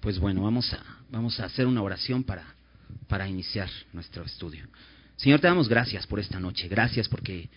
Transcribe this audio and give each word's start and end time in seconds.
Pues 0.00 0.18
bueno, 0.18 0.42
vamos 0.42 0.72
a, 0.72 0.82
vamos 1.10 1.40
a 1.40 1.46
hacer 1.46 1.66
una 1.66 1.82
oración 1.82 2.22
para, 2.22 2.44
para 3.08 3.28
iniciar 3.28 3.68
nuestro 3.92 4.24
estudio. 4.24 4.66
Señor, 5.16 5.40
te 5.40 5.48
damos 5.48 5.68
gracias 5.68 6.06
por 6.06 6.20
esta 6.20 6.38
noche. 6.38 6.68
Gracias 6.68 7.08
porque 7.08 7.48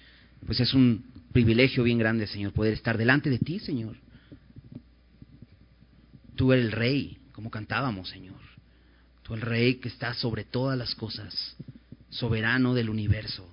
pues 0.45 0.59
es 0.59 0.73
un 0.73 1.05
privilegio 1.31 1.83
bien 1.83 1.99
grande, 1.99 2.25
Señor, 2.25 2.53
poder 2.53 2.73
estar 2.73 2.97
delante 2.97 3.29
de 3.29 3.37
ti, 3.37 3.59
Señor. 3.59 3.95
Tú 6.35 6.51
eres 6.51 6.65
el 6.65 6.71
rey, 6.71 7.19
como 7.33 7.51
cantábamos, 7.51 8.09
Señor. 8.09 8.39
Tú 9.21 9.35
el 9.35 9.41
rey 9.41 9.75
que 9.75 9.89
está 9.89 10.15
sobre 10.15 10.43
todas 10.43 10.77
las 10.77 10.95
cosas, 10.95 11.55
soberano 12.09 12.73
del 12.73 12.89
universo. 12.89 13.47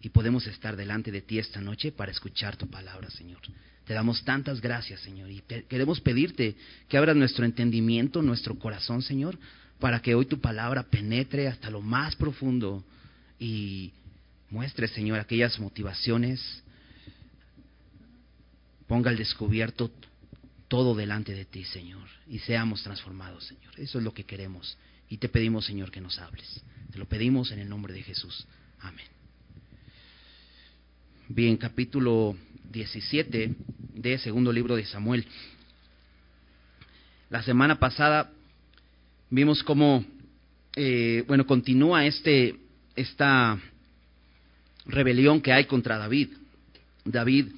Y 0.00 0.10
podemos 0.10 0.46
estar 0.46 0.76
delante 0.76 1.10
de 1.10 1.20
ti 1.20 1.38
esta 1.38 1.60
noche 1.60 1.90
para 1.90 2.12
escuchar 2.12 2.56
tu 2.56 2.70
palabra, 2.70 3.10
Señor. 3.10 3.40
Te 3.90 3.94
damos 3.94 4.22
tantas 4.22 4.60
gracias, 4.60 5.00
Señor, 5.00 5.32
y 5.32 5.42
queremos 5.68 6.00
pedirte 6.00 6.54
que 6.88 6.96
abras 6.96 7.16
nuestro 7.16 7.44
entendimiento, 7.44 8.22
nuestro 8.22 8.56
corazón, 8.56 9.02
Señor, 9.02 9.36
para 9.80 10.00
que 10.00 10.14
hoy 10.14 10.26
tu 10.26 10.40
palabra 10.40 10.84
penetre 10.84 11.48
hasta 11.48 11.70
lo 11.70 11.80
más 11.80 12.14
profundo 12.14 12.84
y 13.40 13.90
muestre, 14.48 14.86
Señor, 14.86 15.18
aquellas 15.18 15.58
motivaciones, 15.58 16.62
ponga 18.86 19.10
al 19.10 19.16
descubierto 19.16 19.90
todo 20.68 20.94
delante 20.94 21.34
de 21.34 21.44
ti, 21.44 21.64
Señor, 21.64 22.06
y 22.28 22.38
seamos 22.38 22.84
transformados, 22.84 23.44
Señor. 23.44 23.74
Eso 23.76 23.98
es 23.98 24.04
lo 24.04 24.14
que 24.14 24.22
queremos. 24.22 24.78
Y 25.08 25.16
te 25.16 25.28
pedimos, 25.28 25.66
Señor, 25.66 25.90
que 25.90 26.00
nos 26.00 26.16
hables. 26.20 26.62
Te 26.92 26.98
lo 27.00 27.06
pedimos 27.06 27.50
en 27.50 27.58
el 27.58 27.68
nombre 27.68 27.92
de 27.92 28.04
Jesús. 28.04 28.46
Amén. 28.78 29.06
Bien, 31.28 31.56
capítulo 31.56 32.36
17 32.70 33.54
de 33.94 34.18
segundo 34.18 34.52
libro 34.52 34.76
de 34.76 34.86
Samuel. 34.86 35.26
La 37.28 37.42
semana 37.42 37.78
pasada 37.78 38.30
vimos 39.28 39.62
cómo, 39.62 40.04
eh, 40.76 41.24
bueno, 41.26 41.46
continúa 41.46 42.06
este, 42.06 42.56
esta 42.96 43.58
rebelión 44.86 45.40
que 45.40 45.52
hay 45.52 45.64
contra 45.64 45.98
David. 45.98 46.28
David, 47.04 47.48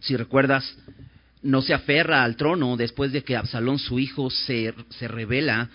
si 0.00 0.16
recuerdas, 0.16 0.76
no 1.42 1.62
se 1.62 1.74
aferra 1.74 2.24
al 2.24 2.36
trono 2.36 2.76
después 2.76 3.12
de 3.12 3.22
que 3.22 3.36
Absalón, 3.36 3.78
su 3.78 3.98
hijo, 3.98 4.30
se, 4.30 4.74
se 4.90 5.08
revela 5.08 5.70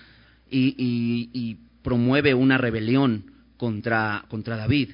y, 0.50 1.58
promueve 1.82 2.36
una 2.36 2.60
rebelión 2.60 3.32
contra, 3.58 4.26
contra 4.30 4.56
David 4.56 4.92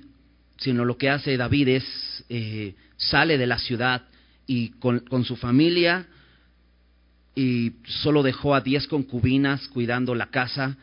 sino 0.57 0.85
lo 0.85 0.97
que 0.97 1.09
hace 1.09 1.37
David 1.37 1.67
es 1.69 2.25
eh, 2.29 2.75
sale 2.97 3.37
de 3.37 3.47
la 3.47 3.59
ciudad 3.59 4.03
y 4.45 4.69
con, 4.69 5.23
su 5.23 5.35
familia 5.35 6.07
y 7.35 7.73
solo 7.85 8.23
dejó 8.23 8.55
a 8.55 8.61
diez 8.61 8.87
concubinas 8.87 9.67
cuidando 9.67 10.15
la 10.15 10.27
casa, 10.27 10.75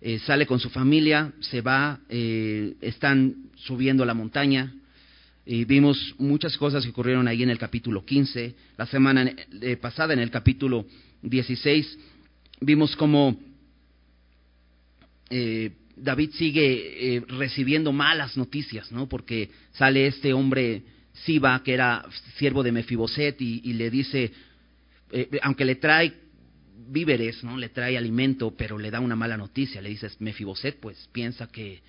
eh, 0.00 0.18
sale 0.18 0.46
con 0.46 0.60
su 0.60 0.68
familia, 0.68 1.32
se 1.40 1.62
va, 1.62 2.00
eh, 2.08 2.74
están 2.82 3.50
subiendo 3.56 4.04
la 4.04 4.12
montaña, 4.12 4.74
y 5.46 5.64
vimos 5.64 6.14
muchas 6.18 6.56
cosas 6.56 6.84
que 6.84 6.90
ocurrieron 6.90 7.28
ahí 7.28 7.42
en 7.42 7.50
el 7.50 7.58
capítulo 7.58 8.04
15, 8.04 8.54
la 8.76 8.86
semana 8.86 9.30
pasada 9.80 10.12
en 10.12 10.20
el 10.20 10.30
capítulo 10.30 10.86
16, 11.22 11.98
vimos 12.60 12.96
cómo 12.96 13.38
David 15.96 16.30
sigue 16.32 17.16
eh, 17.16 17.22
recibiendo 17.28 17.92
malas 17.92 18.36
noticias, 18.36 18.90
¿no? 18.90 19.08
Porque 19.08 19.50
sale 19.72 20.06
este 20.06 20.32
hombre 20.32 20.82
Siba, 21.12 21.62
que 21.62 21.74
era 21.74 22.04
siervo 22.36 22.62
de 22.62 22.72
Mefiboset, 22.72 23.40
y, 23.40 23.72
le 23.74 23.90
dice, 23.90 24.32
eh, 25.12 25.28
aunque 25.42 25.64
le 25.64 25.76
trae 25.76 26.12
víveres, 26.88 27.44
¿no? 27.44 27.56
Le 27.56 27.68
trae 27.68 27.96
alimento, 27.96 28.52
pero 28.56 28.78
le 28.78 28.90
da 28.90 29.00
una 29.00 29.14
mala 29.14 29.36
noticia. 29.36 29.80
Le 29.80 29.90
dices, 29.90 30.20
Mefiboset, 30.20 30.80
pues 30.80 31.08
piensa 31.12 31.46
que 31.46 31.82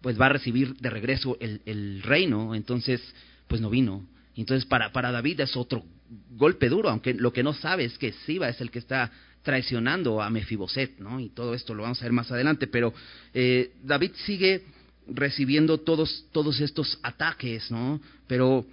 pues 0.00 0.20
va 0.20 0.26
a 0.26 0.30
recibir 0.30 0.74
de 0.78 0.90
regreso 0.90 1.36
el, 1.40 1.62
el 1.64 2.02
reino, 2.02 2.54
entonces 2.56 3.00
pues 3.46 3.60
no 3.60 3.70
vino. 3.70 4.04
Entonces 4.36 4.66
para, 4.66 4.92
para 4.92 5.12
David 5.12 5.40
es 5.40 5.56
otro 5.56 5.84
golpe 6.30 6.68
duro, 6.68 6.90
aunque 6.90 7.14
lo 7.14 7.32
que 7.32 7.42
no 7.42 7.54
sabe 7.54 7.84
es 7.84 7.96
que 7.98 8.12
Siba 8.12 8.48
es 8.48 8.60
el 8.60 8.70
que 8.70 8.78
está 8.78 9.10
traicionando 9.42 10.22
a 10.22 10.30
Mefiboset, 10.30 10.98
¿no? 10.98 11.20
Y 11.20 11.30
todo 11.30 11.54
esto 11.54 11.74
lo 11.74 11.82
vamos 11.82 12.00
a 12.00 12.04
ver 12.04 12.12
más 12.12 12.30
adelante, 12.30 12.66
pero 12.66 12.94
eh, 13.34 13.72
David 13.82 14.12
sigue 14.24 14.62
recibiendo 15.08 15.78
todos, 15.78 16.26
todos 16.32 16.60
estos 16.60 16.98
ataques, 17.02 17.70
¿no? 17.70 18.00
Pero 18.26 18.64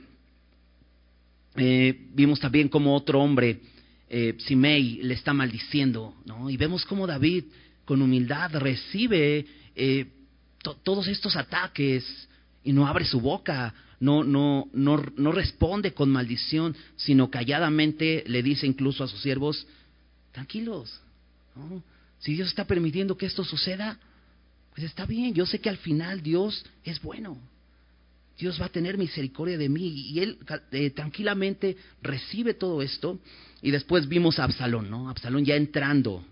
eh, 1.56 2.08
vimos 2.13 2.40
también 2.40 2.69
como 2.69 2.96
otro 2.96 3.19
hombre, 3.19 3.59
eh, 4.09 4.35
Simei, 4.40 5.02
le 5.03 5.13
está 5.13 5.34
maldiciendo, 5.34 6.16
¿no? 6.25 6.50
Y 6.50 6.58
vemos 6.58 6.85
cómo 6.85 7.08
David 7.08 7.46
con 7.85 8.02
humildad 8.02 8.52
recibe 8.56 9.46
eh, 9.75 10.06
todos 10.84 11.08
estos 11.08 11.35
ataques 11.35 12.06
y 12.63 12.74
no 12.74 12.88
abre 12.88 13.06
su 13.06 13.19
boca, 13.19 13.74
no, 14.00 14.24
no, 14.24 14.69
no, 14.74 15.03
no 15.18 15.31
responde 15.31 15.94
con 15.94 16.09
maldición, 16.09 16.75
sino 16.96 17.29
calladamente 17.29 18.24
le 18.28 18.44
dice 18.44 18.68
incluso 18.68 19.03
a 19.03 19.08
sus 19.08 19.22
siervos, 19.22 19.66
tranquilos. 20.31 21.00
Si 22.19 22.34
Dios 22.34 22.50
está 22.50 22.66
permitiendo 22.66 23.17
que 23.17 23.25
esto 23.25 23.44
suceda, 23.44 23.97
pues 24.72 24.85
está 24.85 25.06
bien. 25.06 25.34
Yo 25.34 25.45
sé 25.45 25.59
que 25.59 25.69
al 25.69 25.78
final 25.78 26.22
Dios 26.22 26.66
es 26.84 27.01
bueno. 27.01 27.38
Dios 28.38 28.59
va 28.62 28.67
a 28.67 28.69
tener 28.69 28.97
misericordia 28.97 29.57
de 29.57 29.69
mí. 29.69 29.88
Y 30.12 30.19
él 30.19 30.38
eh, 30.72 30.90
tranquilamente 30.91 31.78
recibe 32.01 32.53
todo 32.53 32.81
esto. 32.81 33.19
Y 33.62 33.72
después 33.72 34.07
vimos 34.07 34.40
a 34.40 34.45
Absalón, 34.45 34.90
¿no? 34.90 35.09
Absalón 35.09 35.44
ya 35.44 35.56
entrando 35.56 36.23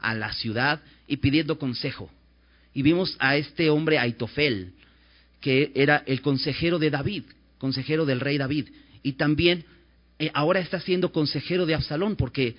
a 0.00 0.14
la 0.14 0.32
ciudad 0.32 0.82
y 1.06 1.16
pidiendo 1.16 1.58
consejo. 1.58 2.10
Y 2.74 2.82
vimos 2.82 3.16
a 3.18 3.36
este 3.36 3.70
hombre 3.70 3.98
Aitofel, 3.98 4.74
que 5.40 5.72
era 5.74 6.02
el 6.06 6.20
consejero 6.20 6.78
de 6.78 6.90
David, 6.90 7.24
consejero 7.58 8.04
del 8.04 8.20
rey 8.20 8.36
David. 8.36 8.68
Y 9.02 9.12
también 9.12 9.64
eh, 10.18 10.30
ahora 10.34 10.60
está 10.60 10.80
siendo 10.80 11.12
consejero 11.12 11.64
de 11.64 11.74
Absalón, 11.74 12.16
porque 12.16 12.56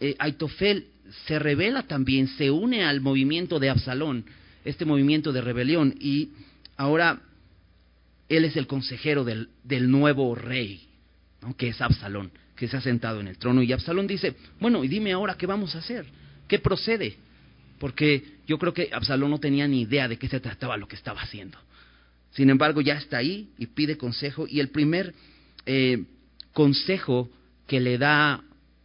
eh, 0.00 0.16
Aitofel 0.18 0.86
se 1.26 1.38
revela 1.38 1.82
también, 1.84 2.28
se 2.28 2.50
une 2.50 2.84
al 2.84 3.00
movimiento 3.00 3.58
de 3.58 3.70
Absalón, 3.70 4.24
este 4.64 4.84
movimiento 4.84 5.32
de 5.32 5.40
rebelión, 5.40 5.94
y 6.00 6.30
ahora 6.76 7.20
él 8.28 8.44
es 8.44 8.56
el 8.56 8.66
consejero 8.66 9.24
del, 9.24 9.48
nuevo 9.90 10.34
rey, 10.34 10.88
que 11.56 11.68
es 11.68 11.80
Absalón, 11.80 12.30
que 12.56 12.68
se 12.68 12.76
ha 12.76 12.80
sentado 12.80 13.20
en 13.20 13.28
el 13.28 13.38
trono. 13.38 13.62
Y 13.62 13.72
Absalón 13.72 14.06
dice, 14.06 14.34
bueno, 14.60 14.84
y 14.84 14.88
dime 14.88 15.12
ahora 15.12 15.36
qué 15.36 15.46
vamos 15.46 15.74
a 15.74 15.78
hacer, 15.78 16.06
qué 16.48 16.58
procede, 16.58 17.16
porque 17.78 18.38
yo 18.46 18.58
creo 18.58 18.72
que 18.72 18.90
Absalón 18.92 19.30
no 19.30 19.40
tenía 19.40 19.66
ni 19.68 19.82
idea 19.82 20.08
de 20.08 20.16
qué 20.16 20.28
se 20.28 20.40
trataba 20.40 20.76
lo 20.76 20.88
que 20.88 20.96
estaba 20.96 21.20
haciendo. 21.20 21.58
Sin 22.30 22.48
embargo, 22.48 22.80
ya 22.80 22.94
está 22.94 23.18
ahí 23.18 23.50
y 23.58 23.66
pide 23.66 23.98
consejo, 23.98 24.46
y 24.48 24.60
el 24.60 24.68
primer 24.68 25.14
eh, 25.66 26.04
consejo 26.52 27.28
que 27.66 27.80
le 27.80 27.98
da 27.98 28.42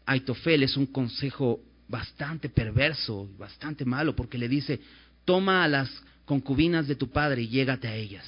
Aitofel 0.08 0.64
es 0.64 0.78
un 0.78 0.88
consejo 0.88 1.60
bastante 1.90 2.50
perverso, 2.50 3.30
bastante 3.38 3.84
malo, 3.84 4.16
porque 4.16 4.38
le 4.38 4.48
dice, 4.48 4.80
toma 5.26 5.66
a 5.66 5.68
las 5.68 5.90
concubinas 6.26 6.88
de 6.88 6.96
tu 6.96 7.10
padre 7.10 7.42
y 7.44 7.50
llégate 7.50 7.90
a 7.90 7.96
ellas. 7.96 8.26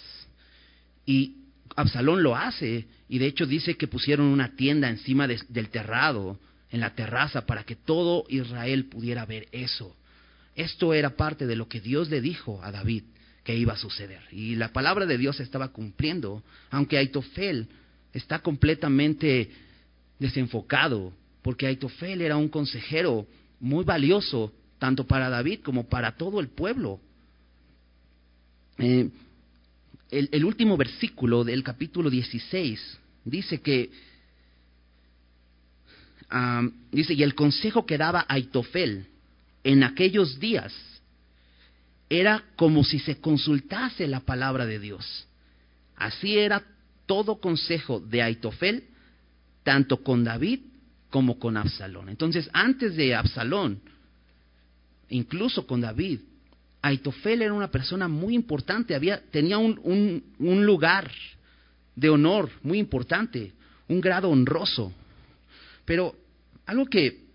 Y 1.06 1.38
Absalón 1.78 2.22
lo 2.22 2.36
hace, 2.36 2.86
y 3.08 3.18
de 3.18 3.26
hecho 3.26 3.46
dice 3.46 3.78
que 3.78 3.88
pusieron 3.88 4.28
una 4.28 4.56
tienda 4.56 4.90
encima 4.90 5.26
del 5.26 5.70
terrado, 5.70 6.38
en 6.70 6.82
la 6.82 6.94
terraza, 6.94 7.46
para 7.46 7.64
que 7.64 7.78
todo 7.78 8.26
Israel 8.28 8.86
pudiera 8.86 9.26
ver 9.26 9.48
eso. 9.54 9.96
Esto 10.56 10.94
era 10.94 11.16
parte 11.16 11.48
de 11.48 11.56
lo 11.56 11.70
que 11.70 11.80
Dios 11.80 12.10
le 12.10 12.20
dijo 12.20 12.62
a 12.62 12.72
David 12.72 13.04
que 13.46 13.56
iba 13.56 13.74
a 13.74 13.78
suceder. 13.78 14.22
Y 14.32 14.56
la 14.56 14.74
palabra 14.74 15.06
de 15.06 15.18
Dios 15.18 15.40
estaba 15.40 15.70
cumpliendo, 15.70 16.44
aunque 16.70 16.98
Aitofel 16.98 17.70
está 18.12 18.40
completamente 18.40 19.50
desenfocado 20.20 21.14
porque 21.42 21.68
Aitofel 21.68 22.22
era 22.22 22.38
un 22.38 22.50
consejero 22.50 23.28
muy 23.60 23.84
valioso, 23.84 24.54
tanto 24.78 25.06
para 25.06 25.30
David 25.30 25.62
como 25.64 25.88
para 25.88 26.16
todo 26.16 26.40
el 26.40 26.50
pueblo. 26.50 27.00
Eh, 28.78 29.10
el, 30.12 30.46
último 30.46 30.76
versículo 30.78 31.44
del 31.44 31.64
capítulo 31.64 32.10
16 32.10 33.00
dice 33.26 33.62
que, 33.62 33.92
dice, 36.92 37.14
y 37.14 37.24
el 37.24 37.36
consejo 37.36 37.86
que 37.86 37.98
daba 37.98 38.26
Aitofel 38.28 39.06
en 39.64 39.84
aquellos 39.84 40.40
días 40.40 40.74
era 42.10 42.44
como 42.56 42.84
si 42.84 43.00
se 43.00 43.20
consultase 43.20 44.08
la 44.08 44.22
palabra 44.22 44.66
de 44.66 44.80
Dios. 44.80 45.28
Así 45.96 46.38
era 46.38 46.64
todo 47.06 47.40
consejo 47.40 48.00
de 48.00 48.24
Aitofel, 48.24 48.86
tanto 49.64 50.02
con 50.02 50.24
David 50.24 50.62
como 51.10 51.40
con 51.40 51.58
Absalón. 51.58 52.10
Entonces, 52.10 52.50
antes 52.54 52.96
de 52.96 53.16
Absalón, 53.16 53.82
incluso 55.10 55.66
con 55.66 55.82
David, 55.82 56.20
Aitofel 56.82 57.42
era 57.42 57.54
una 57.54 57.72
persona 57.72 58.08
muy 58.08 58.36
importante, 58.36 58.96
había, 58.96 59.22
tenía 59.32 59.58
un, 59.58 60.24
lugar 60.40 61.12
de 61.96 62.10
honor 62.10 62.50
muy 62.64 62.80
importante, 62.80 63.52
un 63.88 64.00
grado 64.00 64.30
honroso. 64.30 64.94
Pero 65.84 66.16
algo 66.66 66.86
que 66.86 67.26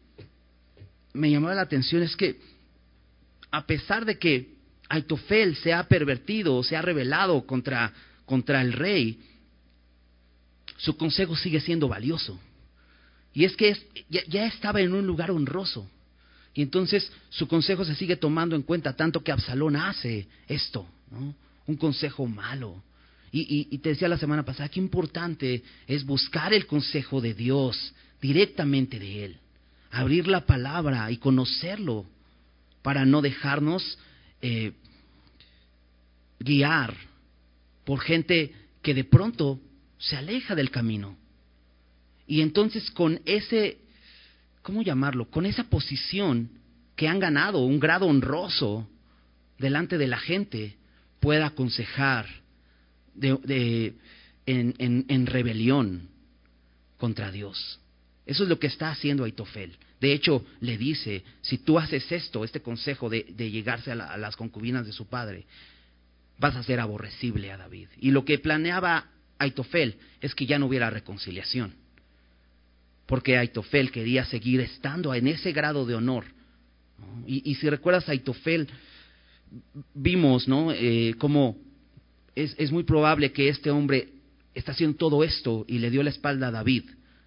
me 1.12 1.30
llamaba 1.30 1.54
la 1.54 1.62
atención 1.62 2.02
es 2.02 2.16
que 2.16 2.40
a 3.50 3.66
pesar 3.66 4.04
de 4.04 4.18
que 4.18 4.54
Aitofel 4.88 5.56
se 5.56 5.72
ha 5.72 5.84
pervertido, 5.88 6.62
se 6.62 6.76
ha 6.76 6.82
rebelado 6.82 7.46
contra, 7.46 7.92
contra 8.24 8.62
el 8.62 8.72
rey, 8.72 9.20
su 10.76 10.96
consejo 10.96 11.36
sigue 11.36 11.60
siendo 11.60 11.88
valioso. 11.88 12.38
Y 13.34 13.44
es 13.44 13.56
que 13.56 13.76
ya, 14.08 14.46
estaba 14.46 14.80
en 14.80 14.94
un 14.94 15.06
lugar 15.06 15.32
honroso. 15.32 15.90
Y 16.54 16.62
entonces 16.62 17.10
su 17.30 17.48
consejo 17.48 17.84
se 17.84 17.96
sigue 17.96 18.16
tomando 18.16 18.54
en 18.54 18.62
cuenta, 18.62 18.94
tanto 18.94 19.24
que 19.24 19.32
Absalón 19.32 19.74
hace 19.74 20.28
esto, 20.46 20.86
un 21.66 21.76
consejo 21.76 22.26
malo. 22.26 22.82
Y, 23.32 23.66
y, 23.68 23.78
te 23.78 23.88
decía 23.88 24.06
la 24.06 24.16
semana 24.16 24.44
pasada, 24.44 24.68
qué 24.68 24.78
importante 24.78 25.64
es 25.88 26.06
buscar 26.06 26.54
el 26.54 26.66
consejo 26.68 27.20
de 27.20 27.34
Dios 27.34 27.92
directamente 28.22 29.00
de 29.00 29.24
Él, 29.24 29.38
abrir 29.90 30.28
la 30.28 30.46
palabra 30.46 31.10
y 31.10 31.16
conocerlo 31.16 32.06
para 32.82 33.04
no 33.04 33.20
dejarnos 33.22 33.98
eh, 34.40 34.72
guiar 36.38 36.94
por 37.84 38.00
gente 38.00 38.54
que 38.82 38.94
de 38.94 39.02
pronto 39.02 39.58
se 39.98 40.16
aleja 40.16 40.54
del 40.54 40.70
camino. 40.70 41.16
Y 42.26 42.40
entonces 42.40 42.90
con 42.90 43.20
ese, 43.24 43.78
¿cómo 44.62 44.82
llamarlo? 44.82 45.30
Con 45.30 45.46
esa 45.46 45.64
posición 45.64 46.50
que 46.96 47.08
han 47.08 47.18
ganado, 47.18 47.60
un 47.60 47.80
grado 47.80 48.06
honroso 48.06 48.88
delante 49.58 49.98
de 49.98 50.06
la 50.06 50.18
gente, 50.18 50.76
pueda 51.20 51.46
aconsejar 51.46 52.26
de, 53.14 53.94
en, 54.46 55.04
en, 55.08 55.26
rebelión 55.26 56.08
contra 56.96 57.30
Dios. 57.30 57.80
Eso 58.26 58.42
es 58.42 58.48
lo 58.48 58.58
que 58.58 58.66
está 58.66 58.90
haciendo 58.90 59.24
Aitofel. 59.24 59.76
De 60.00 60.12
hecho, 60.12 60.44
le 60.60 60.76
dice, 60.76 61.24
si 61.40 61.58
tú 61.58 61.78
haces 61.78 62.10
esto, 62.10 62.44
este 62.44 62.60
consejo 62.60 63.08
de, 63.08 63.26
de 63.36 63.50
llegarse 63.50 63.92
a, 63.92 63.94
a, 63.94 64.16
las 64.16 64.36
concubinas 64.36 64.86
de 64.86 64.92
su 64.92 65.06
padre, 65.06 65.46
vas 66.38 66.56
a 66.56 66.62
ser 66.62 66.80
aborrecible 66.80 67.52
a 67.52 67.56
David. 67.56 67.88
Y 67.98 68.10
lo 68.10 68.24
que 68.24 68.38
planeaba 68.38 69.08
Aitofel 69.38 69.96
es 70.20 70.34
que 70.34 70.46
ya 70.46 70.58
no 70.58 70.66
hubiera 70.66 70.90
reconciliación 70.90 71.83
porque 73.06 73.36
Aitofel 73.36 73.90
quería 73.90 74.24
seguir 74.24 74.60
estando 74.60 75.14
en 75.14 75.26
ese 75.28 75.52
grado 75.52 75.84
de 75.86 75.94
honor. 75.94 76.24
Y, 77.26 77.54
si 77.56 77.68
recuerdas 77.68 78.08
a 78.08 78.12
Aitofel, 78.12 78.68
vimos 79.94 80.48
¿no? 80.48 80.72
Eh, 80.72 81.14
cómo 81.18 81.56
es, 82.34 82.54
es, 82.58 82.72
muy 82.72 82.82
probable 82.82 83.32
que 83.32 83.48
este 83.48 83.70
hombre 83.70 84.08
está 84.54 84.72
haciendo 84.72 84.96
todo 84.96 85.24
esto 85.24 85.64
y 85.68 85.78
le 85.78 85.90
dio 85.90 86.02
la 86.02 86.10
espalda 86.10 86.48
a 86.48 86.50
David. 86.50 86.84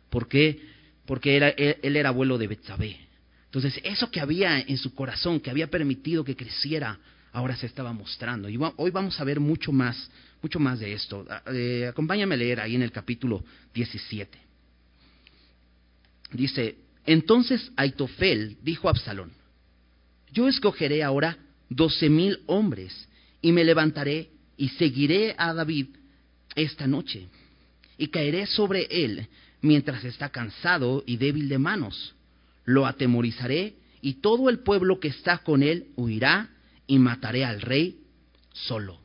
¿Por 0.09 0.27
qué? 0.27 0.59
Porque 1.06 1.35
era, 1.35 1.50
él, 1.50 1.95
era 1.95 2.09
abuelo 2.09 2.38
de 2.38 2.47
Betsabé. 2.47 2.97
Entonces, 3.45 3.79
eso 3.83 4.12
que 4.12 4.19
había 4.19 4.59
en 4.59 4.77
su 4.77 4.94
corazón, 4.94 5.39
que 5.39 5.50
había 5.50 5.68
permitido 5.68 6.24
que 6.24 6.35
creciera, 6.35 7.00
ahora 7.31 7.56
se 7.56 7.65
estaba 7.65 7.94
mostrando. 7.94 8.50
Y 8.50 8.57
hoy 8.77 8.91
vamos 8.91 9.19
a 9.19 9.24
ver 9.24 9.39
mucho 9.39 9.71
más, 9.71 10.09
mucho 10.41 10.59
más 10.59 10.79
de 10.79 10.94
esto. 10.94 11.25
Ah, 11.29 11.44
eh, 11.53 11.88
acompáñame 11.89 12.35
a 12.35 12.38
leer 12.38 12.59
ahí 12.59 12.75
en 12.75 12.81
el 12.81 12.91
capítulo 12.91 13.44
17. 13.74 14.47
Dice, 16.31 16.77
entonces 17.06 17.71
Aitofel 17.75 18.57
dijo 18.62 18.88
a 18.88 18.91
Absalón, 18.91 19.31
yo 20.31 20.47
escogeré 20.47 21.03
ahora 21.03 21.38
doce 21.69 22.09
mil 22.09 22.39
hombres 22.47 23.07
y 23.41 23.51
me 23.51 23.63
levantaré 23.63 24.29
y 24.57 24.69
seguiré 24.69 25.35
a 25.38 25.53
David 25.53 25.88
esta 26.56 26.88
noche 26.88 27.27
y 27.97 28.07
caeré 28.07 28.45
sobre 28.45 28.88
él 28.89 29.27
mientras 29.62 30.03
está 30.03 30.29
cansado 30.29 31.03
y 31.06 31.18
débil 31.18 31.50
de 31.50 31.57
manos. 31.57 32.13
Lo 32.65 32.85
atemorizaré 32.85 33.75
y 34.01 34.15
todo 34.15 34.50
el 34.50 34.59
pueblo 34.59 35.00
que 35.00 35.07
está 35.07 35.39
con 35.39 35.63
él 35.63 35.88
huirá 35.95 36.50
y 36.88 37.00
mataré 37.00 37.45
al 37.45 37.62
rey 37.62 38.00
solo. 38.51 39.00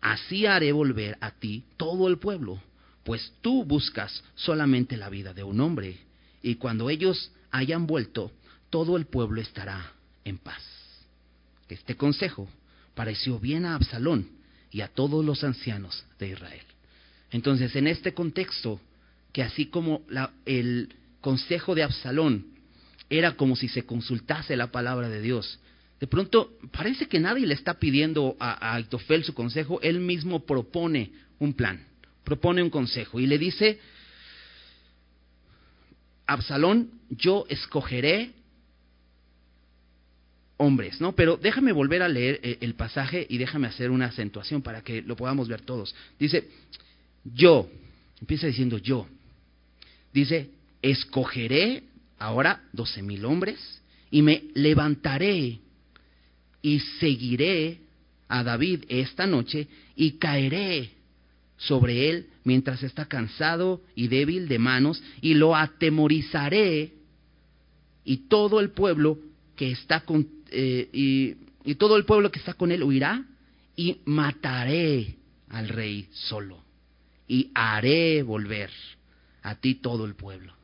Así 0.00 0.46
haré 0.46 0.72
volver 0.72 1.18
a 1.20 1.32
ti 1.32 1.64
todo 1.76 2.08
el 2.08 2.18
pueblo 2.18 2.62
pues 3.08 3.32
tú 3.40 3.64
buscas 3.64 4.22
solamente 4.34 4.98
la 4.98 5.08
vida 5.08 5.32
de 5.32 5.42
un 5.42 5.62
hombre, 5.62 5.96
y 6.42 6.56
cuando 6.56 6.90
ellos 6.90 7.32
hayan 7.50 7.86
vuelto, 7.86 8.30
todo 8.68 8.98
el 8.98 9.06
pueblo 9.06 9.40
estará 9.40 9.94
en 10.26 10.36
paz. 10.36 10.62
Este 11.70 11.96
consejo 11.96 12.50
pareció 12.94 13.38
bien 13.38 13.64
a 13.64 13.76
Absalón 13.76 14.28
y 14.70 14.82
a 14.82 14.88
todos 14.88 15.24
los 15.24 15.42
ancianos 15.42 16.04
de 16.18 16.28
Israel. 16.28 16.60
Entonces, 17.30 17.74
en 17.76 17.86
este 17.86 18.12
contexto, 18.12 18.78
que 19.32 19.42
así 19.42 19.68
como 19.68 20.02
el 20.44 20.94
consejo 21.22 21.74
de 21.74 21.84
Absalón 21.84 22.48
era 23.08 23.36
como 23.36 23.56
si 23.56 23.68
se 23.68 23.86
consultase 23.86 24.54
la 24.54 24.70
palabra 24.70 25.08
de 25.08 25.22
Dios, 25.22 25.58
de 25.98 26.06
pronto 26.08 26.58
parece 26.72 27.08
que 27.08 27.20
nadie 27.20 27.46
le 27.46 27.54
está 27.54 27.78
pidiendo 27.78 28.36
a, 28.38 28.68
a 28.68 28.74
Aitofel 28.74 29.24
su 29.24 29.32
consejo, 29.32 29.80
él 29.80 29.98
mismo 29.98 30.44
propone 30.44 31.12
un 31.38 31.54
plan 31.54 31.88
propone 32.28 32.62
un 32.62 32.68
consejo 32.68 33.18
y 33.18 33.26
le 33.26 33.38
dice, 33.38 33.78
Absalón, 36.26 36.90
yo 37.08 37.46
escogeré 37.48 38.32
hombres, 40.58 41.00
¿no? 41.00 41.14
Pero 41.14 41.38
déjame 41.38 41.72
volver 41.72 42.02
a 42.02 42.08
leer 42.08 42.38
eh, 42.42 42.58
el 42.60 42.74
pasaje 42.74 43.26
y 43.30 43.38
déjame 43.38 43.66
hacer 43.66 43.90
una 43.90 44.06
acentuación 44.06 44.60
para 44.60 44.82
que 44.82 45.00
lo 45.00 45.16
podamos 45.16 45.48
ver 45.48 45.62
todos. 45.62 45.94
Dice, 46.18 46.50
yo, 47.24 47.70
empieza 48.20 48.46
diciendo 48.46 48.76
yo, 48.76 49.06
dice, 50.12 50.50
escogeré 50.82 51.84
ahora 52.18 52.62
doce 52.74 53.00
mil 53.00 53.24
hombres 53.24 53.80
y 54.10 54.20
me 54.20 54.44
levantaré 54.52 55.60
y 56.60 56.80
seguiré 57.00 57.78
a 58.28 58.44
David 58.44 58.84
esta 58.88 59.26
noche 59.26 59.66
y 59.96 60.18
caeré 60.18 60.97
sobre 61.58 62.08
él 62.08 62.28
mientras 62.44 62.82
está 62.82 63.06
cansado 63.06 63.82
y 63.94 64.08
débil 64.08 64.48
de 64.48 64.58
manos, 64.58 65.02
y 65.20 65.34
lo 65.34 65.54
atemorizaré, 65.54 66.94
y 68.04 68.16
todo 68.28 68.60
el 68.60 68.70
pueblo 68.70 69.18
que 69.54 69.72
está 69.72 70.00
con, 70.00 70.26
eh, 70.50 70.88
y, 70.92 71.36
y 71.70 71.74
todo 71.74 71.96
el 71.96 72.06
pueblo 72.06 72.30
que 72.30 72.38
está 72.38 72.54
con 72.54 72.72
él 72.72 72.82
huirá, 72.82 73.24
y 73.76 73.98
mataré 74.06 75.16
al 75.50 75.68
rey 75.68 76.08
solo, 76.12 76.62
y 77.26 77.50
haré 77.54 78.22
volver 78.22 78.70
a 79.42 79.56
ti 79.56 79.74
todo 79.74 80.06
el 80.06 80.14
pueblo. 80.14 80.54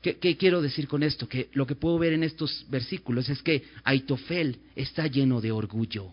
¿Qué, 0.00 0.18
¿Qué, 0.18 0.36
quiero 0.36 0.62
decir 0.62 0.86
con 0.86 1.02
esto? 1.02 1.28
Que 1.28 1.50
lo 1.52 1.66
que 1.66 1.74
puedo 1.74 1.98
ver 1.98 2.12
en 2.12 2.22
estos 2.22 2.64
versículos 2.70 3.28
es 3.28 3.42
que 3.42 3.64
Aitofel 3.82 4.60
está 4.76 5.08
lleno 5.08 5.40
de 5.40 5.50
orgullo. 5.50 6.12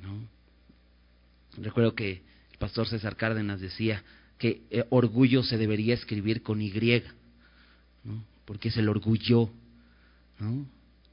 ¿no? 0.00 0.26
Recuerdo 1.62 1.94
que 1.94 2.22
el 2.54 2.58
pastor 2.58 2.86
César 2.86 3.16
Cárdenas 3.16 3.60
decía 3.60 4.04
que 4.38 4.62
eh, 4.70 4.84
orgullo 4.90 5.42
se 5.42 5.58
debería 5.58 5.94
escribir 5.94 6.40
con 6.40 6.62
Y, 6.62 6.72
porque 8.44 8.68
es 8.68 8.76
el 8.76 8.88
orgullo, 8.88 9.50
¿no? 10.38 10.64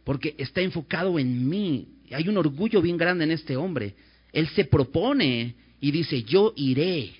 porque 0.03 0.35
está 0.37 0.61
enfocado 0.61 1.17
en 1.17 1.49
mí. 1.49 1.87
Hay 2.11 2.29
un 2.29 2.37
orgullo 2.37 2.79
bien 2.79 2.95
grande 2.95 3.23
en 3.23 3.31
este 3.31 3.57
hombre. 3.57 3.95
Él 4.31 4.47
se 4.49 4.65
propone 4.65 5.55
y 5.79 5.89
dice, 5.89 6.21
yo 6.21 6.53
iré, 6.55 7.11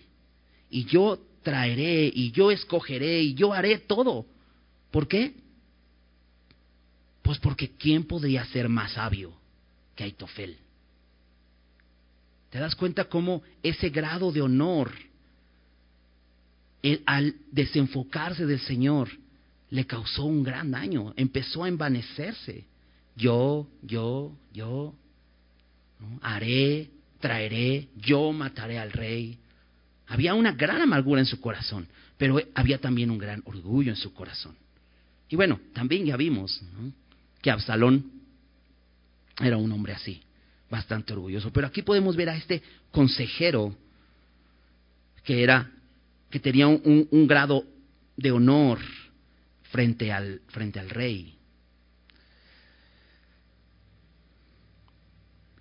y 0.70 0.86
yo 0.86 1.20
traeré, 1.42 2.12
y 2.14 2.30
yo 2.30 2.52
escogeré, 2.52 3.24
y 3.24 3.34
yo 3.34 3.54
haré 3.54 3.80
todo. 3.80 4.28
¿Por 4.92 5.08
qué? 5.08 5.34
Pues 7.24 7.40
porque 7.40 7.72
¿quién 7.72 8.04
podría 8.04 8.46
ser 8.46 8.70
más 8.70 8.92
sabio 8.92 9.34
que 9.96 10.04
Aitofel? 10.04 10.58
¿Te 12.52 12.60
das 12.60 12.76
cuenta 12.76 13.06
cómo 13.06 13.42
ese 13.64 13.90
grado 13.90 14.32
de 14.32 14.42
honor, 14.42 14.92
al 17.06 17.36
desenfocarse 17.50 18.46
del 18.46 18.60
Señor, 18.60 19.10
le 19.70 19.86
causó 19.86 20.26
un 20.26 20.44
gran 20.44 20.70
daño? 20.70 21.14
Empezó 21.16 21.64
a 21.64 21.70
envanecerse. 21.70 22.66
Yo, 23.16 23.68
yo, 23.82 24.34
yo, 24.54 24.94
haré, 26.22 26.90
traeré, 27.22 27.88
yo 27.96 28.34
mataré 28.34 28.78
al 28.80 28.92
rey. 28.92 29.38
Había 30.08 30.34
una 30.34 30.52
gran 30.52 30.82
amargura 30.82 31.22
en 31.22 31.28
su 31.28 31.40
corazón, 31.40 31.88
pero 32.18 32.38
había 32.54 32.80
también 32.80 33.12
un 33.12 33.18
gran 33.18 33.42
orgullo 33.46 33.92
en 33.92 33.98
su 33.98 34.14
corazón. 34.14 34.58
Y 35.30 35.38
bueno, 35.38 35.58
también 35.74 36.06
ya 36.06 36.18
vimos 36.18 36.62
que 37.42 37.50
Absalón 37.50 38.12
era 39.40 39.56
un 39.56 39.72
hombre 39.72 39.94
así 39.94 40.22
bastante 40.72 41.14
orgulloso. 41.14 41.52
Pero 41.52 41.68
aquí 41.68 41.84
podemos 41.84 42.16
ver 42.16 42.30
a 42.30 42.36
este 42.36 42.64
consejero 42.92 43.76
que 45.24 45.44
era, 45.44 45.70
que 46.32 46.40
tenía 46.40 46.68
un, 46.68 47.28
grado 47.28 47.66
de 48.16 48.32
honor 48.32 48.80
frente 49.70 50.12
al, 50.12 50.42
frente 50.48 50.80
al 50.80 50.90
rey. 50.90 51.36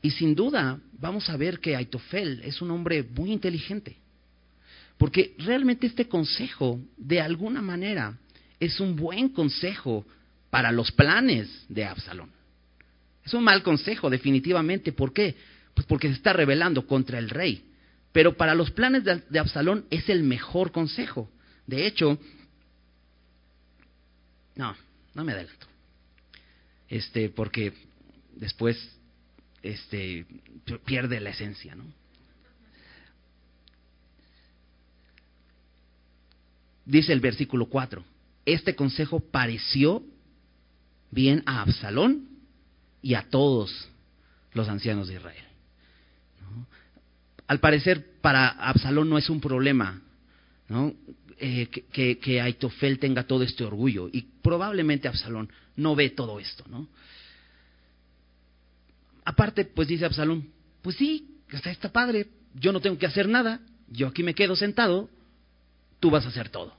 Y 0.00 0.10
sin 0.12 0.34
duda 0.34 0.80
vamos 0.92 1.28
a 1.28 1.36
ver 1.36 1.58
que 1.58 1.76
Aitofel 1.76 2.40
es 2.42 2.62
un 2.62 2.70
hombre 2.70 3.02
muy 3.02 3.32
inteligente, 3.32 3.96
porque 4.96 5.34
realmente 5.38 5.86
este 5.86 6.08
consejo, 6.08 6.80
de 6.96 7.20
alguna 7.20 7.60
manera, 7.60 8.16
es 8.58 8.80
un 8.80 8.96
buen 8.96 9.30
consejo 9.30 10.06
para 10.48 10.72
los 10.72 10.90
planes 10.92 11.66
de 11.68 11.84
Absalón. 11.84 12.39
Es 13.24 13.34
un 13.34 13.44
mal 13.44 13.62
consejo, 13.62 14.10
definitivamente. 14.10 14.92
¿Por 14.92 15.12
qué? 15.12 15.36
Pues 15.74 15.86
porque 15.86 16.08
se 16.08 16.14
está 16.14 16.32
rebelando 16.32 16.86
contra 16.86 17.18
el 17.18 17.30
rey. 17.30 17.64
Pero 18.12 18.36
para 18.36 18.54
los 18.54 18.70
planes 18.70 19.04
de, 19.04 19.38
Absalón 19.38 19.86
es 19.90 20.08
el 20.08 20.22
mejor 20.22 20.72
consejo. 20.72 21.30
De 21.66 21.86
hecho, 21.86 22.18
no, 24.56 24.74
no 25.14 25.24
me 25.24 25.32
adelanto. 25.32 25.66
Este, 26.88 27.28
porque 27.28 27.72
después 28.34 28.76
este, 29.62 30.26
pierde 30.84 31.20
la 31.20 31.30
esencia, 31.30 31.74
¿no? 31.74 31.84
Dice 36.84 37.12
el 37.12 37.20
versículo 37.20 37.66
4, 37.66 38.02
este 38.46 38.74
consejo 38.74 39.20
pareció 39.20 40.02
bien 41.12 41.44
a 41.46 41.62
Absalón 41.62 42.29
y 43.02 43.14
a 43.14 43.22
todos 43.28 43.88
los 44.52 44.68
ancianos 44.68 45.08
de 45.08 45.14
Israel. 45.14 45.44
Al 47.46 47.58
parecer, 47.58 48.20
para 48.20 48.48
Absalón 48.48 49.10
no 49.10 49.18
es 49.18 49.28
un 49.28 49.40
problema. 49.40 50.00
Eh, 51.38 51.68
que, 51.68 52.18
que, 52.18 52.40
Aitofel 52.40 52.98
tenga 52.98 53.24
todo 53.24 53.42
este 53.42 53.64
orgullo. 53.64 54.08
Y 54.12 54.22
probablemente 54.42 55.08
Absalón 55.08 55.50
no 55.76 55.96
ve 55.96 56.10
todo 56.10 56.38
esto. 56.38 56.64
¿no? 56.68 56.86
Aparte, 59.24 59.64
pues 59.64 59.88
dice 59.88 60.04
Absalón, 60.04 60.48
pues 60.82 60.96
sí, 60.96 61.40
está 61.64 61.90
padre, 61.90 62.28
yo 62.54 62.72
no 62.72 62.80
tengo 62.80 62.98
que 62.98 63.06
hacer 63.06 63.28
nada, 63.28 63.60
yo 63.88 64.08
aquí 64.08 64.22
me 64.22 64.34
quedo 64.34 64.54
sentado, 64.54 65.08
tú 65.98 66.10
vas 66.10 66.24
a 66.26 66.28
hacer 66.28 66.50
todo. 66.50 66.76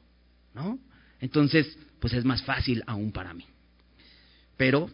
¿no? 0.54 0.80
Entonces, 1.20 1.78
pues 2.00 2.14
es 2.14 2.24
más 2.24 2.44
fácil 2.44 2.84
aún 2.88 3.12
para 3.12 3.34
mí. 3.34 3.46
Pero, 4.58 4.90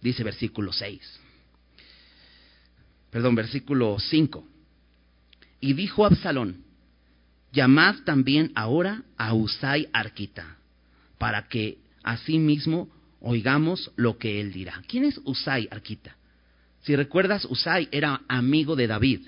dice 0.00 0.24
versículo 0.24 0.72
6, 0.72 1.20
perdón, 3.10 3.34
versículo 3.34 3.96
5, 3.98 4.46
y 5.60 5.74
dijo 5.74 6.06
Absalón, 6.06 6.64
llamad 7.52 7.96
también 8.04 8.52
ahora 8.54 9.02
a 9.16 9.34
Usai 9.34 9.88
Arquita, 9.92 10.56
para 11.18 11.48
que 11.48 11.78
asimismo 12.02 12.88
oigamos 13.20 13.90
lo 13.96 14.16
que 14.16 14.40
él 14.40 14.52
dirá. 14.52 14.82
¿Quién 14.88 15.04
es 15.04 15.20
Usai 15.24 15.68
Arquita? 15.70 16.16
Si 16.82 16.96
recuerdas, 16.96 17.44
Usai 17.44 17.88
era 17.92 18.22
amigo 18.28 18.74
de 18.74 18.86
David. 18.86 19.20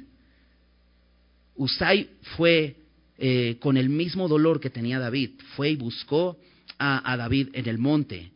Usai 1.55 2.09
fue 2.37 2.77
eh, 3.19 3.59
con 3.61 3.77
el 3.77 3.91
mismo 3.91 4.27
dolor 4.27 4.59
que 4.59 4.71
tenía 4.71 4.99
David, 4.99 5.33
fue 5.55 5.71
y 5.71 5.77
buscó 5.77 6.39
a, 6.79 7.17
David 7.17 7.51
en 7.53 7.69
el 7.69 7.79
monte, 7.79 8.33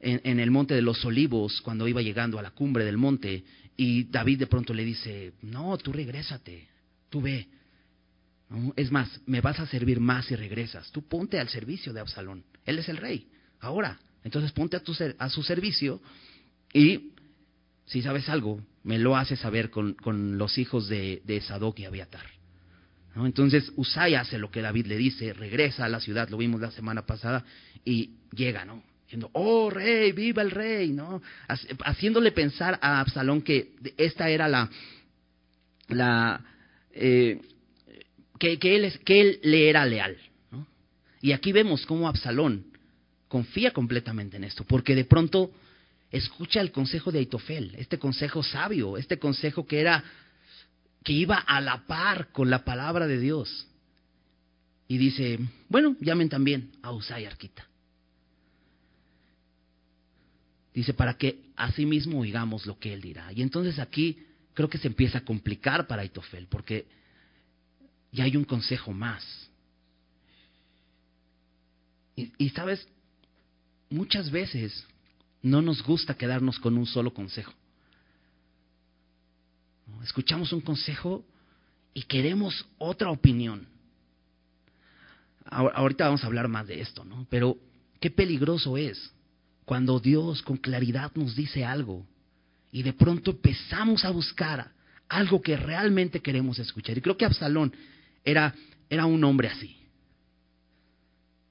en, 0.00 0.40
el 0.40 0.50
monte 0.50 0.74
de 0.74 0.82
los 0.82 1.04
olivos, 1.04 1.60
cuando 1.60 1.86
iba 1.86 2.02
llegando 2.02 2.38
a 2.38 2.42
la 2.42 2.50
cumbre 2.50 2.84
del 2.84 2.96
monte, 2.96 3.44
y 3.76 4.04
David 4.04 4.40
de 4.40 4.46
pronto 4.46 4.74
le 4.74 4.84
dice, 4.84 5.34
no, 5.42 5.76
tú 5.78 5.92
regrésate, 5.92 6.68
tú 7.08 7.20
ve. 7.20 7.48
Es 8.76 8.90
más, 8.90 9.20
me 9.26 9.40
vas 9.40 9.60
a 9.60 9.66
servir 9.66 10.00
más 10.00 10.26
si 10.26 10.36
regresas. 10.36 10.90
Tú 10.90 11.02
ponte 11.02 11.38
al 11.38 11.48
servicio 11.48 11.92
de 11.92 12.00
Absalón. 12.00 12.44
Él 12.64 12.78
es 12.78 12.88
el 12.88 12.96
rey. 12.96 13.28
Ahora, 13.60 14.00
entonces 14.24 14.52
ponte 14.52 14.76
a, 14.76 14.80
tu, 14.80 14.94
a 15.18 15.28
su 15.28 15.42
servicio 15.42 16.02
y 16.72 17.12
si 17.86 18.02
sabes 18.02 18.28
algo, 18.28 18.60
me 18.82 18.98
lo 18.98 19.16
haces 19.16 19.38
saber 19.40 19.70
con, 19.70 19.94
con 19.94 20.36
los 20.38 20.58
hijos 20.58 20.88
de, 20.88 21.22
de 21.24 21.40
Sadoc 21.40 21.78
y 21.78 21.84
Abiatar. 21.84 22.26
Entonces 23.16 23.72
Usai 23.76 24.14
hace 24.14 24.38
lo 24.38 24.50
que 24.50 24.62
David 24.62 24.86
le 24.86 24.96
dice, 24.96 25.32
regresa 25.32 25.84
a 25.84 25.88
la 25.88 26.00
ciudad, 26.00 26.28
lo 26.28 26.36
vimos 26.36 26.60
la 26.60 26.70
semana 26.70 27.06
pasada, 27.06 27.44
y 27.84 28.14
llega, 28.32 28.64
¿no? 28.64 28.82
Diciendo, 29.10 29.28
oh 29.32 29.70
rey, 29.70 30.12
viva 30.12 30.40
el 30.40 30.52
rey, 30.52 30.90
¿no? 30.90 31.20
Haciéndole 31.84 32.30
pensar 32.30 32.78
a 32.80 33.00
Absalón 33.00 33.42
que 33.42 33.72
esta 33.96 34.28
era 34.30 34.46
la, 34.46 34.70
la 35.88 36.40
eh, 36.92 37.40
que, 38.38 38.60
que, 38.60 38.76
él 38.76 39.00
que 39.04 39.20
él 39.20 39.40
le 39.42 39.68
era 39.68 39.84
leal. 39.84 40.16
¿no? 40.52 40.64
Y 41.20 41.32
aquí 41.32 41.50
vemos 41.50 41.84
cómo 41.86 42.06
Absalón 42.06 42.66
confía 43.26 43.72
completamente 43.72 44.36
en 44.36 44.44
esto, 44.44 44.62
porque 44.62 44.94
de 44.94 45.04
pronto 45.04 45.50
escucha 46.12 46.60
el 46.60 46.70
consejo 46.70 47.10
de 47.10 47.18
Aitofel, 47.18 47.74
este 47.78 47.98
consejo 47.98 48.44
sabio, 48.44 48.96
este 48.96 49.18
consejo 49.18 49.66
que 49.66 49.80
era 49.80 50.04
que 51.02 51.14
iba 51.14 51.34
a 51.34 51.60
la 51.60 51.84
par 51.84 52.28
con 52.30 52.48
la 52.48 52.64
palabra 52.64 53.08
de 53.08 53.18
Dios. 53.18 53.66
Y 54.86 54.98
dice, 54.98 55.40
bueno, 55.68 55.96
llamen 55.98 56.28
también 56.28 56.70
a 56.80 56.92
Usay 56.92 57.24
Arquita. 57.26 57.69
Dice, 60.80 60.94
para 60.94 61.12
que 61.12 61.42
así 61.56 61.84
mismo 61.84 62.20
oigamos 62.20 62.64
lo 62.64 62.78
que 62.78 62.94
él 62.94 63.02
dirá. 63.02 63.30
Y 63.34 63.42
entonces 63.42 63.78
aquí 63.78 64.16
creo 64.54 64.70
que 64.70 64.78
se 64.78 64.88
empieza 64.88 65.18
a 65.18 65.24
complicar 65.26 65.86
para 65.86 66.06
Itofel, 66.06 66.46
porque 66.46 66.86
ya 68.12 68.24
hay 68.24 68.34
un 68.34 68.44
consejo 68.44 68.90
más. 68.90 69.22
Y, 72.16 72.32
y 72.38 72.48
sabes, 72.48 72.88
muchas 73.90 74.30
veces 74.30 74.86
no 75.42 75.60
nos 75.60 75.82
gusta 75.82 76.14
quedarnos 76.14 76.58
con 76.58 76.78
un 76.78 76.86
solo 76.86 77.12
consejo. 77.12 77.52
Escuchamos 80.02 80.50
un 80.54 80.62
consejo 80.62 81.26
y 81.92 82.04
queremos 82.04 82.66
otra 82.78 83.10
opinión. 83.10 83.68
Ahorita 85.44 86.06
vamos 86.06 86.24
a 86.24 86.26
hablar 86.26 86.48
más 86.48 86.66
de 86.68 86.80
esto, 86.80 87.04
¿no? 87.04 87.26
Pero 87.28 87.58
qué 88.00 88.10
peligroso 88.10 88.78
es 88.78 89.12
cuando 89.64 90.00
Dios 90.00 90.42
con 90.42 90.56
claridad 90.56 91.12
nos 91.14 91.36
dice 91.36 91.64
algo 91.64 92.06
y 92.72 92.82
de 92.82 92.92
pronto 92.92 93.32
empezamos 93.32 94.04
a 94.04 94.10
buscar 94.10 94.72
algo 95.08 95.42
que 95.42 95.56
realmente 95.56 96.20
queremos 96.20 96.58
escuchar. 96.58 96.96
Y 96.96 97.00
creo 97.00 97.16
que 97.16 97.24
Absalón 97.24 97.72
era, 98.24 98.54
era 98.88 99.06
un 99.06 99.22
hombre 99.24 99.48
así. 99.48 99.76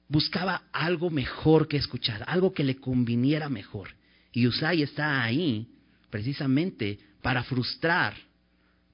Buscaba 0.08 0.64
algo 0.72 1.10
mejor 1.10 1.68
que 1.68 1.76
escuchar, 1.76 2.24
algo 2.26 2.52
que 2.52 2.64
le 2.64 2.76
conviniera 2.76 3.48
mejor. 3.48 3.90
Y 4.32 4.46
Usai 4.46 4.82
está 4.82 5.22
ahí 5.22 5.68
precisamente 6.10 6.98
para 7.22 7.44
frustrar 7.44 8.14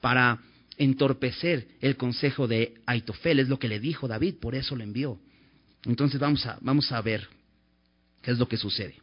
para 0.00 0.38
entorpecer 0.78 1.66
el 1.80 1.96
consejo 1.96 2.46
de 2.46 2.74
Aitofel, 2.86 3.40
es 3.40 3.48
lo 3.48 3.58
que 3.58 3.68
le 3.68 3.80
dijo 3.80 4.06
David, 4.06 4.36
por 4.40 4.54
eso 4.54 4.76
lo 4.76 4.84
envió. 4.84 5.18
Entonces 5.84 6.20
vamos 6.20 6.44
a, 6.46 6.58
vamos 6.60 6.92
a 6.92 7.00
ver 7.00 7.28
qué 8.22 8.30
es 8.30 8.38
lo 8.38 8.46
que 8.46 8.56
sucede. 8.56 8.94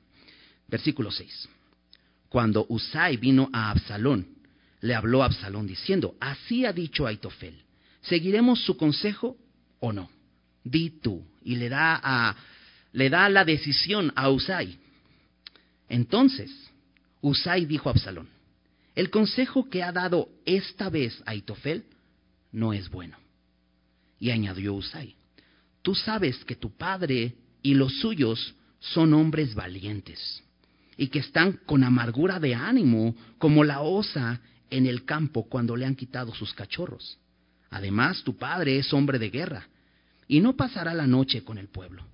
Versículo 0.67 1.11
6. 1.11 1.49
Cuando 2.33 2.65
Usai 2.67 3.17
vino 3.17 3.47
a 3.53 3.69
Absalón, 3.69 4.27
le 4.81 4.95
habló 4.95 5.21
a 5.21 5.27
Absalón 5.27 5.67
diciendo, 5.67 6.15
así 6.19 6.65
ha 6.65 6.73
dicho 6.73 7.05
Aitofel, 7.05 7.61
¿seguiremos 8.01 8.59
su 8.65 8.75
consejo 8.75 9.37
o 9.79 9.93
no? 9.93 10.09
Di 10.63 10.89
tú. 10.89 11.23
Y 11.43 11.57
le 11.57 11.69
da, 11.69 11.99
a, 12.01 12.35
le 12.91 13.09
da 13.11 13.29
la 13.29 13.45
decisión 13.45 14.11
a 14.15 14.29
Usai. 14.29 14.79
Entonces, 15.87 16.51
Usai 17.21 17.65
dijo 17.65 17.89
a 17.89 17.91
Absalón, 17.91 18.27
el 18.95 19.09
consejo 19.09 19.69
que 19.69 19.83
ha 19.83 19.91
dado 19.91 20.29
esta 20.45 20.89
vez 20.89 21.21
a 21.27 21.35
Itofel 21.35 21.83
no 22.51 22.73
es 22.73 22.89
bueno. 22.89 23.17
Y 24.19 24.31
añadió 24.31 24.73
Usai, 24.73 25.15
tú 25.83 25.93
sabes 25.93 26.43
que 26.45 26.55
tu 26.55 26.75
padre 26.75 27.35
y 27.61 27.75
los 27.75 27.99
suyos 27.99 28.55
son 28.79 29.13
hombres 29.13 29.53
valientes 29.53 30.43
y 31.03 31.07
que 31.09 31.19
están 31.19 31.59
con 31.65 31.83
amargura 31.83 32.39
de 32.39 32.55
ánimo 32.55 33.13
como 33.37 33.65
la 33.65 33.81
osa 33.81 34.39
en 34.69 34.87
el 34.87 35.03
campo 35.03 35.49
cuando 35.49 35.75
le 35.75 35.85
han 35.85 35.95
quitado 35.95 36.33
sus 36.33 36.53
cachorros. 36.53 37.19
Además, 37.69 38.23
tu 38.23 38.37
padre 38.37 38.77
es 38.77 38.93
hombre 38.93 39.19
de 39.19 39.29
guerra 39.29 39.67
y 40.29 40.39
no 40.39 40.55
pasará 40.55 40.93
la 40.93 41.05
noche 41.05 41.43
con 41.43 41.57
el 41.57 41.67
pueblo. 41.67 42.05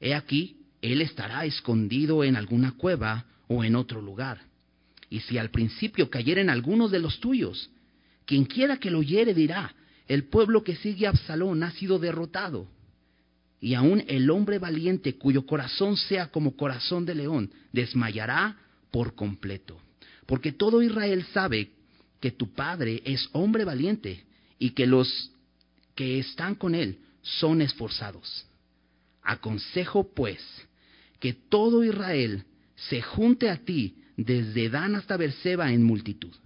He 0.00 0.14
aquí, 0.14 0.62
él 0.80 1.02
estará 1.02 1.44
escondido 1.44 2.24
en 2.24 2.36
alguna 2.36 2.72
cueva 2.72 3.26
o 3.48 3.64
en 3.64 3.76
otro 3.76 4.00
lugar 4.00 4.40
y 5.10 5.20
si 5.20 5.36
al 5.36 5.50
principio 5.50 6.08
cayeren 6.08 6.48
algunos 6.48 6.90
de 6.90 7.00
los 7.00 7.20
tuyos, 7.20 7.70
quien 8.24 8.46
quiera 8.46 8.78
que 8.78 8.90
lo 8.90 9.00
oyere 9.00 9.34
dirá, 9.34 9.74
el 10.08 10.24
pueblo 10.24 10.64
que 10.64 10.76
sigue 10.76 11.06
a 11.06 11.10
Absalón 11.10 11.62
ha 11.62 11.70
sido 11.72 11.98
derrotado. 11.98 12.66
Y 13.66 13.74
aun 13.74 14.04
el 14.06 14.30
hombre 14.30 14.60
valiente 14.60 15.18
cuyo 15.18 15.44
corazón 15.44 15.96
sea 15.96 16.28
como 16.28 16.56
corazón 16.56 17.04
de 17.04 17.16
león, 17.16 17.50
desmayará 17.72 18.56
por 18.92 19.16
completo. 19.16 19.80
Porque 20.24 20.52
todo 20.52 20.82
Israel 20.82 21.26
sabe 21.32 21.72
que 22.20 22.30
tu 22.30 22.54
padre 22.54 23.02
es 23.04 23.28
hombre 23.32 23.64
valiente 23.64 24.24
y 24.60 24.70
que 24.70 24.86
los 24.86 25.32
que 25.96 26.20
están 26.20 26.54
con 26.54 26.76
él 26.76 27.00
son 27.22 27.60
esforzados. 27.60 28.46
Aconsejo 29.20 30.14
pues 30.14 30.38
que 31.18 31.32
todo 31.32 31.82
Israel 31.82 32.44
se 32.76 33.02
junte 33.02 33.50
a 33.50 33.56
ti 33.56 33.96
desde 34.16 34.70
Dan 34.70 34.94
hasta 34.94 35.16
Berseba 35.16 35.72
en 35.72 35.82
multitud, 35.82 36.36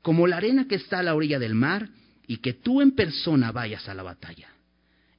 como 0.00 0.26
la 0.26 0.38
arena 0.38 0.66
que 0.66 0.76
está 0.76 1.00
a 1.00 1.02
la 1.02 1.14
orilla 1.14 1.38
del 1.38 1.54
mar, 1.54 1.90
y 2.26 2.38
que 2.38 2.54
tú 2.54 2.80
en 2.80 2.92
persona 2.92 3.52
vayas 3.52 3.86
a 3.86 3.92
la 3.92 4.02
batalla. 4.02 4.48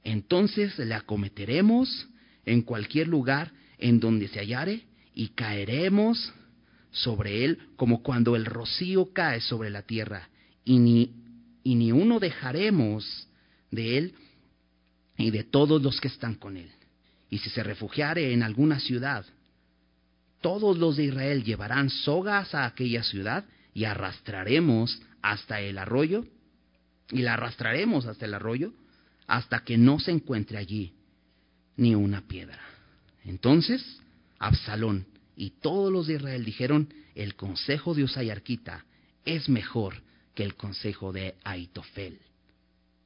Entonces 0.04 0.78
le 0.78 0.94
acometeremos 0.94 2.08
en 2.44 2.62
cualquier 2.62 3.08
lugar 3.08 3.52
en 3.78 4.00
donde 4.00 4.28
se 4.28 4.38
hallare, 4.40 4.84
y 5.14 5.28
caeremos 5.28 6.32
sobre 6.90 7.44
él 7.44 7.58
como 7.76 8.02
cuando 8.02 8.36
el 8.36 8.46
rocío 8.46 9.12
cae 9.12 9.40
sobre 9.40 9.70
la 9.70 9.82
tierra, 9.82 10.28
y 10.64 10.78
ni, 10.78 11.14
y 11.64 11.74
ni 11.74 11.92
uno 11.92 12.18
dejaremos 12.18 13.28
de 13.70 13.98
él 13.98 14.14
y 15.16 15.30
de 15.30 15.44
todos 15.44 15.82
los 15.82 16.00
que 16.00 16.08
están 16.08 16.34
con 16.34 16.56
él. 16.56 16.70
Y 17.30 17.38
si 17.38 17.50
se 17.50 17.62
refugiare 17.62 18.32
en 18.32 18.42
alguna 18.42 18.78
ciudad, 18.78 19.24
todos 20.40 20.78
los 20.78 20.96
de 20.96 21.04
Israel 21.04 21.44
llevarán 21.44 21.88
sogas 21.88 22.54
a 22.54 22.66
aquella 22.66 23.02
ciudad 23.02 23.44
y 23.74 23.84
arrastraremos 23.84 25.00
hasta 25.22 25.60
el 25.60 25.78
arroyo, 25.78 26.26
y 27.10 27.22
la 27.22 27.34
arrastraremos 27.34 28.06
hasta 28.06 28.26
el 28.26 28.34
arroyo, 28.34 28.72
hasta 29.26 29.60
que 29.64 29.76
no 29.76 29.98
se 29.98 30.10
encuentre 30.10 30.58
allí 30.58 30.92
ni 31.76 31.94
una 31.94 32.26
piedra. 32.26 32.60
Entonces, 33.24 34.00
Absalón 34.38 35.06
y 35.36 35.50
todos 35.50 35.92
los 35.92 36.06
de 36.06 36.14
Israel 36.14 36.44
dijeron, 36.44 36.92
el 37.14 37.34
consejo 37.34 37.94
de 37.94 38.04
Usay 38.04 38.30
Arquita 38.30 38.84
es 39.24 39.48
mejor 39.48 40.02
que 40.34 40.44
el 40.44 40.54
consejo 40.54 41.12
de 41.12 41.34
Aitofel, 41.44 42.20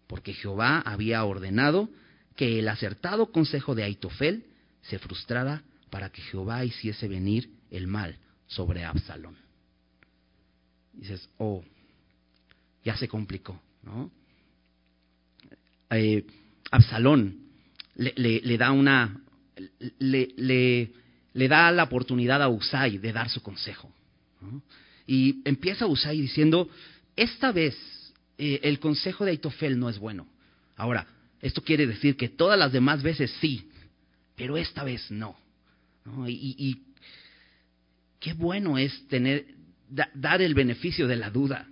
porque 0.07 0.33
Jehová 0.33 0.81
había 0.81 1.25
ordenado 1.25 1.89
que 2.37 2.59
el 2.59 2.69
acertado 2.69 3.33
consejo 3.33 3.75
de 3.75 3.85
Aitofel 3.85 4.47
se 4.83 4.99
frustrara 4.99 5.63
para 5.91 6.11
que 6.11 6.23
Jehová 6.23 6.65
hiciese 6.65 7.09
venir 7.09 7.51
el 7.71 7.87
mal 7.87 8.19
sobre 8.47 8.85
Absalón. 8.85 9.37
Dices, 10.93 11.29
oh, 11.39 11.65
ya 12.85 12.97
se 12.97 13.09
complicó, 13.09 13.61
¿no? 13.83 14.11
Eh, 15.91 16.25
Absalón 16.71 17.47
le, 17.95 18.59
da 18.59 18.73
una, 18.73 19.21
le, 19.99 20.29
le, 21.33 21.49
da 21.49 21.71
la 21.71 21.85
oportunidad 21.85 22.43
a 22.43 22.49
Usai 22.49 22.99
de 22.99 23.13
dar 23.13 23.29
su 23.31 23.43
consejo. 23.43 23.93
Y 25.07 25.43
empieza 25.45 25.87
Usai 25.87 26.21
diciendo, 26.21 26.69
esta 27.15 27.53
vez 27.53 27.77
eh, 28.39 28.61
el 28.63 28.79
consejo 28.81 29.25
de 29.25 29.33
Aitofel 29.33 29.79
no 29.79 29.89
es 29.89 29.99
bueno. 29.99 30.27
Ahora, 30.77 31.07
esto 31.41 31.63
quiere 31.63 31.87
decir 31.87 32.17
que 32.17 32.29
todas 32.29 32.59
las 32.59 32.73
demás 32.73 33.03
veces 33.03 33.31
sí, 33.41 33.69
pero 34.35 34.57
esta 34.57 34.85
vez 34.85 35.11
no. 35.11 35.37
Y, 36.27 36.83
qué 38.21 38.33
bueno 38.33 38.79
es 38.79 39.07
tener, 39.09 39.47
dar 40.15 40.43
el 40.43 40.55
beneficio 40.55 41.07
de 41.07 41.17
la 41.17 41.31
duda. 41.31 41.69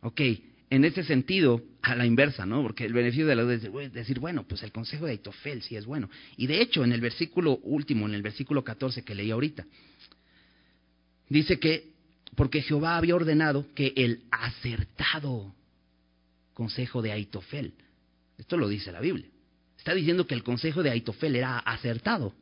Ok, 0.00 0.20
en 0.70 0.84
ese 0.84 1.02
sentido, 1.04 1.62
a 1.86 1.94
la 1.94 2.04
inversa, 2.04 2.44
¿no? 2.44 2.62
Porque 2.62 2.84
el 2.84 2.92
beneficio 2.92 3.26
de 3.26 3.36
la 3.36 3.42
duda 3.42 3.54
es 3.54 3.92
decir, 3.92 4.18
bueno, 4.18 4.42
pues 4.42 4.62
el 4.64 4.72
consejo 4.72 5.06
de 5.06 5.12
Aitofel 5.12 5.62
sí 5.62 5.76
es 5.76 5.86
bueno. 5.86 6.10
Y 6.36 6.48
de 6.48 6.60
hecho, 6.60 6.82
en 6.82 6.92
el 6.92 7.00
versículo 7.00 7.58
último, 7.62 8.06
en 8.06 8.14
el 8.14 8.22
versículo 8.22 8.64
14 8.64 9.04
que 9.04 9.14
leí 9.14 9.30
ahorita, 9.30 9.64
dice 11.28 11.60
que, 11.60 11.92
porque 12.34 12.62
Jehová 12.62 12.96
había 12.96 13.14
ordenado 13.14 13.66
que 13.74 13.92
el 13.96 14.24
acertado 14.32 15.54
consejo 16.54 17.02
de 17.02 17.12
Aitofel, 17.12 17.74
esto 18.36 18.56
lo 18.56 18.68
dice 18.68 18.90
la 18.90 19.00
Biblia, 19.00 19.28
está 19.78 19.94
diciendo 19.94 20.26
que 20.26 20.34
el 20.34 20.42
consejo 20.42 20.82
de 20.82 20.90
Aitofel 20.90 21.36
era 21.36 21.58
acertado. 21.58 22.34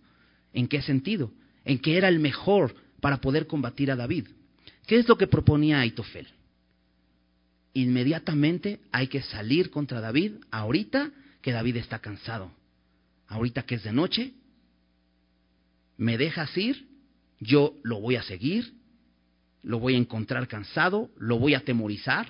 ¿En 0.54 0.68
qué 0.68 0.80
sentido? 0.80 1.32
En 1.66 1.80
que 1.80 1.98
era 1.98 2.08
el 2.08 2.18
mejor 2.18 2.74
para 3.00 3.20
poder 3.20 3.46
combatir 3.46 3.90
a 3.90 3.96
David. 3.96 4.26
¿Qué 4.86 4.96
es 4.96 5.06
lo 5.06 5.18
que 5.18 5.26
proponía 5.26 5.80
Aitofel? 5.80 6.28
Inmediatamente 7.74 8.80
hay 8.92 9.08
que 9.08 9.20
salir 9.22 9.70
contra 9.70 10.00
David, 10.00 10.34
ahorita 10.50 11.10
que 11.42 11.52
David 11.52 11.76
está 11.76 11.98
cansado, 11.98 12.50
ahorita 13.28 13.64
que 13.64 13.74
es 13.74 13.82
de 13.82 13.92
noche, 13.92 14.32
me 15.96 16.16
dejas 16.16 16.56
ir, 16.56 16.88
yo 17.40 17.74
lo 17.82 18.00
voy 18.00 18.16
a 18.16 18.22
seguir, 18.22 18.72
lo 19.62 19.78
voy 19.80 19.94
a 19.94 19.98
encontrar 19.98 20.46
cansado, 20.48 21.10
lo 21.18 21.38
voy 21.38 21.54
a 21.54 21.58
atemorizar, 21.58 22.28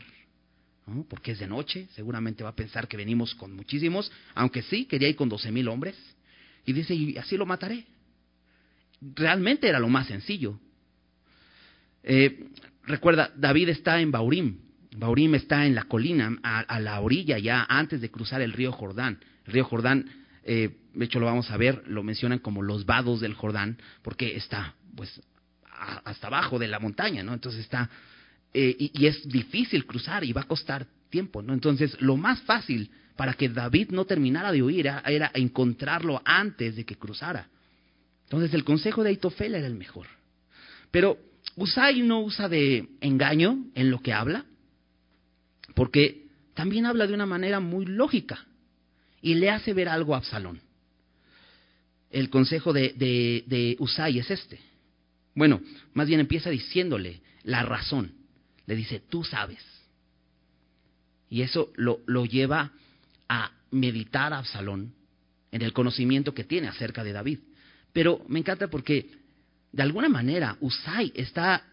porque 1.09 1.33
es 1.33 1.39
de 1.39 1.47
noche, 1.47 1.89
seguramente 1.95 2.43
va 2.43 2.51
a 2.51 2.57
pensar 2.57 2.89
que 2.89 2.97
venimos 2.97 3.35
con 3.35 3.55
muchísimos, 3.55 4.11
aunque 4.35 4.63
sí, 4.63 4.87
quería 4.87 5.09
ir 5.09 5.17
con 5.17 5.29
doce 5.29 5.53
mil 5.53 5.69
hombres, 5.69 5.97
y 6.67 6.73
dice, 6.73 6.95
y 6.95 7.17
así 7.19 7.37
lo 7.37 7.47
mataré. 7.47 7.85
Realmente 9.01 9.69
era 9.69 9.79
lo 9.79 9.89
más 9.89 10.07
sencillo. 10.07 10.59
Eh, 12.03 12.49
recuerda, 12.85 13.31
David 13.37 13.69
está 13.71 14.01
en 14.01 14.11
Baurim, 14.11 14.64
Baurim 14.97 15.35
está 15.35 15.67
en 15.67 15.75
la 15.75 15.85
colina, 15.85 16.39
a, 16.43 16.81
la 16.81 17.01
orilla 17.01 17.39
ya, 17.39 17.67
antes 17.69 18.01
de 18.01 18.11
cruzar 18.11 18.41
el 18.43 18.53
río 18.53 18.71
Jordán. 18.71 19.19
El 19.45 19.53
río 19.53 19.65
Jordán, 19.65 20.09
eh, 20.45 20.77
de 20.95 21.05
hecho 21.05 21.19
lo 21.19 21.27
vamos 21.27 21.51
a 21.51 21.57
ver, 21.57 21.83
lo 21.89 22.03
mencionan 22.03 22.39
como 22.39 22.63
los 22.63 22.87
vados 22.87 23.21
del 23.21 23.35
Jordán, 23.35 23.79
porque 24.03 24.37
está 24.37 24.75
pues 24.95 25.21
hasta 26.05 26.29
abajo 26.29 26.59
de 26.59 26.69
la 26.69 26.79
montaña, 26.79 27.25
¿no? 27.25 27.35
Entonces 27.35 27.63
está, 27.63 27.91
eh, 28.53 28.77
y, 28.79 29.07
es 29.07 29.27
difícil 29.29 29.85
cruzar 29.85 30.23
y 30.23 30.33
va 30.33 30.43
a 30.43 30.47
costar 30.47 30.87
tiempo, 31.11 31.43
¿no? 31.43 31.53
Entonces 31.53 32.01
lo 32.01 32.17
más 32.17 32.41
fácil 32.43 32.91
para 33.17 33.35
que 33.35 33.49
David 33.49 33.91
no 33.91 34.05
terminara 34.05 34.53
de 34.53 34.63
huir 34.63 34.87
era, 34.87 35.31
encontrarlo 35.35 36.23
antes 36.25 36.77
de 36.77 36.85
que 36.85 36.97
cruzara. 36.97 37.49
Entonces 38.25 38.55
el 38.55 38.63
consejo 38.63 39.03
de 39.03 39.11
Aitofel 39.11 39.57
era 39.57 39.67
el 39.67 39.75
mejor. 39.75 40.07
Pero 40.93 41.19
Usai 41.57 42.03
no 42.03 42.21
usa 42.21 42.49
de 42.49 42.89
engaño 43.01 43.67
en 43.75 43.91
lo 43.91 44.01
que 44.01 44.13
habla, 44.13 44.45
porque 45.75 46.25
también 46.55 46.87
habla 46.87 47.07
de 47.07 47.15
una 47.15 47.27
manera 47.27 47.61
muy 47.61 47.85
lógica 47.85 48.47
y 49.21 49.35
le 49.35 49.51
hace 49.51 49.75
ver 49.75 49.89
algo 49.89 50.15
a 50.15 50.19
Absalón. 50.19 50.61
El 52.11 52.31
consejo 52.31 52.73
de, 52.73 52.95
de, 53.47 53.77
Usai 53.81 54.19
es 54.19 54.31
este. 54.31 54.61
Bueno, 55.35 55.61
más 55.95 56.07
bien 56.07 56.21
empieza 56.21 56.49
diciéndole 56.49 57.21
la 57.43 57.63
razón. 57.65 58.13
Le 58.67 58.77
dice, 58.77 59.01
tú 59.01 59.25
sabes. 59.25 59.59
Y 61.29 61.43
eso 61.43 61.73
lo, 61.75 61.99
lleva 62.25 62.71
a 63.29 63.51
meditar 63.73 64.33
a 64.33 64.39
Absalón 64.39 64.95
en 65.51 65.63
el 65.63 65.73
conocimiento 65.73 66.35
que 66.35 66.45
tiene 66.45 66.69
acerca 66.69 67.03
de 67.03 67.13
David. 67.13 67.41
Pero 67.93 68.25
me 68.29 68.39
encanta 68.39 68.69
porque 68.69 69.11
de 69.73 69.83
alguna 69.83 70.09
manera 70.09 70.57
Usai 70.61 71.13
está 71.17 71.65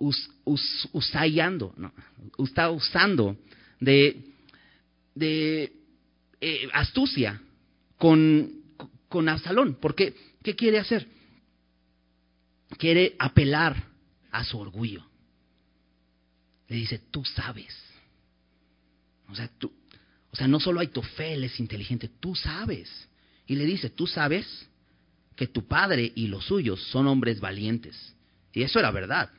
usando, 0.00 1.74
no, 1.76 1.92
está 2.38 2.70
usando 2.70 3.36
de, 3.78 4.32
de 5.14 5.72
eh, 6.40 6.68
astucia 6.72 7.40
con, 7.98 8.50
con 9.08 9.28
Absalón. 9.28 9.76
Porque, 9.80 10.14
¿qué 10.42 10.56
quiere 10.56 10.78
hacer? 10.78 11.06
Quiere 12.78 13.14
apelar 13.18 13.90
a 14.30 14.44
su 14.44 14.58
orgullo. 14.58 15.04
Le 16.68 16.76
dice, 16.76 17.00
tú 17.10 17.24
sabes. 17.24 17.76
O 19.28 19.34
sea, 19.34 19.48
tú, 19.58 19.72
o 20.30 20.36
sea, 20.36 20.48
no 20.48 20.60
solo 20.60 20.80
hay 20.80 20.88
Tofel 20.88 21.44
es 21.44 21.60
inteligente, 21.60 22.08
tú 22.20 22.34
sabes. 22.34 23.08
Y 23.46 23.56
le 23.56 23.64
dice, 23.64 23.90
tú 23.90 24.06
sabes 24.06 24.66
que 25.36 25.46
tu 25.46 25.66
padre 25.66 26.12
y 26.14 26.28
los 26.28 26.46
suyos 26.46 26.82
son 26.84 27.06
hombres 27.06 27.40
valientes. 27.40 28.14
Y 28.52 28.62
eso 28.62 28.78
era 28.78 28.90
verdad 28.90 29.30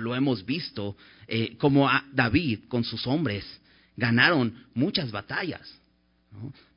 lo 0.00 0.14
hemos 0.14 0.44
visto, 0.44 0.96
eh, 1.28 1.56
como 1.58 1.88
a 1.88 2.04
David 2.12 2.60
con 2.68 2.84
sus 2.84 3.06
hombres 3.06 3.44
ganaron 3.96 4.66
muchas 4.74 5.10
batallas. 5.10 5.60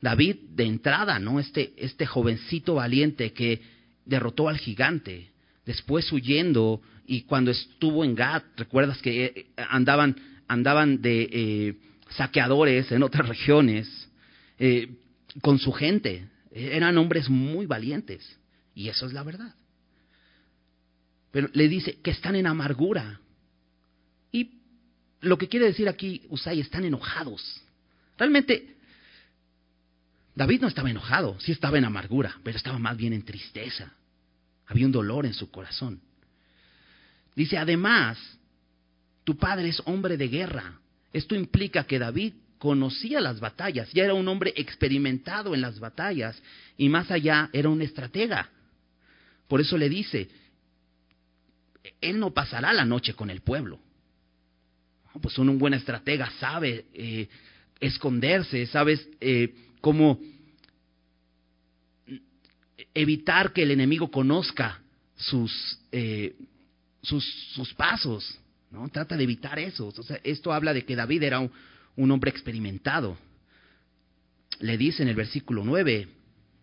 David 0.02 0.36
de 0.54 0.66
entrada, 0.66 1.18
¿no? 1.18 1.40
Este, 1.40 1.74
este 1.78 2.06
jovencito 2.06 2.76
valiente 2.76 3.32
que 3.32 3.62
derrotó 4.06 4.50
al 4.50 4.58
gigante, 4.58 5.30
después 5.66 6.12
huyendo 6.12 6.82
y 7.08 7.22
cuando 7.22 7.52
estuvo 7.52 8.04
en 8.04 8.16
Gad, 8.16 8.44
recuerdas 8.58 9.02
que 9.02 9.26
eh, 9.26 9.46
andaban, 9.70 10.16
andaban 10.48 11.02
de 11.02 11.30
eh, 11.32 11.76
saqueadores 12.10 12.92
en 12.92 13.04
otras 13.04 13.28
regiones 13.30 14.10
con 15.42 15.60
su 15.60 15.74
gente, 15.74 16.30
eran 16.50 16.98
hombres 16.98 17.30
muy 17.30 17.66
valientes 17.66 18.40
y 18.74 18.88
eso 18.88 19.06
es 19.06 19.14
la 19.14 19.24
verdad. 19.24 19.54
Pero 21.36 21.50
le 21.52 21.68
dice 21.68 21.98
que 22.02 22.12
están 22.12 22.38
en 22.38 22.48
amargura. 22.48 23.20
Y 24.32 24.52
lo 25.20 25.38
que 25.38 25.50
quiere 25.50 25.66
decir 25.66 25.90
aquí 25.90 26.22
Usai, 26.30 26.62
están 26.62 26.86
enojados. 26.86 27.62
Realmente, 28.18 28.78
David 30.34 30.62
no 30.62 30.70
estaba 30.70 30.90
enojado, 30.90 31.38
sí 31.42 31.52
estaba 31.52 31.78
en 31.78 31.84
amargura, 31.84 32.40
pero 32.42 32.56
estaba 32.56 32.80
más 32.80 32.96
bien 32.96 33.12
en 33.12 33.26
tristeza. 33.26 33.92
Había 34.66 34.86
un 34.86 34.94
dolor 34.94 35.26
en 35.26 35.34
su 35.34 35.52
corazón. 35.52 36.00
Dice, 37.36 37.58
además, 37.58 38.18
tu 39.26 39.36
padre 39.36 39.68
es 39.68 39.82
hombre 39.84 40.16
de 40.16 40.30
guerra. 40.30 40.80
Esto 41.12 41.36
implica 41.36 41.84
que 41.84 42.00
David 42.00 42.32
conocía 42.60 43.20
las 43.20 43.42
batallas, 43.42 43.92
ya 43.92 44.06
era 44.06 44.14
un 44.14 44.30
hombre 44.30 44.54
experimentado 44.56 45.54
en 45.54 45.60
las 45.60 45.82
batallas 45.82 46.42
y 46.78 46.88
más 46.88 47.12
allá 47.12 47.50
era 47.52 47.68
un 47.68 47.82
estratega. 47.82 48.50
Por 49.50 49.60
eso 49.60 49.78
le 49.78 49.90
dice, 49.90 50.30
él 52.02 52.20
no 52.20 52.34
pasará 52.34 52.74
la 52.74 52.86
noche 52.86 53.14
con 53.14 53.30
el 53.30 53.42
pueblo. 53.42 53.80
Pues 55.22 55.38
un 55.38 55.58
buen 55.58 55.74
estratega 55.74 56.30
sabe 56.40 56.86
eh, 56.94 57.28
esconderse, 57.80 58.66
sabes 58.68 59.08
eh, 59.22 59.54
cómo 59.82 60.20
evitar 62.94 63.54
que 63.54 63.64
el 63.64 63.72
enemigo 63.72 64.12
conozca 64.12 64.82
sus, 65.16 65.80
eh, 65.92 66.36
sus, 67.02 67.24
sus, 67.54 67.74
pasos, 67.74 68.40
¿no? 68.72 68.90
Trata 68.90 69.16
de 69.16 69.24
evitar 69.24 69.58
eso. 69.60 69.88
O 69.88 70.04
sea, 70.04 70.20
esto 70.24 70.52
habla 70.52 70.74
de 70.74 70.86
que 70.86 70.96
David 70.96 71.24
era 71.24 71.40
un, 71.40 71.52
un 71.96 72.12
hombre 72.12 72.32
experimentado. 72.32 73.18
Le 74.60 74.78
dice 74.78 75.04
en 75.04 75.10
el 75.10 75.16
versículo 75.16 75.64
9, 75.64 76.08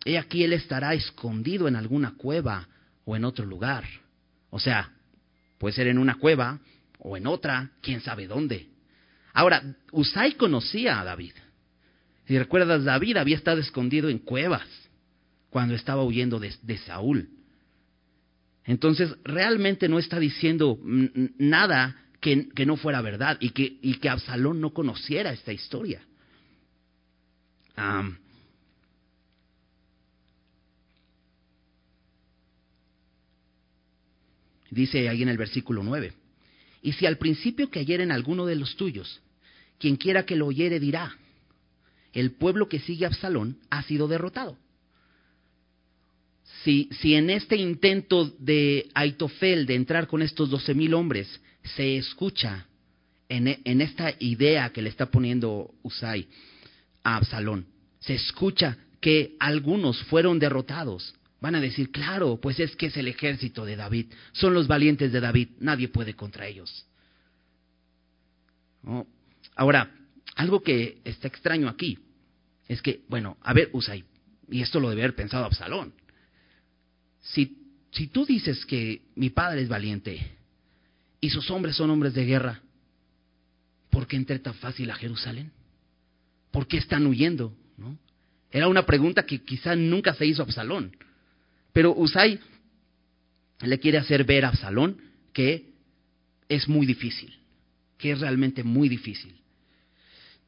he 0.04 0.18
aquí 0.18 0.44
él 0.44 0.52
estará 0.52 0.94
escondido 0.94 1.68
en 1.68 1.76
alguna 1.76 2.14
cueva 2.16 2.68
o 3.04 3.16
en 3.16 3.24
otro 3.24 3.46
lugar. 3.46 3.84
O 4.50 4.58
sea, 4.58 4.92
puede 5.62 5.76
ser 5.76 5.86
en 5.86 5.98
una 5.98 6.16
cueva 6.16 6.58
o 6.98 7.16
en 7.16 7.24
otra, 7.28 7.70
quién 7.80 8.00
sabe 8.00 8.26
dónde. 8.26 8.66
Ahora, 9.32 9.62
Usai 9.92 10.32
conocía 10.32 11.00
a 11.00 11.04
David. 11.04 11.34
Si 12.26 12.36
recuerdas, 12.36 12.82
David 12.82 13.18
había 13.18 13.36
estado 13.36 13.60
escondido 13.60 14.08
en 14.08 14.18
cuevas 14.18 14.66
cuando 15.50 15.76
estaba 15.76 16.02
huyendo 16.02 16.40
de, 16.40 16.78
Saúl. 16.78 17.28
Entonces, 18.64 19.14
realmente 19.22 19.88
no 19.88 20.00
está 20.00 20.18
diciendo 20.18 20.80
nada 20.82 21.96
que, 22.18 22.66
no 22.66 22.76
fuera 22.76 23.00
verdad 23.00 23.36
y 23.38 23.50
que, 23.50 23.78
y 23.82 23.98
que 23.98 24.08
Absalón 24.08 24.60
no 24.60 24.70
conociera 24.70 25.32
esta 25.32 25.52
historia. 25.52 26.02
Dice 34.72 35.08
ahí 35.08 35.22
en 35.22 35.28
el 35.28 35.38
versículo 35.38 35.82
9, 35.82 36.12
y 36.82 36.92
si 36.92 37.06
al 37.06 37.18
principio 37.18 37.70
que 37.70 37.80
en 37.80 38.10
alguno 38.10 38.46
de 38.46 38.56
los 38.56 38.76
tuyos, 38.76 39.20
quien 39.78 39.96
quiera 39.96 40.24
que 40.24 40.36
lo 40.36 40.46
oyere 40.46 40.80
dirá, 40.80 41.16
el 42.12 42.32
pueblo 42.32 42.68
que 42.68 42.80
sigue 42.80 43.04
a 43.04 43.08
Absalón 43.08 43.58
ha 43.70 43.82
sido 43.82 44.08
derrotado. 44.08 44.56
Si, 46.64 46.88
si 47.00 47.14
en 47.14 47.30
este 47.30 47.56
intento 47.56 48.34
de 48.38 48.88
Aitofel 48.94 49.66
de 49.66 49.74
entrar 49.74 50.06
con 50.06 50.22
estos 50.22 50.50
doce 50.50 50.74
mil 50.74 50.94
hombres 50.94 51.40
se 51.76 51.96
escucha 51.96 52.66
en, 53.28 53.60
en, 53.64 53.80
esta 53.80 54.14
idea 54.18 54.70
que 54.70 54.82
le 54.82 54.90
está 54.90 55.06
poniendo 55.06 55.72
Usai 55.82 56.28
a 57.02 57.16
Absalón, 57.16 57.66
se 58.00 58.14
escucha 58.14 58.76
que 59.00 59.34
algunos 59.40 60.02
fueron 60.04 60.38
derrotados, 60.38 61.14
van 61.42 61.56
a 61.56 61.60
decir, 61.60 61.90
claro, 61.90 62.38
pues 62.40 62.60
es 62.60 62.76
que 62.76 62.86
es 62.86 62.96
el 62.96 63.08
ejército 63.08 63.64
de 63.64 63.74
David, 63.74 64.06
son 64.30 64.54
los 64.54 64.68
valientes 64.68 65.10
de 65.10 65.18
David, 65.18 65.48
nadie 65.58 65.88
puede 65.88 66.14
contra 66.14 66.46
ellos. 66.46 66.86
Ahora, 69.56 69.90
algo 70.36 70.62
que 70.62 71.00
está 71.04 71.26
extraño 71.26 71.68
aquí 71.68 71.98
es 72.68 72.80
que, 72.80 73.02
bueno, 73.08 73.38
a 73.42 73.52
ver, 73.52 73.70
Usai, 73.72 74.04
y 74.50 74.62
esto 74.62 74.78
lo 74.78 74.88
debe 74.90 75.02
haber 75.02 75.16
pensado 75.16 75.44
Absalón, 75.44 75.92
si, 77.20 77.58
si 77.90 78.06
tú 78.06 78.24
dices 78.24 78.64
que 78.64 79.02
mi 79.16 79.30
padre 79.30 79.62
es 79.62 79.68
valiente 79.68 80.24
y 81.20 81.30
sus 81.30 81.50
hombres 81.50 81.74
son 81.74 81.90
hombres 81.90 82.14
de 82.14 82.24
guerra, 82.24 82.62
¿por 83.90 84.06
qué 84.06 84.14
entré 84.14 84.38
tan 84.38 84.54
fácil 84.54 84.88
a 84.92 84.94
Jerusalén? 84.94 85.50
¿Por 86.52 86.68
qué 86.68 86.76
están 86.76 87.04
huyendo? 87.04 87.52
¿No? 87.76 87.98
Era 88.52 88.68
una 88.68 88.86
pregunta 88.86 89.26
que 89.26 89.42
quizá 89.42 89.74
nunca 89.74 90.14
se 90.14 90.24
hizo 90.24 90.42
Absalón. 90.42 90.92
Pero 91.72 91.94
Usai 91.94 92.38
le 93.60 93.78
quiere 93.78 93.98
hacer 93.98 94.24
ver 94.24 94.44
a 94.44 94.48
Absalón 94.48 94.98
que 95.32 95.72
es 96.48 96.68
muy 96.68 96.84
difícil, 96.86 97.34
que 97.98 98.12
es 98.12 98.20
realmente 98.20 98.62
muy 98.62 98.88
difícil. 98.88 99.34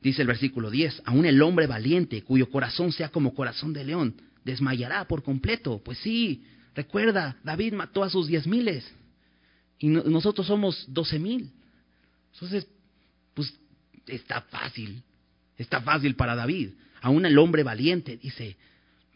Dice 0.02 0.20
el 0.20 0.28
versículo 0.28 0.70
10, 0.70 1.02
aún 1.06 1.24
el 1.24 1.40
hombre 1.40 1.66
valiente, 1.66 2.22
cuyo 2.22 2.50
corazón 2.50 2.92
sea 2.92 3.08
como 3.08 3.34
corazón 3.34 3.72
de 3.72 3.84
león, 3.84 4.20
desmayará 4.44 5.06
por 5.08 5.22
completo. 5.22 5.80
Pues 5.82 5.98
sí, 5.98 6.44
recuerda, 6.74 7.38
David 7.42 7.72
mató 7.72 8.02
a 8.04 8.10
sus 8.10 8.26
diez 8.26 8.46
miles 8.46 8.84
y 9.78 9.88
nosotros 9.88 10.46
somos 10.46 10.84
doce 10.88 11.18
mil. 11.18 11.50
Entonces, 12.34 12.66
pues 13.32 13.54
está 14.06 14.42
fácil, 14.42 15.02
está 15.56 15.80
fácil 15.80 16.14
para 16.16 16.34
David. 16.34 16.70
Aún 17.00 17.24
el 17.24 17.38
hombre 17.38 17.62
valiente, 17.62 18.18
dice, 18.18 18.56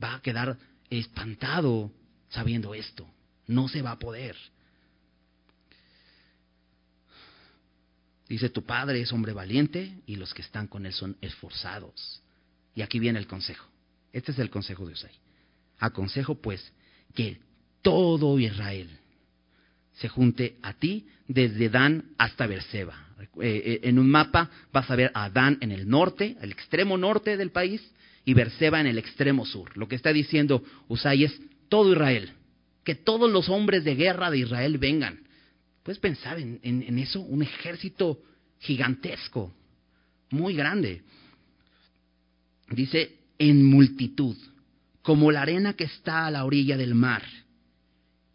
va 0.02 0.14
a 0.14 0.22
quedar 0.22 0.56
espantado 0.88 1.92
sabiendo 2.28 2.74
esto. 2.74 3.08
No 3.46 3.68
se 3.68 3.82
va 3.82 3.92
a 3.92 3.98
poder. 3.98 4.36
Dice, 8.28 8.50
tu 8.50 8.62
padre 8.62 9.00
es 9.00 9.12
hombre 9.12 9.32
valiente 9.32 9.94
y 10.06 10.16
los 10.16 10.34
que 10.34 10.42
están 10.42 10.66
con 10.66 10.84
él 10.84 10.92
son 10.92 11.16
esforzados. 11.22 12.22
Y 12.74 12.82
aquí 12.82 12.98
viene 12.98 13.18
el 13.18 13.26
consejo. 13.26 13.66
Este 14.12 14.32
es 14.32 14.38
el 14.38 14.50
consejo 14.50 14.86
de 14.86 14.92
Usai. 14.92 15.12
Aconsejo 15.78 16.34
pues 16.34 16.72
que 17.14 17.38
todo 17.82 18.38
Israel 18.38 18.90
se 19.94 20.08
junte 20.08 20.56
a 20.62 20.74
ti 20.74 21.06
desde 21.26 21.70
Dan 21.70 22.12
hasta 22.18 22.46
Berseba. 22.46 23.06
Eh, 23.20 23.26
eh, 23.40 23.80
en 23.84 23.98
un 23.98 24.08
mapa 24.10 24.50
vas 24.72 24.90
a 24.90 24.96
ver 24.96 25.10
a 25.14 25.30
Dan 25.30 25.58
en 25.60 25.72
el 25.72 25.88
norte, 25.88 26.36
el 26.40 26.52
extremo 26.52 26.98
norte 26.98 27.36
del 27.36 27.50
país, 27.50 27.82
y 28.24 28.34
Berseba 28.34 28.80
en 28.80 28.86
el 28.86 28.98
extremo 28.98 29.46
sur. 29.46 29.74
Lo 29.76 29.88
que 29.88 29.96
está 29.96 30.12
diciendo 30.12 30.62
Usai 30.88 31.24
es 31.24 31.40
todo 31.68 31.92
Israel, 31.92 32.32
que 32.84 32.94
todos 32.94 33.30
los 33.30 33.48
hombres 33.48 33.84
de 33.84 33.94
guerra 33.94 34.30
de 34.30 34.38
Israel 34.38 34.78
vengan. 34.78 35.20
Puedes 35.82 35.98
pensar 35.98 36.38
en, 36.38 36.98
eso, 36.98 37.20
un 37.20 37.42
ejército 37.42 38.20
gigantesco, 38.60 39.54
muy 40.30 40.54
grande. 40.54 41.02
Dice, 42.70 43.16
en 43.38 43.64
multitud, 43.64 44.36
como 45.02 45.30
la 45.30 45.42
arena 45.42 45.72
que 45.74 45.84
está 45.84 46.26
a 46.26 46.30
la 46.30 46.44
orilla 46.44 46.76
del 46.76 46.94
mar, 46.94 47.22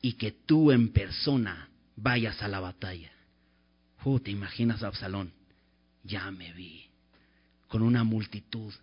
y 0.01 0.13
que 0.13 0.31
tú 0.31 0.71
en 0.71 0.91
persona 0.91 1.69
vayas 1.95 2.41
a 2.43 2.47
la 2.47 2.59
batalla. 2.59 3.11
Oh, 4.03 4.19
¿Te 4.19 4.31
imaginas 4.31 4.83
Absalón? 4.83 5.31
Ya 6.03 6.29
me 6.29 6.51
vi, 6.51 6.85
con 7.69 7.81
una 7.81 8.03
multitud 8.03 8.73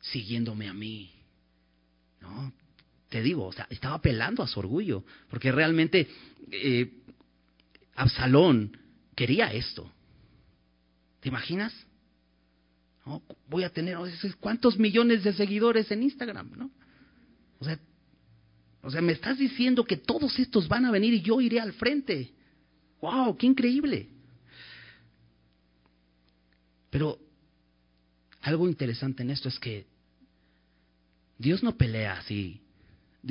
siguiéndome 0.00 0.68
a 0.68 0.74
mí. 0.74 1.12
¿No? 2.20 2.52
Te 3.08 3.22
digo, 3.22 3.46
o 3.46 3.52
sea, 3.52 3.66
estaba 3.70 3.96
apelando 3.96 4.42
a 4.42 4.48
su 4.48 4.58
orgullo, 4.58 5.04
porque 5.30 5.52
realmente 5.52 6.08
eh, 6.50 6.92
Absalón 7.94 8.76
quería 9.14 9.52
esto. 9.52 9.90
¿Te 11.20 11.28
imaginas? 11.28 11.72
¿No? 13.04 13.22
Voy 13.48 13.64
a 13.64 13.70
tener 13.70 13.96
cuántos 14.40 14.78
millones 14.78 15.22
de 15.22 15.32
seguidores 15.32 15.90
en 15.90 16.02
Instagram, 16.02 16.50
¿no? 16.56 16.70
O 17.60 17.64
sea, 17.64 17.78
o 18.82 18.90
sea, 18.90 19.00
me 19.00 19.12
estás 19.12 19.38
diciendo 19.38 19.84
que 19.84 19.96
todos 19.96 20.38
estos 20.38 20.68
van 20.68 20.84
a 20.84 20.90
venir 20.90 21.14
y 21.14 21.22
yo 21.22 21.40
iré 21.40 21.60
al 21.60 21.72
frente. 21.72 22.32
¡Wow! 23.00 23.36
¡Qué 23.36 23.46
increíble! 23.46 24.08
Pero 26.90 27.18
algo 28.42 28.68
interesante 28.68 29.22
en 29.22 29.30
esto 29.30 29.48
es 29.48 29.58
que 29.58 29.86
Dios 31.36 31.62
no 31.62 31.76
pelea 31.76 32.18
así. 32.18 32.62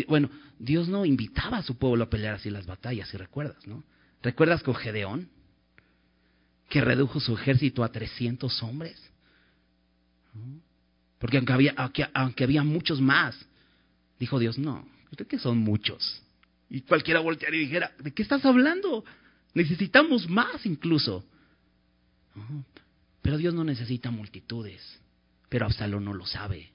Bueno, 0.08 0.30
Dios 0.60 0.90
no 0.90 1.06
invitaba 1.06 1.58
a 1.58 1.64
su 1.64 1.78
pueblo 1.78 2.04
a 2.04 2.10
pelear 2.10 2.36
así 2.36 2.50
las 2.50 2.66
batallas, 2.66 3.08
si 3.10 3.18
recuerdas, 3.18 3.66
¿no? 3.66 3.84
¿Recuerdas 4.22 4.64
con 4.64 4.76
Gedeón? 4.76 5.30
Que 6.70 6.82
redujo 6.82 7.20
su 7.20 7.34
ejército 7.36 7.84
a 7.84 7.92
300 7.92 8.64
hombres. 8.64 9.02
Porque 11.20 11.38
aunque 11.38 11.54
había, 11.54 11.74
aunque, 12.14 12.44
había 12.44 12.64
muchos 12.64 13.00
más, 13.00 13.38
dijo 14.20 14.40
Dios, 14.40 14.58
no, 14.58 14.88
usted 15.12 15.28
que 15.28 15.40
son 15.40 15.60
muchos. 15.60 16.22
Y 16.70 16.82
cualquiera 16.82 17.20
voltearía 17.20 17.62
y 17.62 17.66
dijera, 17.66 17.92
¿de 18.00 18.12
qué 18.12 18.24
estás 18.24 18.44
hablando? 18.46 19.06
Necesitamos 19.54 20.28
más 20.28 20.66
incluso. 20.66 21.24
Pero 23.22 23.38
Dios 23.38 23.54
no 23.54 23.64
necesita 23.64 24.12
multitudes. 24.12 24.82
Pero 25.48 25.66
Absalón 25.66 26.04
no 26.04 26.14
lo 26.14 26.26
sabe. 26.26 26.72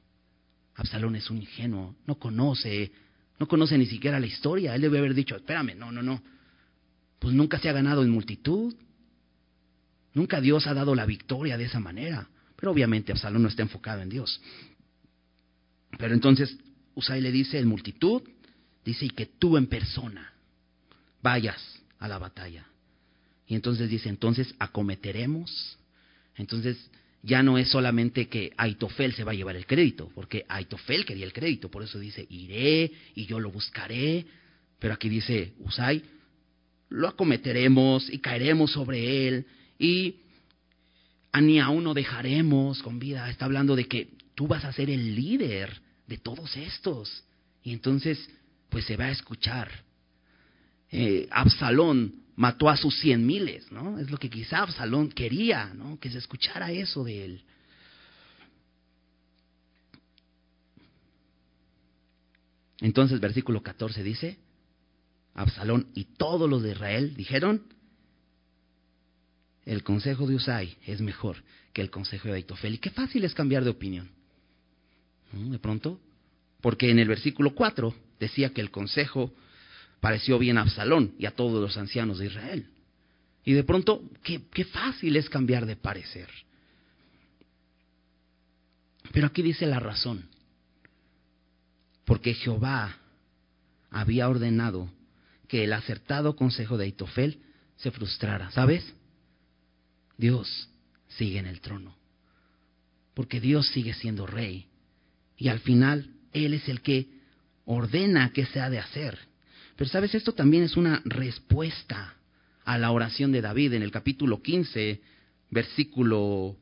Absalón 0.76 1.16
es 1.16 1.28
un 1.28 1.38
ingenuo, 1.38 1.96
no 2.06 2.14
conoce, 2.18 2.92
no 3.40 3.48
conoce 3.48 3.79
ni 3.79 3.87
siquiera 3.87 4.20
la 4.20 4.26
historia. 4.26 4.74
Él 4.74 4.83
debe 4.83 4.98
haber 4.98 5.14
dicho, 5.14 5.35
espérame, 5.35 5.74
no, 5.74 5.90
no, 5.90 6.03
no. 6.03 6.22
Pues 7.18 7.35
nunca 7.35 7.59
se 7.59 7.70
ha 7.70 7.72
ganado 7.72 8.03
en 8.03 8.11
multitud. 8.11 8.74
Nunca 10.12 10.42
Dios 10.42 10.66
ha 10.66 10.74
dado 10.74 10.94
la 10.94 11.07
victoria 11.07 11.57
de 11.57 11.64
esa 11.64 11.81
manera. 11.81 12.29
Pero 12.55 12.70
obviamente 12.70 13.12
Absalón 13.12 13.42
no 13.42 13.48
está 13.48 13.62
enfocado 13.62 14.03
en 14.03 14.11
Dios. 14.11 14.42
Pero 15.96 16.12
entonces 16.12 16.55
Usai 16.94 17.22
le 17.22 17.33
dice 17.33 17.59
en 17.59 17.66
multitud, 17.66 18.22
dice, 18.85 19.07
y 19.07 19.11
que 19.11 19.24
tú 19.24 19.57
en 19.57 19.68
persona 19.68 20.35
vayas 21.22 21.83
a 21.98 22.09
la 22.09 22.18
batalla. 22.18 22.66
Y 23.46 23.55
entonces 23.55 23.88
dice, 23.88 24.11
entonces 24.11 24.55
acometeremos. 24.59 25.79
Entonces 26.37 26.90
ya 27.22 27.42
no 27.42 27.59
es 27.59 27.68
solamente 27.68 28.28
que 28.28 28.52
Aitofel 28.56 29.12
se 29.12 29.24
va 29.24 29.33
a 29.33 29.35
llevar 29.35 29.56
el 29.56 29.66
crédito, 29.66 30.11
porque 30.14 30.44
Aitofel 30.48 31.04
quería 31.04 31.26
el 31.26 31.33
crédito, 31.33 31.70
por 31.70 31.83
eso 31.83 31.98
dice, 31.98 32.26
iré 32.30 32.90
y 33.14 33.26
yo 33.26 33.38
lo 33.38 33.50
buscaré, 33.50 34.24
pero 34.78 34.94
aquí 34.94 35.09
dice 35.09 35.52
Usai, 35.59 36.02
lo 36.88 37.09
acometeremos 37.09 38.11
y 38.11 38.18
caeremos 38.18 38.72
sobre 38.72 39.28
él 39.28 39.46
y 39.78 40.16
ni 41.40 41.61
aún 41.61 41.85
no 41.85 41.94
dejaremos 41.94 42.83
con 42.83 42.98
vida. 42.98 43.30
Está 43.30 43.44
hablando 43.44 43.76
de 43.76 43.87
que 43.87 44.09
tú 44.35 44.46
vas 44.48 44.64
a 44.64 44.72
ser 44.72 44.90
el 44.90 45.14
líder 45.14 45.80
de 46.06 46.18
todos 46.18 46.56
estos. 46.56 47.24
Y 47.62 47.72
entonces 47.72 48.28
pues 48.68 48.85
se 48.85 48.96
va 48.96 49.06
a 49.06 49.11
escuchar. 49.11 49.70
Eh, 50.90 51.28
Absalón 51.30 52.14
mató 52.40 52.70
a 52.70 52.76
sus 52.79 52.98
cien 52.98 53.26
miles, 53.26 53.70
¿no? 53.70 53.98
Es 53.98 54.11
lo 54.11 54.16
que 54.16 54.31
quizá 54.31 54.61
Absalón 54.61 55.11
quería, 55.11 55.74
¿no? 55.74 56.00
Que 56.00 56.09
se 56.09 56.16
escuchara 56.16 56.72
eso 56.72 57.05
de 57.05 57.22
él. 57.26 57.44
Entonces, 62.79 63.20
versículo 63.20 63.62
14 63.62 64.03
dice, 64.03 64.38
Absalón 65.35 65.88
y 65.94 66.05
todos 66.05 66.48
los 66.48 66.62
de 66.62 66.70
Israel 66.70 67.14
dijeron, 67.14 67.62
el 69.66 69.83
consejo 69.83 70.26
de 70.26 70.37
Usai 70.37 70.79
es 70.87 71.03
mejor 71.03 71.44
que 71.74 71.83
el 71.83 71.90
consejo 71.90 72.29
de 72.29 72.37
Aitofel. 72.37 72.72
Y 72.72 72.79
qué 72.79 72.88
fácil 72.88 73.22
es 73.24 73.35
cambiar 73.35 73.64
de 73.64 73.70
opinión. 73.70 74.11
De 75.33 75.59
pronto, 75.59 76.00
porque 76.62 76.90
en 76.90 77.00
el 77.00 77.09
versículo 77.09 77.55
4 77.55 77.94
decía 78.18 78.55
que 78.55 78.62
el 78.62 78.70
consejo 78.70 79.31
pareció 80.00 80.38
bien 80.38 80.58
a 80.58 80.62
Absalón 80.62 81.14
y 81.18 81.26
a 81.26 81.32
todos 81.32 81.60
los 81.60 81.76
ancianos 81.76 82.18
de 82.18 82.26
Israel. 82.26 82.66
Y 83.44 83.52
de 83.52 83.64
pronto, 83.64 84.02
qué, 84.22 84.42
qué 84.52 84.64
fácil 84.64 85.16
es 85.16 85.28
cambiar 85.28 85.66
de 85.66 85.76
parecer. 85.76 86.28
Pero 89.12 89.26
aquí 89.26 89.42
dice 89.42 89.66
la 89.66 89.80
razón. 89.80 90.28
Porque 92.04 92.34
Jehová 92.34 92.96
había 93.90 94.28
ordenado 94.28 94.90
que 95.48 95.64
el 95.64 95.72
acertado 95.72 96.36
consejo 96.36 96.76
de 96.76 96.84
Aitofel 96.84 97.40
se 97.76 97.90
frustrara. 97.90 98.50
¿Sabes? 98.52 98.94
Dios 100.16 100.68
sigue 101.08 101.38
en 101.38 101.46
el 101.46 101.60
trono. 101.60 101.96
Porque 103.14 103.40
Dios 103.40 103.68
sigue 103.68 103.94
siendo 103.94 104.26
rey. 104.26 104.68
Y 105.36 105.48
al 105.48 105.60
final, 105.60 106.10
Él 106.32 106.54
es 106.54 106.68
el 106.68 106.82
que 106.82 107.08
ordena 107.64 108.32
qué 108.32 108.46
se 108.46 108.60
ha 108.60 108.70
de 108.70 108.78
hacer. 108.78 109.29
Pero 109.80 109.88
sabes, 109.88 110.14
esto 110.14 110.34
también 110.34 110.64
es 110.64 110.76
una 110.76 111.00
respuesta 111.06 112.14
a 112.66 112.76
la 112.76 112.90
oración 112.90 113.32
de 113.32 113.40
David 113.40 113.72
en 113.72 113.82
el 113.82 113.90
capítulo 113.90 114.42
15, 114.42 115.00
versículo... 115.48 116.54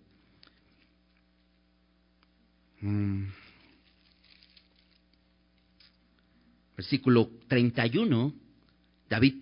Mm, 2.80 3.24
versículo 6.76 7.28
31, 7.48 8.32
David 9.10 9.34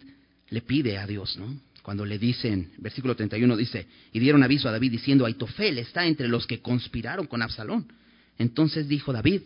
le 0.49 0.63
pide 0.63 0.97
a 0.97 1.07
Dios, 1.07 1.37
¿no? 1.37 1.61
cuando 1.83 2.07
le 2.07 2.19
dicen, 2.19 2.73
versículo 2.79 3.15
31 3.15 3.59
dice, 3.59 3.87
y 4.11 4.19
dieron 4.19 4.43
aviso 4.43 4.71
a 4.71 4.73
David 4.73 4.93
diciendo, 4.93 5.27
Aitofel 5.27 5.77
está 5.81 6.07
entre 6.07 6.29
los 6.29 6.47
que 6.47 6.63
conspiraron 6.63 7.27
con 7.27 7.43
Absalón. 7.43 7.93
Entonces 8.39 8.89
dijo 8.89 9.13
David, 9.13 9.43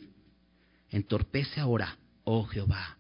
entorpece 0.93 1.59
ahora, 1.59 1.99
oh 2.23 2.45
Jehová, 2.45 2.97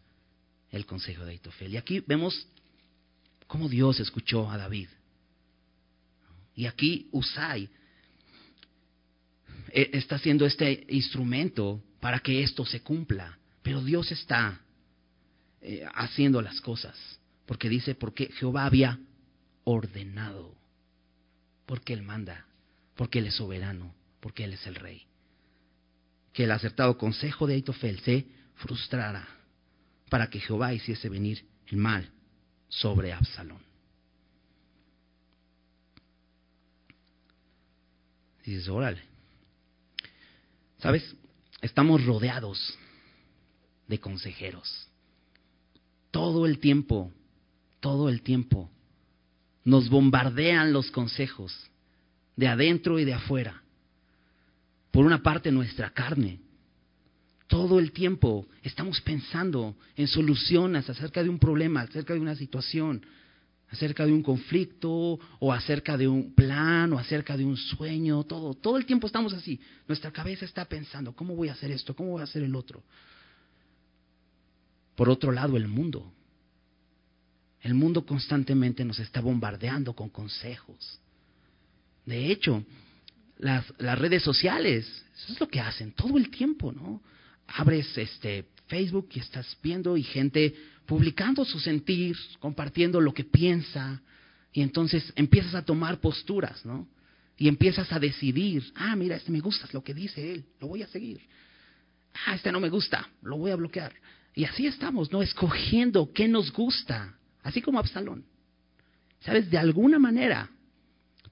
el 0.70 0.87
consejo 0.87 1.24
de 1.24 1.33
Aitofel. 1.33 1.74
Y 1.74 1.76
aquí 1.76 2.00
vemos 2.00 2.46
cómo 3.46 3.68
Dios 3.68 4.00
escuchó 4.00 4.50
a 4.50 4.56
David. 4.56 4.88
Y 6.54 6.66
aquí 6.66 7.09
Usai 7.12 7.68
eh, 9.72 9.90
está 9.92 10.16
haciendo 10.16 10.46
este 10.46 10.87
instrumento 10.88 11.83
para 12.00 12.20
que 12.20 12.42
esto 12.42 12.64
se 12.64 12.83
cumpla. 12.83 13.38
Pero 13.62 13.83
Dios 13.83 14.11
está 14.12 14.61
eh, 15.61 15.85
haciendo 15.94 16.40
las 16.40 16.61
cosas. 16.61 16.96
Porque 17.46 17.68
dice, 17.68 17.94
porque 17.94 18.26
Jehová 18.26 18.64
había 18.64 18.98
ordenado, 19.64 20.54
porque 21.66 21.92
Él 21.92 22.02
manda, 22.02 22.46
porque 22.94 23.18
Él 23.18 23.26
es 23.26 23.35
soberano, 23.35 23.94
porque 24.20 24.44
Él 24.44 24.52
es 24.52 24.66
el 24.66 24.76
rey. 24.76 25.02
Que 26.33 26.44
el 26.44 26.52
acertado 26.52 26.96
consejo 26.96 27.46
de 27.46 27.54
Aitofel 27.54 27.98
se 28.00 28.26
frustrara 28.54 29.39
para 30.10 30.28
que 30.28 30.40
Jehová 30.40 30.74
hiciese 30.74 31.08
venir 31.08 31.46
el 31.68 31.78
mal 31.78 32.10
sobre 32.68 33.12
Absalón. 33.12 33.62
Dices, 38.44 38.68
órale. 38.68 39.02
¿Sabes? 40.78 41.14
Estamos 41.62 42.04
rodeados 42.04 42.76
de 43.86 44.00
consejeros. 44.00 44.88
Todo 46.10 46.46
el 46.46 46.58
tiempo, 46.58 47.12
todo 47.80 48.08
el 48.08 48.22
tiempo 48.22 48.70
nos 49.64 49.88
bombardean 49.88 50.72
los 50.72 50.90
consejos 50.90 51.54
de 52.34 52.48
adentro 52.48 52.98
y 52.98 53.04
de 53.04 53.14
afuera. 53.14 53.62
Por 54.90 55.04
una 55.04 55.22
parte 55.22 55.52
nuestra 55.52 55.90
carne. 55.90 56.40
Todo 57.50 57.80
el 57.80 57.90
tiempo 57.90 58.46
estamos 58.62 59.00
pensando 59.00 59.74
en 59.96 60.06
soluciones 60.06 60.88
acerca 60.88 61.20
de 61.20 61.28
un 61.28 61.40
problema, 61.40 61.80
acerca 61.80 62.14
de 62.14 62.20
una 62.20 62.36
situación, 62.36 63.04
acerca 63.70 64.06
de 64.06 64.12
un 64.12 64.22
conflicto 64.22 65.18
o 65.40 65.52
acerca 65.52 65.96
de 65.96 66.06
un 66.06 66.32
plan 66.32 66.92
o 66.92 66.98
acerca 66.98 67.36
de 67.36 67.44
un 67.44 67.56
sueño, 67.56 68.22
todo, 68.22 68.54
todo 68.54 68.76
el 68.76 68.86
tiempo 68.86 69.08
estamos 69.08 69.32
así. 69.32 69.60
Nuestra 69.88 70.12
cabeza 70.12 70.44
está 70.44 70.64
pensando, 70.64 71.12
¿cómo 71.12 71.34
voy 71.34 71.48
a 71.48 71.52
hacer 71.54 71.72
esto? 71.72 71.96
¿Cómo 71.96 72.12
voy 72.12 72.20
a 72.20 72.24
hacer 72.24 72.44
el 72.44 72.54
otro? 72.54 72.84
Por 74.94 75.08
otro 75.08 75.32
lado, 75.32 75.56
el 75.56 75.66
mundo 75.66 76.12
el 77.62 77.74
mundo 77.74 78.06
constantemente 78.06 78.84
nos 78.84 78.98
está 78.98 79.20
bombardeando 79.20 79.92
con 79.92 80.08
consejos. 80.08 80.98
De 82.06 82.30
hecho, 82.30 82.64
las, 83.38 83.66
las, 83.78 83.98
redes 83.98 84.22
sociales, 84.22 84.86
eso 85.14 85.32
es 85.32 85.40
lo 85.40 85.48
que 85.48 85.60
hacen 85.60 85.92
todo 85.92 86.16
el 86.16 86.30
tiempo, 86.30 86.72
¿no? 86.72 87.02
Abres 87.54 87.96
este 87.98 88.46
Facebook 88.66 89.08
y 89.14 89.20
estás 89.20 89.56
viendo 89.62 89.96
y 89.96 90.02
gente 90.02 90.54
publicando 90.86 91.44
su 91.44 91.58
sentir, 91.58 92.16
compartiendo 92.38 93.00
lo 93.00 93.12
que 93.12 93.24
piensa, 93.24 94.02
y 94.52 94.62
entonces 94.62 95.12
empiezas 95.16 95.54
a 95.54 95.64
tomar 95.64 96.00
posturas, 96.00 96.64
¿no? 96.64 96.88
Y 97.36 97.48
empiezas 97.48 97.92
a 97.92 97.98
decidir, 97.98 98.72
ah, 98.74 98.96
mira, 98.96 99.16
este 99.16 99.30
me 99.30 99.40
gusta 99.40 99.68
lo 99.72 99.82
que 99.82 99.94
dice 99.94 100.32
él, 100.32 100.44
lo 100.60 100.68
voy 100.68 100.82
a 100.82 100.88
seguir. 100.88 101.20
Ah, 102.26 102.34
este 102.34 102.50
no 102.50 102.60
me 102.60 102.68
gusta, 102.68 103.08
lo 103.22 103.38
voy 103.38 103.50
a 103.50 103.56
bloquear. 103.56 103.94
Y 104.34 104.44
así 104.44 104.66
estamos, 104.66 105.10
¿no? 105.12 105.22
Escogiendo 105.22 106.12
qué 106.12 106.28
nos 106.28 106.52
gusta 106.52 107.16
Así 107.42 107.62
como 107.62 107.78
Absalón. 107.78 108.24
¿Sabes? 109.20 109.50
De 109.50 109.58
alguna 109.58 109.98
manera, 109.98 110.50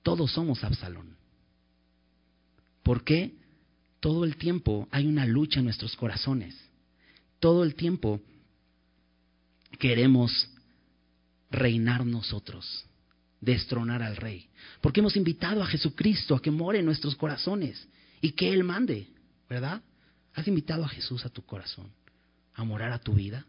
todos 0.02 0.33
somos 0.33 0.62
Absalón. 0.64 1.16
¿Por 2.83 3.04
qué? 3.04 3.35
Todo 4.00 4.24
el 4.24 4.37
tiempo 4.37 4.88
hay 4.90 5.06
una 5.06 5.26
lucha 5.26 5.58
en 5.58 5.64
nuestros 5.64 5.96
corazones. 5.96 6.56
Todo 7.40 7.64
el 7.64 7.74
tiempo 7.74 8.20
queremos 9.78 10.48
reinar 11.50 12.04
nosotros, 12.06 12.84
destronar 13.40 14.02
al 14.02 14.16
rey. 14.16 14.48
Porque 14.80 15.00
hemos 15.00 15.16
invitado 15.16 15.62
a 15.62 15.66
Jesucristo 15.66 16.34
a 16.34 16.42
que 16.42 16.50
more 16.50 16.78
en 16.78 16.84
nuestros 16.84 17.16
corazones 17.16 17.88
y 18.20 18.32
que 18.32 18.52
Él 18.52 18.64
mande, 18.64 19.08
¿verdad? 19.48 19.82
¿Has 20.34 20.46
invitado 20.46 20.84
a 20.84 20.88
Jesús 20.88 21.24
a 21.24 21.28
tu 21.28 21.42
corazón, 21.42 21.90
a 22.54 22.64
morar 22.64 22.92
a 22.92 22.98
tu 22.98 23.14
vida? 23.14 23.44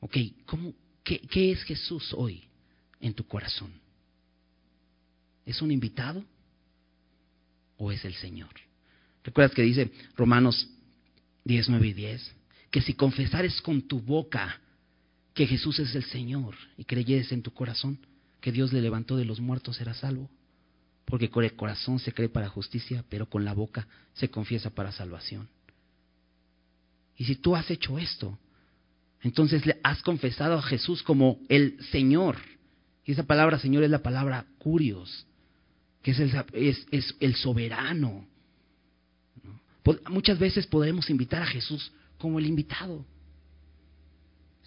Ok, 0.00 0.16
¿cómo, 0.46 0.72
qué, 1.04 1.20
¿qué 1.20 1.52
es 1.52 1.62
Jesús 1.62 2.12
hoy 2.14 2.44
en 3.00 3.12
tu 3.12 3.26
corazón? 3.26 3.72
¿Es 5.44 5.60
un 5.62 5.70
invitado 5.70 6.24
o 7.80 7.90
es 7.90 8.04
el 8.04 8.14
Señor? 8.14 8.50
¿Recuerdas 9.24 9.54
que 9.54 9.62
dice 9.62 9.90
Romanos 10.16 10.68
10, 11.44 11.70
9 11.70 11.88
y 11.88 11.92
10? 11.94 12.36
Que 12.70 12.82
si 12.82 12.94
confesares 12.94 13.60
con 13.62 13.82
tu 13.82 14.00
boca 14.00 14.60
que 15.34 15.46
Jesús 15.46 15.78
es 15.78 15.94
el 15.94 16.04
Señor 16.04 16.54
y 16.76 16.84
creyeres 16.84 17.32
en 17.32 17.42
tu 17.42 17.52
corazón 17.52 17.98
que 18.40 18.52
Dios 18.52 18.72
le 18.72 18.82
levantó 18.82 19.16
de 19.16 19.24
los 19.24 19.40
muertos, 19.40 19.76
serás 19.76 19.98
salvo. 19.98 20.28
Porque 21.06 21.30
con 21.30 21.42
el 21.42 21.54
corazón 21.54 21.98
se 21.98 22.12
cree 22.12 22.28
para 22.28 22.48
justicia, 22.48 23.02
pero 23.08 23.26
con 23.26 23.44
la 23.44 23.54
boca 23.54 23.88
se 24.12 24.30
confiesa 24.30 24.70
para 24.70 24.92
salvación. 24.92 25.48
Y 27.16 27.24
si 27.24 27.36
tú 27.36 27.56
has 27.56 27.70
hecho 27.70 27.98
esto, 27.98 28.38
entonces 29.22 29.64
le 29.64 29.80
has 29.82 30.02
confesado 30.02 30.58
a 30.58 30.62
Jesús 30.62 31.02
como 31.02 31.38
el 31.48 31.82
Señor. 31.90 32.36
Y 33.04 33.12
esa 33.12 33.24
palabra 33.24 33.58
Señor 33.58 33.84
es 33.84 33.90
la 33.90 34.02
palabra 34.02 34.46
curios, 34.58 35.26
que 36.02 36.12
es 36.12 37.16
el, 37.20 37.34
soberano. 37.34 38.26
Muchas 40.08 40.38
veces 40.38 40.66
podremos 40.66 41.10
invitar 41.10 41.42
a 41.42 41.46
Jesús 41.46 41.92
como 42.18 42.38
el 42.38 42.46
invitado. 42.46 43.04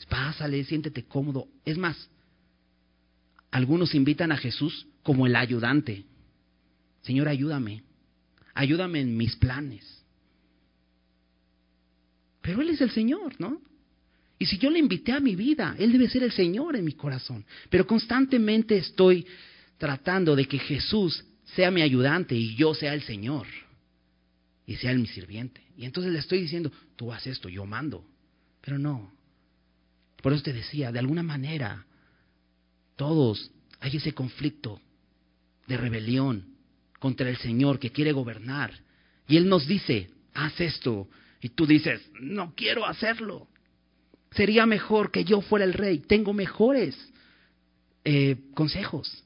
Pásale, 0.10 0.64
siéntete 0.66 1.04
cómodo. 1.04 1.48
Es 1.66 1.78
más, 1.78 2.10
algunos 3.52 3.96
invitan 3.96 4.32
a 4.32 4.38
Jesús 4.38 4.86
como 5.02 5.26
el 5.26 5.36
ayudante. 5.36 6.06
Señor, 7.02 7.28
ayúdame. 7.28 7.84
Ayúdame 8.54 9.00
en 9.00 9.16
mis 9.16 9.36
planes. 9.36 10.04
Pero 12.42 12.62
Él 12.62 12.70
es 12.70 12.82
el 12.82 12.92
Señor, 12.92 13.40
¿no? 13.40 13.62
Y 14.38 14.46
si 14.46 14.58
yo 14.58 14.70
le 14.70 14.80
invité 14.80 15.14
a 15.14 15.20
mi 15.20 15.36
vida, 15.36 15.76
Él 15.80 15.94
debe 15.94 16.10
ser 16.10 16.24
el 16.24 16.32
Señor 16.32 16.76
en 16.76 16.84
mi 16.84 16.94
corazón. 16.94 17.46
Pero 17.70 17.88
constantemente 17.88 18.78
estoy 18.78 19.26
tratando 19.78 20.36
de 20.36 20.46
que 20.46 20.60
Jesús 20.60 21.26
sea 21.56 21.72
mi 21.72 21.82
ayudante 21.82 22.36
y 22.36 22.56
yo 22.56 22.74
sea 22.74 22.94
el 22.94 23.04
Señor. 23.04 23.48
Y 24.66 24.76
sea 24.78 24.92
el 24.92 25.00
mi 25.00 25.08
sirviente. 25.08 25.62
Y 25.78 25.86
entonces 25.86 26.12
le 26.14 26.20
estoy 26.20 26.42
diciendo, 26.42 26.72
tú 26.96 27.12
haces 27.12 27.34
esto, 27.34 27.50
yo 27.50 27.66
mando. 27.66 28.06
Pero 28.62 28.80
no. 28.80 29.12
Por 30.22 30.32
eso 30.32 30.44
te 30.44 30.54
decía, 30.54 30.92
de 30.92 31.00
alguna 31.00 31.24
manera, 31.24 31.86
todos 32.96 33.52
hay 33.82 33.98
ese 33.98 34.14
conflicto 34.14 34.80
de 35.68 35.78
rebelión 35.78 36.46
contra 37.00 37.30
el 37.30 37.38
Señor 37.38 37.80
que 37.80 37.92
quiere 37.92 38.14
gobernar. 38.14 38.72
Y 39.28 39.36
Él 39.36 39.50
nos 39.50 39.68
dice, 39.68 40.10
haz 40.34 40.60
esto. 40.62 41.10
Y 41.42 41.50
tú 41.50 41.66
dices, 41.66 42.02
no 42.22 42.54
quiero 42.56 42.86
hacerlo. 42.86 43.48
Sería 44.32 44.66
mejor 44.66 45.12
que 45.12 45.26
yo 45.26 45.42
fuera 45.42 45.66
el 45.66 45.74
rey. 45.74 46.00
Tengo 46.00 46.34
mejores 46.34 46.98
eh, 48.06 48.38
consejos. 48.54 49.23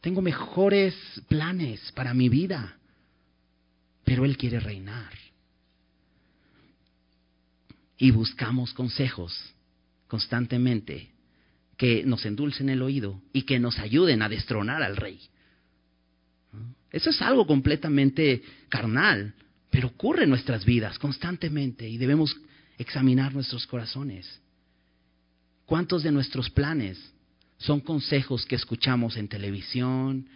Tengo 0.00 0.22
mejores 0.22 0.94
planes 1.28 1.92
para 1.92 2.14
mi 2.14 2.28
vida. 2.28 2.78
Pero 4.04 4.24
Él 4.24 4.36
quiere 4.36 4.60
reinar. 4.60 5.12
Y 7.98 8.10
buscamos 8.10 8.72
consejos 8.72 9.54
constantemente 10.08 11.10
que 11.76 12.04
nos 12.04 12.24
endulcen 12.26 12.68
el 12.68 12.82
oído 12.82 13.22
y 13.32 13.42
que 13.42 13.58
nos 13.58 13.78
ayuden 13.78 14.22
a 14.22 14.28
destronar 14.28 14.82
al 14.82 14.96
rey. 14.96 15.20
Eso 16.90 17.10
es 17.10 17.22
algo 17.22 17.46
completamente 17.46 18.42
carnal, 18.68 19.34
pero 19.70 19.88
ocurre 19.88 20.24
en 20.24 20.30
nuestras 20.30 20.64
vidas 20.64 20.98
constantemente 20.98 21.88
y 21.88 21.96
debemos 21.96 22.36
examinar 22.78 23.32
nuestros 23.32 23.66
corazones. 23.66 24.40
¿Cuántos 25.66 26.02
de 26.02 26.10
nuestros 26.10 26.50
planes 26.50 26.98
son 27.60 27.80
consejos 27.80 28.46
que 28.46 28.56
escuchamos 28.56 29.16
en 29.16 29.28
televisión, 29.28 30.26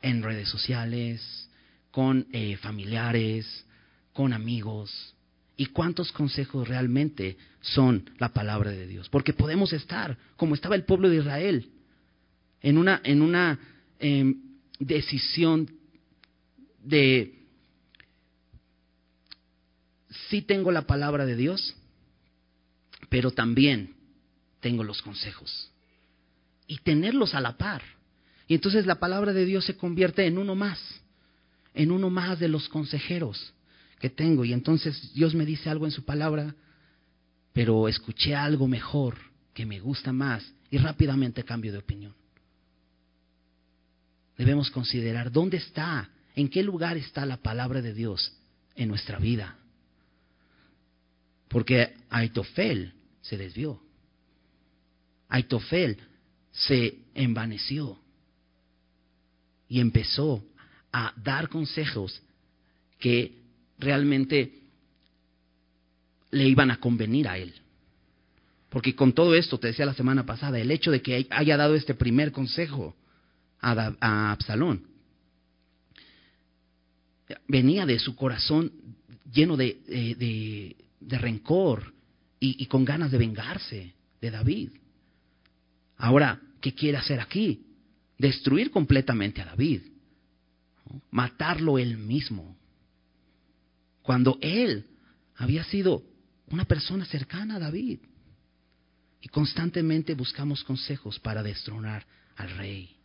en 0.00 0.22
redes 0.22 0.48
sociales, 0.48 1.48
con 1.90 2.26
eh, 2.32 2.56
familiares, 2.56 3.66
con 4.12 4.32
amigos? 4.32 5.14
¿Y 5.56 5.66
cuántos 5.66 6.12
consejos 6.12 6.68
realmente 6.68 7.36
son 7.60 8.08
la 8.18 8.28
palabra 8.28 8.70
de 8.70 8.86
Dios? 8.86 9.08
Porque 9.08 9.32
podemos 9.32 9.72
estar 9.72 10.16
como 10.36 10.54
estaba 10.54 10.76
el 10.76 10.84
pueblo 10.84 11.10
de 11.10 11.16
Israel, 11.16 11.68
en 12.60 12.78
una, 12.78 13.00
en 13.02 13.22
una 13.22 13.58
em, 13.98 14.40
decisión 14.78 15.68
de 16.84 17.40
sí 20.30 20.42
tengo 20.42 20.70
la 20.70 20.82
palabra 20.82 21.26
de 21.26 21.34
Dios, 21.34 21.74
pero 23.08 23.32
también 23.32 23.96
tengo 24.60 24.84
los 24.84 25.02
consejos. 25.02 25.71
Y 26.72 26.78
tenerlos 26.78 27.34
a 27.34 27.40
la 27.40 27.56
par. 27.56 27.82
Y 28.46 28.54
entonces 28.54 28.86
la 28.86 28.96
palabra 28.96 29.32
de 29.32 29.44
Dios 29.44 29.64
se 29.64 29.76
convierte 29.76 30.26
en 30.26 30.38
uno 30.38 30.54
más, 30.54 30.78
en 31.74 31.90
uno 31.90 32.10
más 32.10 32.38
de 32.38 32.48
los 32.48 32.68
consejeros 32.68 33.52
que 33.98 34.10
tengo. 34.10 34.44
Y 34.44 34.52
entonces 34.52 35.12
Dios 35.14 35.34
me 35.34 35.44
dice 35.44 35.68
algo 35.68 35.84
en 35.84 35.92
su 35.92 36.04
palabra, 36.04 36.54
pero 37.52 37.88
escuché 37.88 38.34
algo 38.34 38.66
mejor 38.68 39.18
que 39.52 39.66
me 39.66 39.80
gusta 39.80 40.12
más 40.12 40.44
y 40.70 40.78
rápidamente 40.78 41.44
cambio 41.44 41.72
de 41.72 41.78
opinión. 41.78 42.14
Debemos 44.38 44.70
considerar 44.70 45.30
dónde 45.30 45.58
está 45.58 46.08
¿En 46.34 46.48
qué 46.48 46.62
lugar 46.62 46.96
está 46.96 47.26
la 47.26 47.38
palabra 47.38 47.82
de 47.82 47.92
Dios 47.92 48.34
en 48.74 48.88
nuestra 48.88 49.18
vida? 49.18 49.58
Porque 51.48 51.94
Aitofel 52.08 52.94
se 53.20 53.36
desvió. 53.36 53.82
Aitofel 55.28 55.98
se 56.52 56.98
envaneció 57.14 57.98
y 59.68 59.80
empezó 59.80 60.44
a 60.92 61.12
dar 61.16 61.48
consejos 61.48 62.22
que 62.98 63.38
realmente 63.78 64.60
le 66.30 66.48
iban 66.48 66.70
a 66.70 66.78
convenir 66.78 67.26
a 67.26 67.38
él. 67.38 67.54
Porque 68.68 68.94
con 68.94 69.12
todo 69.12 69.34
esto, 69.34 69.58
te 69.58 69.68
decía 69.68 69.84
la 69.84 69.94
semana 69.94 70.24
pasada, 70.24 70.58
el 70.58 70.70
hecho 70.70 70.90
de 70.90 71.02
que 71.02 71.26
haya 71.30 71.56
dado 71.56 71.74
este 71.74 71.94
primer 71.94 72.32
consejo 72.32 72.94
a, 73.60 73.94
a 74.00 74.32
Absalón 74.32 74.92
venía 77.48 77.86
de 77.86 77.98
su 77.98 78.14
corazón 78.16 78.72
lleno 79.32 79.56
de, 79.56 80.76
de, 81.00 81.18
rencor 81.18 81.92
y, 82.40 82.66
con 82.66 82.84
ganas 82.84 83.10
de 83.10 83.18
vengarse 83.18 83.94
de 84.20 84.30
David. 84.30 84.70
Ahora, 86.02 86.40
¿qué 86.60 86.74
quiere 86.74 86.98
hacer 86.98 87.20
aquí? 87.20 87.64
Destruir 88.18 88.72
completamente 88.72 89.40
a 89.40 89.44
David, 89.44 89.82
matarlo 91.12 91.78
él 91.78 91.96
mismo, 91.96 92.56
cuando 94.02 94.36
él 94.40 94.84
había 95.36 95.62
sido 95.62 96.02
una 96.48 96.64
persona 96.64 97.04
cercana 97.04 97.54
a 97.54 97.58
David. 97.60 98.00
Y 99.20 99.28
constantemente 99.28 100.14
buscamos 100.14 100.64
consejos 100.64 101.20
para 101.20 101.40
destronar 101.40 102.04
al 102.34 102.50
rey, 102.56 102.96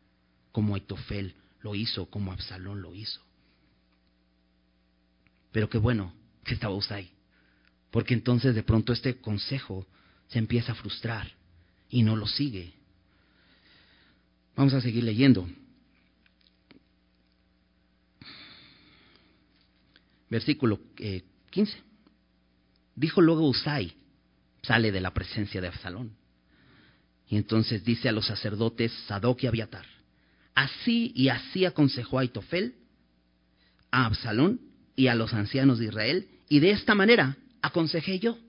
como 0.52 0.74
Aitofel 0.74 1.36
lo 1.62 1.76
hizo, 1.76 2.08
como 2.08 2.32
Absalón 2.32 2.82
lo 2.82 2.96
hizo. 2.96 3.22
Pero 5.52 5.70
qué 5.70 5.78
bueno 5.78 6.14
que 6.44 6.56
estaba 6.56 6.74
Usai, 6.74 7.12
porque 7.92 8.16
entonces 8.16 8.56
de 8.56 8.64
pronto 8.64 8.92
este 8.92 9.18
consejo 9.18 9.86
se 10.30 10.40
empieza 10.40 10.72
a 10.72 10.76
frustrar 10.76 11.32
y 11.92 12.02
no 12.02 12.16
lo 12.16 12.26
sigue. 12.26 12.77
Vamos 14.58 14.74
a 14.74 14.82
seguir 14.82 15.04
leyendo. 15.04 15.48
Versículo 20.30 20.80
15. 21.52 21.78
Eh, 21.78 21.82
Dijo 22.96 23.22
luego 23.22 23.48
Usai, 23.48 23.94
sale 24.64 24.92
de 24.92 25.00
la 25.00 25.14
presencia 25.14 25.62
de 25.62 25.68
Absalón. 25.68 26.14
Y 27.30 27.38
entonces 27.38 27.86
dice 27.86 28.10
a 28.10 28.12
los 28.12 28.26
sacerdotes 28.26 28.92
Sadoc 29.06 29.44
y 29.44 29.48
Abiatar, 29.48 29.86
así 30.56 31.12
y 31.16 31.30
así 31.30 31.66
aconsejó 31.66 32.18
a 32.18 32.26
Itofel 32.26 32.74
a 33.92 34.06
Absalón 34.06 34.60
y 34.96 35.08
a 35.08 35.16
los 35.16 35.34
ancianos 35.34 35.78
de 35.78 35.86
Israel, 35.86 36.28
y 36.50 36.60
de 36.60 36.72
esta 36.72 36.96
manera 36.96 37.38
aconsejé 37.62 38.18
yo. 38.18 38.40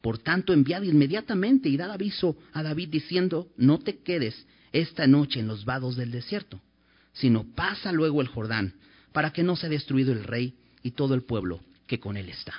Por 0.00 0.18
tanto, 0.18 0.52
enviad 0.52 0.82
inmediatamente 0.82 1.68
y 1.68 1.76
dad 1.76 1.92
aviso 1.92 2.36
a 2.52 2.64
David 2.64 2.88
diciendo, 2.88 3.48
no 3.56 3.78
te 3.78 3.98
quedes 3.98 4.44
esta 4.74 5.06
noche 5.06 5.40
en 5.40 5.46
los 5.46 5.64
vados 5.64 5.96
del 5.96 6.10
desierto, 6.10 6.60
sino 7.12 7.44
pasa 7.54 7.92
luego 7.92 8.20
el 8.20 8.28
Jordán, 8.28 8.74
para 9.12 9.32
que 9.32 9.44
no 9.44 9.56
sea 9.56 9.70
destruido 9.70 10.12
el 10.12 10.24
rey 10.24 10.54
y 10.82 10.90
todo 10.90 11.14
el 11.14 11.22
pueblo 11.22 11.60
que 11.86 12.00
con 12.00 12.16
él 12.16 12.28
está. 12.28 12.54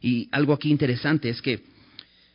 Y 0.00 0.28
algo 0.30 0.52
aquí 0.52 0.70
interesante 0.70 1.28
es 1.28 1.42
que 1.42 1.64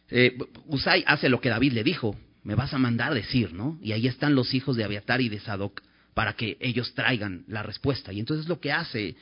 eh, 0.09 0.37
Usai 0.67 1.03
hace 1.07 1.29
lo 1.29 1.39
que 1.39 1.49
David 1.49 1.73
le 1.73 1.83
dijo, 1.83 2.15
me 2.43 2.55
vas 2.55 2.73
a 2.73 2.77
mandar 2.77 3.13
decir, 3.13 3.53
¿no? 3.53 3.79
Y 3.81 3.93
ahí 3.93 4.07
están 4.07 4.35
los 4.35 4.53
hijos 4.53 4.75
de 4.75 4.83
Abiatar 4.83 5.21
y 5.21 5.29
de 5.29 5.39
Sadoc 5.39 5.81
para 6.13 6.33
que 6.33 6.57
ellos 6.59 6.93
traigan 6.93 7.45
la 7.47 7.63
respuesta. 7.63 8.11
Y 8.11 8.19
entonces 8.19 8.47
lo 8.47 8.59
que 8.59 8.71
hace 8.71 9.15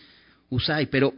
Usai, 0.50 0.88
pero 0.88 1.14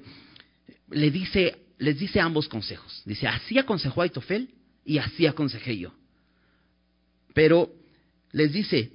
le 0.92 1.12
dice, 1.12 1.58
les 1.78 1.98
dice 1.98 2.20
ambos 2.20 2.48
consejos. 2.50 3.02
Dice, 3.06 3.28
así 3.28 3.58
aconsejó 3.58 4.02
a 4.02 4.08
Itofel 4.08 4.50
y 4.84 4.98
así 4.98 5.26
aconsejé 5.26 5.78
yo. 5.78 5.94
Pero 7.34 7.72
les 8.36 8.52
dice, 8.52 8.92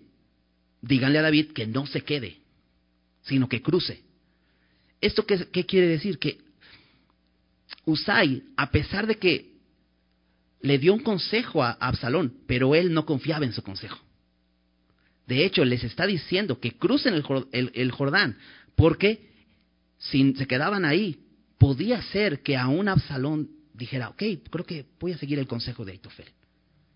díganle 0.82 1.18
a 1.18 1.22
David 1.22 1.52
que 1.52 1.66
no 1.66 1.86
se 1.86 2.02
quede, 2.02 2.36
sino 3.22 3.48
que 3.48 3.62
cruce. 3.62 4.02
¿Esto 5.00 5.24
qué, 5.24 5.64
quiere 5.64 5.88
decir? 5.88 6.18
Que 6.18 6.36
Usai, 7.86 8.42
a 8.54 8.70
pesar 8.70 9.06
de 9.06 9.14
que 9.14 9.54
le 10.60 10.78
dio 10.78 10.92
un 10.92 11.00
consejo 11.00 11.62
a 11.62 11.70
Absalón, 11.70 12.34
pero 12.46 12.74
él 12.74 12.92
no 12.92 13.06
confiaba 13.06 13.46
en 13.46 13.54
su 13.54 13.62
consejo. 13.62 13.98
De 15.26 15.46
hecho, 15.46 15.64
les 15.64 15.84
está 15.84 16.06
diciendo 16.06 16.60
que 16.60 16.72
crucen 16.72 17.14
el, 17.14 17.90
Jordán, 17.92 18.36
porque 18.76 19.26
si 19.96 20.34
se 20.34 20.46
quedaban 20.46 20.84
ahí, 20.84 21.18
podía 21.56 22.02
ser 22.02 22.42
que 22.42 22.58
aún 22.58 22.88
Absalón 22.88 23.48
dijera, 23.72 24.10
ok, 24.10 24.22
creo 24.50 24.66
que 24.66 24.84
voy 25.00 25.12
a 25.12 25.18
seguir 25.18 25.38
el 25.38 25.46
consejo 25.46 25.86
de 25.86 25.92
Aitofel. 25.92 26.28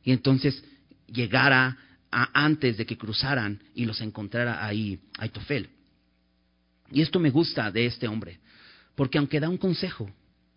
Y 0.02 0.12
entonces 0.12 0.62
llegara 1.06 1.78
antes 2.14 2.76
de 2.76 2.86
que 2.86 2.96
cruzaran 2.96 3.62
y 3.74 3.84
los 3.84 4.00
encontrara 4.00 4.64
ahí 4.64 5.00
Aitofel. 5.18 5.68
Y 6.90 7.02
esto 7.02 7.18
me 7.18 7.30
gusta 7.30 7.70
de 7.70 7.86
este 7.86 8.06
hombre, 8.06 8.38
porque 8.94 9.18
aunque 9.18 9.40
da 9.40 9.48
un 9.48 9.58
consejo, 9.58 10.10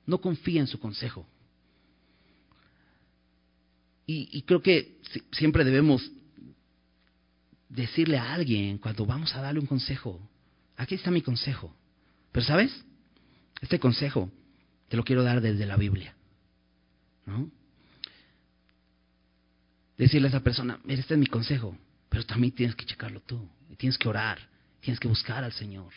no 0.05 0.19
confía 0.19 0.61
en 0.61 0.67
su 0.67 0.79
consejo. 0.79 1.27
Y, 4.05 4.29
y 4.31 4.41
creo 4.43 4.61
que 4.61 4.99
siempre 5.31 5.63
debemos 5.63 6.11
decirle 7.69 8.17
a 8.17 8.33
alguien 8.33 8.77
cuando 8.77 9.05
vamos 9.05 9.33
a 9.35 9.41
darle 9.41 9.59
un 9.59 9.65
consejo, 9.65 10.21
aquí 10.77 10.95
está 10.95 11.11
mi 11.11 11.21
consejo. 11.21 11.75
Pero 12.31 12.45
sabes, 12.45 12.85
este 13.61 13.79
consejo 13.79 14.31
te 14.89 14.97
lo 14.97 15.03
quiero 15.03 15.23
dar 15.23 15.41
desde 15.41 15.65
la 15.65 15.75
Biblia. 15.75 16.15
¿No? 17.25 17.51
Decirle 19.97 20.27
a 20.27 20.29
esa 20.29 20.43
persona, 20.43 20.79
mira, 20.83 21.01
este 21.01 21.15
es 21.15 21.19
mi 21.19 21.27
consejo, 21.27 21.75
pero 22.09 22.25
también 22.25 22.53
tienes 22.53 22.75
que 22.75 22.85
checarlo 22.85 23.19
tú, 23.21 23.47
tienes 23.77 23.97
que 23.97 24.07
orar, 24.07 24.37
tienes 24.79 24.99
que 24.99 25.07
buscar 25.07 25.43
al 25.43 25.53
Señor. 25.53 25.91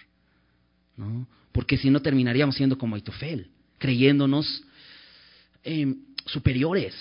¿No? 0.97 1.27
Porque 1.53 1.77
si 1.77 1.91
no 1.91 2.01
terminaríamos 2.01 2.57
siendo 2.57 2.79
como 2.79 2.95
Aitofel, 2.95 3.51
creyéndonos 3.79 4.63
em, 5.63 5.97
superiores. 6.27 6.95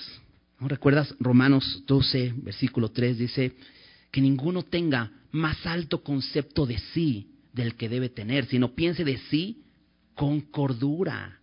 ¿No 0.60 0.68
recuerdas 0.68 1.16
Romanos 1.20 1.84
12, 1.88 2.34
versículo 2.38 2.89
3 2.89 3.18
dice 3.18 3.56
que 4.12 4.22
ninguno 4.22 4.64
tenga 4.64 5.12
más 5.32 5.66
alto 5.66 6.04
concepto 6.04 6.66
de 6.66 6.80
sí 6.93 7.30
del 7.54 7.76
que 7.76 7.89
debe 7.89 8.10
tener, 8.10 8.45
sino 8.45 8.74
piense 8.74 9.04
de 9.04 9.18
sí 9.30 9.64
con 10.16 10.41
cordura. 10.41 11.39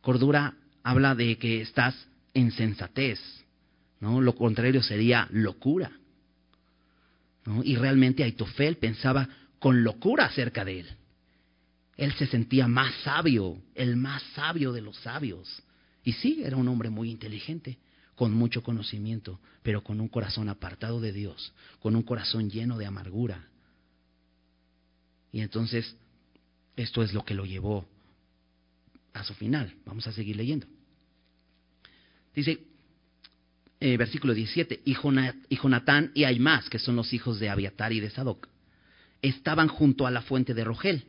Cordura 0.00 0.54
habla 0.82 1.14
de 1.14 1.38
que 1.38 1.60
estás 1.60 1.94
en 2.34 2.50
sensatez, 2.52 3.20
¿no? 4.00 4.20
Lo 4.20 4.34
contrario 4.34 4.82
sería 4.82 5.28
locura. 5.30 5.92
¿no? 7.44 7.62
Y 7.62 7.76
realmente 7.76 8.22
Aitofel 8.22 8.76
pensaba 8.76 9.28
con 9.58 9.84
locura 9.84 10.26
acerca 10.26 10.64
de 10.64 10.80
él. 10.80 10.96
Él 11.96 12.12
se 12.14 12.26
sentía 12.26 12.66
más 12.68 12.94
sabio, 13.04 13.62
el 13.74 13.96
más 13.96 14.22
sabio 14.34 14.72
de 14.72 14.80
los 14.80 14.96
sabios. 14.98 15.62
Y 16.04 16.14
sí, 16.14 16.42
era 16.42 16.56
un 16.56 16.68
hombre 16.68 16.90
muy 16.90 17.10
inteligente, 17.10 17.78
con 18.14 18.32
mucho 18.32 18.62
conocimiento, 18.62 19.40
pero 19.62 19.82
con 19.82 20.00
un 20.00 20.08
corazón 20.08 20.48
apartado 20.48 21.00
de 21.00 21.12
Dios, 21.12 21.52
con 21.80 21.94
un 21.94 22.02
corazón 22.02 22.50
lleno 22.50 22.78
de 22.78 22.86
amargura. 22.86 23.48
Y 25.32 25.40
entonces, 25.40 25.96
esto 26.76 27.02
es 27.02 27.12
lo 27.12 27.24
que 27.24 27.34
lo 27.34 27.44
llevó 27.44 27.86
a 29.12 29.24
su 29.24 29.34
final. 29.34 29.74
Vamos 29.84 30.06
a 30.06 30.12
seguir 30.12 30.36
leyendo. 30.36 30.66
Dice, 32.34 32.60
eh, 33.80 33.96
versículo 33.96 34.32
17, 34.32 34.80
y, 34.84 34.94
Jonatán 35.56 36.12
y 36.14 36.24
Aimás, 36.24 36.70
que 36.70 36.78
son 36.78 36.96
los 36.96 37.12
hijos 37.12 37.40
de 37.40 37.50
Abiatar 37.50 37.92
y 37.92 38.00
de 38.00 38.10
Sadoc, 38.10 38.48
estaban 39.20 39.68
junto 39.68 40.06
a 40.06 40.10
la 40.10 40.22
fuente 40.22 40.54
de 40.54 40.64
Rogel. 40.64 41.04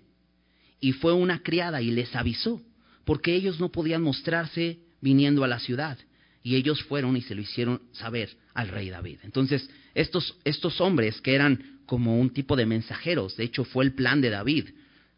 Y 0.80 0.94
fue 0.94 1.14
una 1.14 1.44
criada 1.44 1.82
y 1.82 1.92
les 1.92 2.16
avisó, 2.16 2.62
porque 3.06 3.36
ellos 3.36 3.60
no 3.60 3.72
podían 3.72 4.02
mostrarse 4.02 4.80
viniendo 5.02 5.44
a 5.44 5.48
la 5.48 5.60
ciudad. 5.60 5.98
Y 6.44 6.56
ellos 6.56 6.84
fueron 6.84 7.16
y 7.16 7.22
se 7.22 7.36
lo 7.36 7.42
hicieron 7.42 7.82
saber 7.94 8.36
al 8.54 8.68
rey 8.68 8.90
David. 8.90 9.20
Entonces, 9.24 9.70
estos, 9.94 10.36
estos 10.44 10.82
hombres 10.82 11.22
que 11.22 11.36
eran 11.36 11.80
como 11.86 12.20
un 12.20 12.32
tipo 12.32 12.56
de 12.56 12.66
mensajeros, 12.66 13.38
de 13.38 13.46
hecho 13.46 13.64
fue 13.64 13.86
el 13.86 13.94
plan 13.94 14.20
de 14.20 14.30
David, 14.30 14.70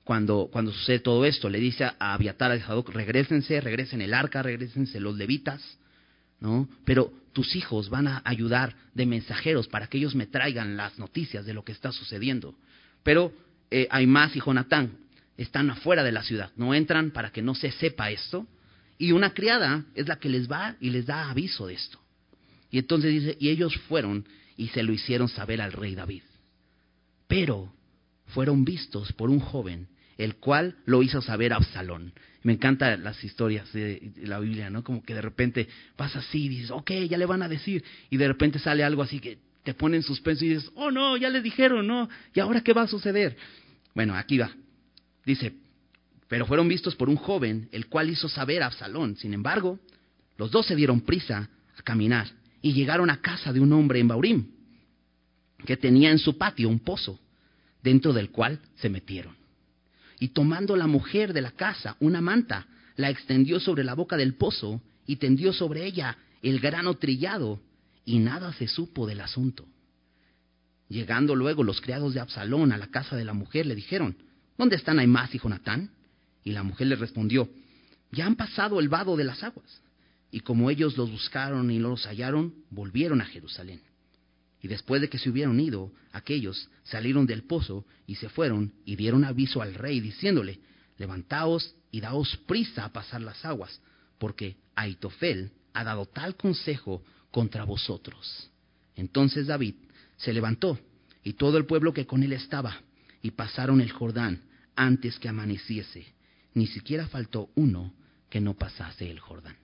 cuando, 0.04 0.50
cuando 0.52 0.72
sucede 0.72 1.00
todo 1.00 1.26
esto, 1.26 1.50
le 1.50 1.60
dice 1.60 1.86
a 1.86 2.14
Abiatar 2.14 2.52
a 2.52 2.60
Sadoc, 2.60 2.90
regresense, 2.90 3.60
regresen 3.60 4.02
el 4.02 4.14
arca, 4.14 4.44
regresense 4.44 5.00
los 5.00 5.16
levitas, 5.18 5.80
¿no? 6.46 6.70
Pero 6.86 7.12
tus 7.34 7.56
hijos 7.56 7.90
van 7.90 8.08
a 8.08 8.22
ayudar 8.24 8.76
de 8.94 9.06
mensajeros 9.08 9.68
para 9.68 9.88
que 9.88 9.98
ellos 9.98 10.14
me 10.14 10.28
traigan 10.28 10.78
las 10.78 11.00
noticias 11.00 11.46
de 11.46 11.54
lo 11.54 11.66
que 11.66 11.72
está 11.72 11.92
sucediendo. 11.92 12.56
Pero 13.04 13.34
eh, 13.72 13.88
Aimás 13.90 14.36
y 14.36 14.40
Jonatán 14.40 14.98
están 15.36 15.70
afuera 15.72 16.04
de 16.04 16.12
la 16.12 16.24
ciudad, 16.24 16.52
no 16.56 16.74
entran 16.74 17.10
para 17.12 17.32
que 17.32 17.42
no 17.42 17.56
se 17.56 17.72
sepa 17.72 18.12
esto, 18.12 18.48
y 18.98 19.12
una 19.12 19.34
criada 19.34 19.84
es 19.96 20.08
la 20.08 20.18
que 20.18 20.30
les 20.30 20.50
va 20.50 20.76
y 20.80 20.92
les 20.92 21.08
da 21.08 21.30
aviso 21.30 21.68
de 21.68 21.74
esto. 21.74 22.00
Y 22.70 22.78
entonces 22.78 23.12
dice, 23.12 23.38
y 23.40 23.50
ellos 23.50 23.76
fueron 23.90 24.26
y 24.56 24.68
se 24.70 24.84
lo 24.84 24.94
hicieron 24.94 25.28
saber 25.28 25.62
al 25.62 25.74
rey 25.74 25.96
David. 25.96 26.24
Pero 27.28 27.74
fueron 28.28 28.64
vistos 28.64 29.12
por 29.14 29.30
un 29.30 29.40
joven 29.40 29.88
el 30.18 30.36
cual 30.36 30.76
lo 30.86 31.04
hizo 31.04 31.22
saber 31.22 31.54
Absalón. 31.54 32.14
Me 32.44 32.54
encantan 32.54 33.04
las 33.04 33.24
historias 33.24 33.72
de, 33.74 34.12
la 34.18 34.40
Biblia, 34.40 34.70
¿no? 34.70 34.84
Como 34.84 35.04
que 35.04 35.14
de 35.14 35.22
repente 35.22 35.68
vas 35.98 36.16
así 36.16 36.46
y 36.46 36.50
dices, 36.50 36.72
ok, 36.72 36.92
ya 37.10 37.18
le 37.18 37.26
van 37.26 37.42
a 37.42 37.50
decir, 37.50 37.84
y 38.10 38.18
de 38.18 38.28
repente 38.28 38.60
sale 38.60 38.84
algo 38.84 39.02
así 39.02 39.20
que 39.20 39.40
te 39.64 39.74
pone 39.74 39.98
en 39.98 40.04
suspenso 40.04 40.46
y 40.46 40.50
dices, 40.50 40.72
oh 40.76 40.92
no, 40.92 41.18
ya 41.18 41.30
le 41.30 41.42
dijeron, 41.42 41.88
¿no? 41.88 42.08
¿Y 42.34 42.40
ahora 42.40 42.62
qué 42.62 42.74
va 42.74 42.84
a 42.84 42.88
suceder? 42.88 43.36
Bueno, 43.96 44.16
aquí 44.16 44.38
va. 44.38 44.52
Dice, 45.26 45.54
pero 46.28 46.46
fueron 46.46 46.68
vistos 46.68 46.96
por 46.96 47.10
un 47.10 47.16
joven, 47.16 47.68
el 47.72 47.88
cual 47.88 48.10
hizo 48.10 48.30
saber 48.30 48.62
a 48.62 48.68
Absalón. 48.68 49.18
Sin 49.18 49.34
embargo, 49.34 49.80
los 50.38 50.52
dos 50.52 50.68
se 50.68 50.76
dieron 50.76 51.02
prisa 51.02 51.50
a 51.78 51.82
caminar 51.82 52.28
y 52.62 52.74
llegaron 52.74 53.10
a 53.10 53.22
casa 53.22 53.52
de 53.52 53.60
un 53.60 53.74
hombre 53.74 54.00
en 54.00 54.08
Baurim, 54.08 54.52
que 55.66 55.78
tenía 55.78 56.12
en 56.12 56.20
su 56.20 56.38
patio 56.38 56.70
un 56.70 56.80
pozo, 56.80 57.20
dentro 57.82 58.14
del 58.14 58.30
cual 58.30 58.60
se 58.76 58.90
metieron 58.90 59.45
y 60.20 60.30
tomando 60.30 60.76
la 60.76 60.88
mujer 60.88 61.34
de 61.34 61.42
la 61.42 61.52
casa 61.52 61.98
una 62.00 62.22
manta, 62.22 62.68
la 62.96 63.10
extendió 63.10 63.60
sobre 63.60 63.84
la 63.84 63.94
boca 63.94 64.18
del 64.18 64.36
pozo 64.36 64.82
y 65.06 65.18
tendió 65.18 65.54
sobre 65.54 65.86
ella 65.86 66.18
el 66.42 66.60
grano 66.60 66.96
trillado, 66.96 67.60
y 68.06 68.20
nada 68.20 68.54
se 68.54 68.68
supo 68.68 69.08
del 69.08 69.22
asunto. 69.22 69.66
Llegando 70.90 71.36
luego 71.36 71.64
los 71.64 71.82
criados 71.82 72.14
de 72.14 72.20
Absalón 72.20 72.72
a 72.72 72.78
la 72.78 72.88
casa 72.88 73.16
de 73.16 73.26
la 73.26 73.34
mujer, 73.34 73.66
le 73.66 73.76
dijeron, 73.76 74.16
¿Dónde 74.58 74.76
están 74.76 75.00
Aimás 75.00 75.34
y 75.34 75.40
Jonatán? 75.40 75.90
Y 76.44 76.52
la 76.52 76.64
mujer 76.64 76.88
le 76.88 76.96
respondió, 76.96 77.50
Ya 78.12 78.28
han 78.28 78.36
pasado 78.36 78.80
el 78.80 78.90
vado 78.90 79.18
de 79.18 79.24
las 79.24 79.44
aguas. 79.44 79.82
Y 80.32 80.42
como 80.42 80.70
ellos 80.70 80.98
los 80.98 81.10
buscaron 81.10 81.72
y 81.72 81.80
los 81.80 82.06
hallaron, 82.06 82.54
volvieron 82.70 83.22
a 83.22 83.26
Jerusalén. 83.26 83.82
Y 84.66 84.68
después 84.68 85.00
de 85.00 85.10
que 85.10 85.20
se 85.20 85.30
hubieron 85.30 85.60
ido, 85.60 85.92
aquellos 86.12 86.72
salieron 86.86 87.28
del 87.28 87.44
pozo 87.44 87.86
y 88.08 88.16
se 88.16 88.30
fueron 88.30 88.74
y 88.84 88.96
dieron 88.96 89.24
aviso 89.24 89.62
al 89.62 89.76
rey 89.76 90.00
diciéndole, 90.00 90.60
levantaos 90.98 91.76
y 91.92 92.02
daos 92.02 92.36
prisa 92.48 92.84
a 92.84 92.92
pasar 92.92 93.22
las 93.22 93.46
aguas, 93.46 93.80
porque 94.18 94.58
Aitofel 94.74 95.52
ha 95.76 95.84
dado 95.84 96.08
tal 96.08 96.36
consejo 96.36 97.04
contra 97.30 97.64
vosotros. 97.64 98.50
Entonces 98.96 99.46
David 99.46 99.76
se 100.18 100.34
levantó 100.34 100.80
y 101.24 101.34
todo 101.34 101.60
el 101.60 101.68
pueblo 101.68 101.94
que 101.94 102.08
con 102.08 102.24
él 102.24 102.34
estaba 102.34 102.82
y 103.22 103.30
pasaron 103.30 103.82
el 103.82 103.92
Jordán 103.92 104.46
antes 104.76 105.20
que 105.20 105.30
amaneciese. 105.30 106.08
Ni 106.56 106.66
siquiera 106.66 107.06
faltó 107.06 107.52
uno 107.54 107.94
que 108.32 108.42
no 108.42 108.56
pasase 108.56 109.12
el 109.12 109.20
Jordán. 109.20 109.58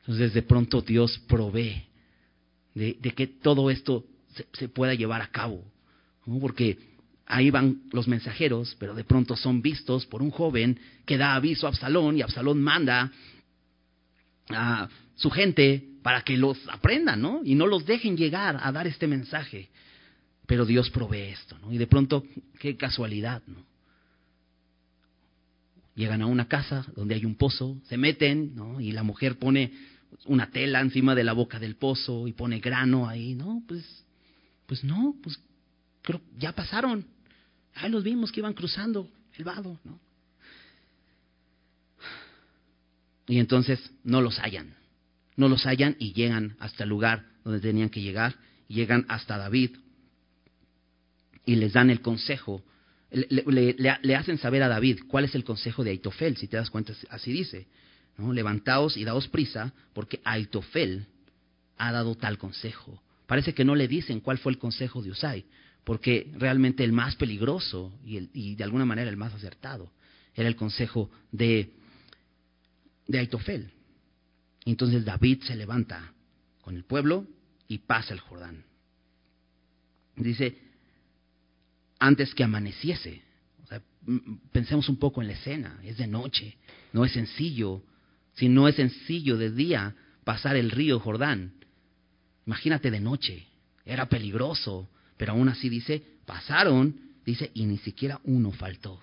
Entonces 0.00 0.34
de 0.34 0.42
pronto 0.42 0.82
Dios 0.82 1.18
provee 1.26 1.86
de, 2.74 2.96
que 2.96 3.26
todo 3.26 3.70
esto 3.70 4.04
se, 4.52 4.68
pueda 4.68 4.94
llevar 4.94 5.22
a 5.22 5.28
cabo. 5.28 5.64
Porque 6.40 6.78
ahí 7.26 7.50
van 7.50 7.82
los 7.92 8.08
mensajeros, 8.08 8.76
pero 8.78 8.94
de 8.94 9.04
pronto 9.04 9.36
son 9.36 9.62
vistos 9.62 10.06
por 10.06 10.22
un 10.22 10.30
joven 10.30 10.78
que 11.04 11.18
da 11.18 11.34
aviso 11.34 11.66
a 11.66 11.70
Absalón 11.70 12.16
y 12.16 12.22
Absalón 12.22 12.62
manda 12.62 13.10
a 14.50 14.88
su 15.16 15.30
gente 15.30 15.88
para 16.02 16.22
que 16.22 16.36
los 16.36 16.58
aprendan, 16.68 17.20
¿no? 17.20 17.40
Y 17.44 17.54
no 17.54 17.66
los 17.66 17.86
dejen 17.86 18.16
llegar 18.16 18.58
a 18.60 18.72
dar 18.72 18.86
este 18.86 19.06
mensaje. 19.06 19.68
Pero 20.46 20.66
Dios 20.66 20.90
provee 20.90 21.30
esto, 21.32 21.56
¿no? 21.58 21.72
Y 21.72 21.78
de 21.78 21.86
pronto, 21.86 22.24
qué 22.58 22.76
casualidad, 22.76 23.42
¿no? 23.46 23.64
Llegan 25.94 26.22
a 26.22 26.26
una 26.26 26.48
casa 26.48 26.86
donde 26.96 27.14
hay 27.14 27.24
un 27.24 27.34
pozo, 27.34 27.76
se 27.84 27.98
meten, 27.98 28.54
¿no? 28.54 28.80
Y 28.80 28.92
la 28.92 29.02
mujer 29.02 29.38
pone 29.38 29.72
una 30.26 30.50
tela 30.50 30.80
encima 30.80 31.14
de 31.14 31.24
la 31.24 31.32
boca 31.32 31.58
del 31.58 31.76
pozo 31.76 32.26
y 32.28 32.32
pone 32.32 32.60
grano 32.60 33.08
ahí, 33.08 33.34
no, 33.34 33.62
pues, 33.66 34.04
pues 34.66 34.84
no, 34.84 35.16
pues 35.22 35.38
creo, 36.02 36.20
ya 36.38 36.52
pasaron. 36.52 37.06
Ahí 37.74 37.90
los 37.90 38.04
vimos 38.04 38.30
que 38.30 38.40
iban 38.40 38.54
cruzando 38.54 39.08
el 39.34 39.44
vado, 39.44 39.78
¿no? 39.84 39.98
Y 43.26 43.38
entonces 43.38 43.78
no 44.04 44.20
los 44.20 44.38
hallan, 44.38 44.74
no 45.36 45.48
los 45.48 45.64
hallan 45.64 45.96
y 45.98 46.12
llegan 46.12 46.56
hasta 46.58 46.82
el 46.82 46.90
lugar 46.90 47.24
donde 47.44 47.60
tenían 47.60 47.88
que 47.88 48.02
llegar, 48.02 48.34
llegan 48.68 49.06
hasta 49.08 49.38
David 49.38 49.76
y 51.46 51.54
les 51.56 51.72
dan 51.72 51.90
el 51.90 52.00
consejo, 52.00 52.62
le, 53.10 53.74
le, 54.02 54.16
hacen 54.16 54.38
saber 54.38 54.62
a 54.62 54.68
David 54.68 55.00
cuál 55.06 55.24
es 55.24 55.34
el 55.34 55.44
consejo 55.44 55.84
de 55.84 55.90
Aitofel, 55.90 56.36
si 56.36 56.48
te 56.48 56.56
das 56.56 56.70
cuenta, 56.70 56.94
así 57.10 57.32
dice. 57.32 57.66
Levantaos 58.18 58.96
y 58.96 59.04
daos 59.04 59.28
prisa, 59.28 59.72
porque 59.94 60.20
Aitofel 60.24 61.06
ha 61.76 61.92
dado 61.92 62.14
tal 62.14 62.38
consejo. 62.38 63.02
Parece 63.26 63.54
que 63.54 63.64
no 63.64 63.74
le 63.74 63.88
dicen 63.88 64.20
cuál 64.20 64.38
fue 64.38 64.52
el 64.52 64.58
consejo 64.58 65.02
de 65.02 65.10
Usai, 65.10 65.44
porque 65.84 66.30
realmente 66.36 66.84
el 66.84 66.92
más 66.92 67.16
peligroso 67.16 67.92
y, 68.04 68.16
el, 68.16 68.30
y 68.32 68.54
de 68.54 68.64
alguna 68.64 68.84
manera 68.84 69.10
el 69.10 69.16
más 69.16 69.34
acertado 69.34 69.90
era 70.34 70.48
el 70.48 70.56
consejo 70.56 71.10
de, 71.30 71.72
de 73.06 73.18
Aitofel. 73.18 73.70
Entonces 74.64 75.04
David 75.04 75.42
se 75.42 75.56
levanta 75.56 76.12
con 76.60 76.76
el 76.76 76.84
pueblo 76.84 77.26
y 77.68 77.78
pasa 77.78 78.14
el 78.14 78.20
Jordán. 78.20 78.64
Dice, 80.16 80.58
antes 81.98 82.34
que 82.34 82.44
amaneciese. 82.44 83.22
pensemos 84.52 84.88
un 84.88 84.96
poco 84.96 85.20
en 85.22 85.28
la 85.28 85.34
escena, 85.34 85.80
es 85.82 85.96
de 85.98 86.06
noche, 86.06 86.56
no 86.92 87.04
es 87.04 87.12
sencillo 87.12 87.82
si 88.34 88.48
no 88.48 88.68
es 88.68 88.76
sencillo 88.76 89.36
de 89.36 89.50
día 89.50 89.94
pasar 90.24 90.56
el 90.56 90.70
río 90.70 91.00
Jordán. 91.00 91.52
Imagínate 92.46 92.90
de 92.90 93.00
noche, 93.00 93.46
era 93.84 94.08
peligroso, 94.08 94.88
pero 95.16 95.32
aún 95.32 95.48
así 95.48 95.68
dice, 95.68 96.02
pasaron, 96.26 96.98
dice, 97.24 97.50
y 97.54 97.66
ni 97.66 97.78
siquiera 97.78 98.20
uno 98.24 98.52
faltó. 98.52 99.00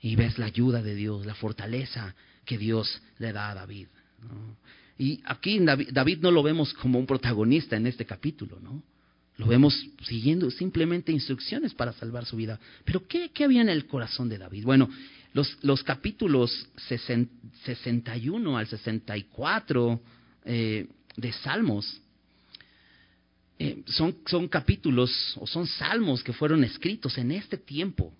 Y 0.00 0.16
ves 0.16 0.38
la 0.38 0.46
ayuda 0.46 0.82
de 0.82 0.94
Dios, 0.94 1.24
la 1.24 1.34
fortaleza 1.34 2.14
que 2.44 2.58
Dios 2.58 3.00
le 3.18 3.32
da 3.32 3.50
a 3.50 3.54
David. 3.54 3.88
Y 4.98 5.22
aquí 5.24 5.58
David, 5.60 5.88
David 5.92 6.18
no 6.20 6.30
lo 6.30 6.42
vemos 6.42 6.74
como 6.74 6.98
un 6.98 7.06
protagonista 7.06 7.76
en 7.76 7.86
este 7.86 8.04
capítulo, 8.04 8.60
¿no? 8.60 8.82
Lo 9.36 9.46
vemos 9.46 9.74
siguiendo 10.04 10.48
simplemente 10.50 11.10
instrucciones 11.10 11.74
para 11.74 11.92
salvar 11.92 12.24
su 12.24 12.36
vida. 12.36 12.60
Pero 12.84 13.04
¿qué, 13.08 13.30
¿qué, 13.30 13.44
había 13.44 13.62
en 13.62 13.68
el 13.68 13.86
corazón 13.86 14.28
de 14.28 14.38
David? 14.38 14.64
Bueno, 14.64 14.88
Los, 15.34 15.58
los 15.62 15.82
capítulos 15.82 16.68
61 16.86 18.56
al 18.56 18.66
64 18.68 20.00
eh, 20.44 20.86
de 21.16 21.32
Salmos 21.32 22.00
eh, 23.58 23.82
son, 23.86 24.48
capítulos 24.48 25.36
o 25.40 25.46
son 25.46 25.66
salmos 25.66 26.22
que 26.22 26.32
fueron 26.32 26.62
escritos 26.62 27.18
en 27.18 27.32
este 27.32 27.58
tiempo. 27.58 28.14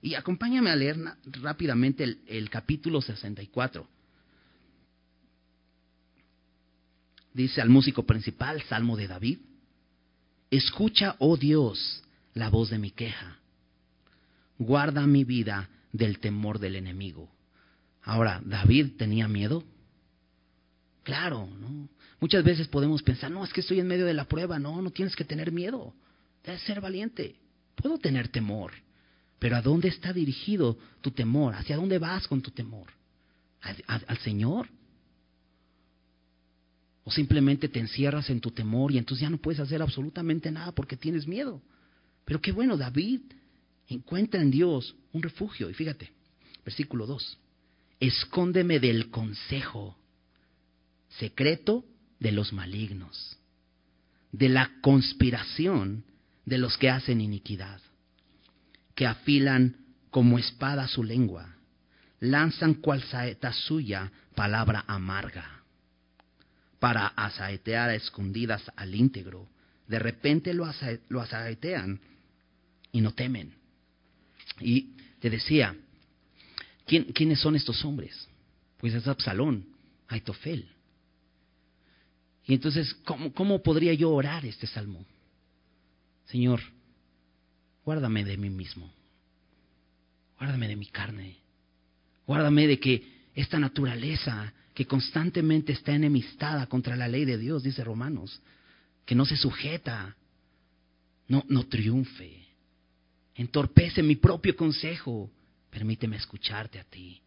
Y 0.00 0.14
acompáñame 0.14 0.70
a 0.70 0.76
leer 0.76 0.96
rápidamente 1.42 2.04
el, 2.04 2.20
el 2.26 2.48
capítulo 2.48 3.02
64. 3.02 3.86
Dice 7.34 7.60
al 7.60 7.68
músico 7.68 8.06
principal, 8.06 8.62
Salmo 8.62 8.96
de 8.96 9.08
David, 9.08 9.38
Escucha, 10.50 11.16
oh 11.18 11.36
Dios, 11.36 12.02
la 12.32 12.48
voz 12.48 12.70
de 12.70 12.78
mi 12.78 12.92
queja. 12.92 13.36
Guarda 14.58 15.06
mi 15.06 15.24
vida 15.24 15.68
del 15.96 16.18
temor 16.18 16.58
del 16.58 16.76
enemigo. 16.76 17.30
Ahora, 18.02 18.40
¿David 18.44 18.92
tenía 18.96 19.28
miedo? 19.28 19.64
Claro, 21.02 21.46
¿no? 21.46 21.88
Muchas 22.20 22.42
veces 22.44 22.68
podemos 22.68 23.02
pensar, 23.02 23.30
no, 23.30 23.44
es 23.44 23.52
que 23.52 23.60
estoy 23.60 23.80
en 23.80 23.86
medio 23.86 24.06
de 24.06 24.14
la 24.14 24.24
prueba. 24.24 24.58
No, 24.58 24.80
no 24.80 24.90
tienes 24.90 25.14
que 25.14 25.24
tener 25.24 25.52
miedo. 25.52 25.94
Debes 26.44 26.62
ser 26.62 26.80
valiente. 26.80 27.36
Puedo 27.74 27.98
tener 27.98 28.28
temor. 28.28 28.72
Pero 29.38 29.56
¿a 29.56 29.62
dónde 29.62 29.88
está 29.88 30.12
dirigido 30.12 30.78
tu 31.00 31.10
temor? 31.10 31.54
¿Hacia 31.54 31.76
dónde 31.76 31.98
vas 31.98 32.26
con 32.26 32.40
tu 32.40 32.50
temor? 32.50 32.88
¿Al, 33.60 34.18
Señor? 34.18 34.68
¿O 37.04 37.10
simplemente 37.10 37.68
te 37.68 37.80
encierras 37.80 38.30
en 38.30 38.40
tu 38.40 38.50
temor 38.50 38.92
y 38.92 38.98
entonces 38.98 39.22
ya 39.22 39.30
no 39.30 39.38
puedes 39.38 39.60
hacer 39.60 39.82
absolutamente 39.82 40.50
nada 40.50 40.72
porque 40.72 40.96
tienes 40.96 41.26
miedo? 41.26 41.60
Pero 42.24 42.40
qué 42.40 42.52
bueno, 42.52 42.76
David 42.76 43.20
encuentra 43.88 44.40
en 44.40 44.50
Dios 44.50 44.94
un 45.12 45.22
refugio. 45.22 45.70
Y 45.70 45.74
fíjate, 45.74 46.12
versículo 46.64 47.06
2. 47.06 47.38
Escóndeme 48.00 48.78
del 48.78 49.10
consejo 49.10 49.96
secreto 51.08 51.84
de 52.18 52.32
los 52.32 52.52
malignos, 52.52 53.38
de 54.32 54.48
la 54.48 54.70
conspiración 54.82 56.04
de 56.44 56.58
los 56.58 56.76
que 56.78 56.90
hacen 56.90 57.20
iniquidad, 57.20 57.80
que 58.94 59.06
afilan 59.06 59.76
como 60.10 60.38
espada 60.38 60.88
su 60.88 61.02
lengua, 61.02 61.56
lanzan 62.20 62.74
cual 62.74 63.02
saeta 63.02 63.52
suya 63.52 64.12
palabra 64.34 64.84
amarga, 64.86 65.62
para 66.78 67.08
asaetear 67.08 67.90
a 67.90 67.94
escondidas 67.94 68.62
al 68.76 68.94
íntegro. 68.94 69.48
De 69.88 69.98
repente 69.98 70.54
lo, 70.54 70.64
asaetean 70.64 72.00
y 72.92 73.00
no 73.00 73.12
temen. 73.12 73.55
Y 74.60 74.94
te 75.20 75.30
decía, 75.30 75.76
¿quiénes 76.86 77.40
son 77.40 77.56
estos 77.56 77.84
hombres? 77.84 78.28
Pues 78.78 78.94
es 78.94 79.06
Absalón, 79.06 79.66
Aitofel. 80.08 80.68
Y 82.46 82.54
entonces, 82.54 82.94
¿cómo, 83.04 83.32
¿cómo 83.32 83.62
podría 83.62 83.92
yo 83.94 84.10
orar 84.10 84.46
este 84.46 84.66
salmo? 84.66 85.04
Señor, 86.26 86.60
guárdame 87.84 88.24
de 88.24 88.36
mí 88.36 88.50
mismo. 88.50 88.92
Guárdame 90.38 90.68
de 90.68 90.76
mi 90.76 90.86
carne. 90.86 91.36
Guárdame 92.26 92.66
de 92.66 92.78
que 92.78 93.16
esta 93.34 93.58
naturaleza 93.58 94.52
que 94.74 94.86
constantemente 94.86 95.72
está 95.72 95.92
enemistada 95.94 96.66
contra 96.66 96.96
la 96.96 97.08
ley 97.08 97.24
de 97.24 97.38
Dios, 97.38 97.62
dice 97.62 97.82
Romanos, 97.82 98.40
que 99.04 99.14
no 99.14 99.24
se 99.24 99.36
sujeta, 99.36 100.14
no, 101.28 101.44
no 101.48 101.66
triunfe, 101.66 102.45
entorpece 103.36 104.02
mi 104.02 104.16
propio 104.16 104.56
consejo, 104.56 105.30
permíteme 105.70 106.16
escucharte 106.16 106.78
a 106.78 106.84
ti. 106.84 107.20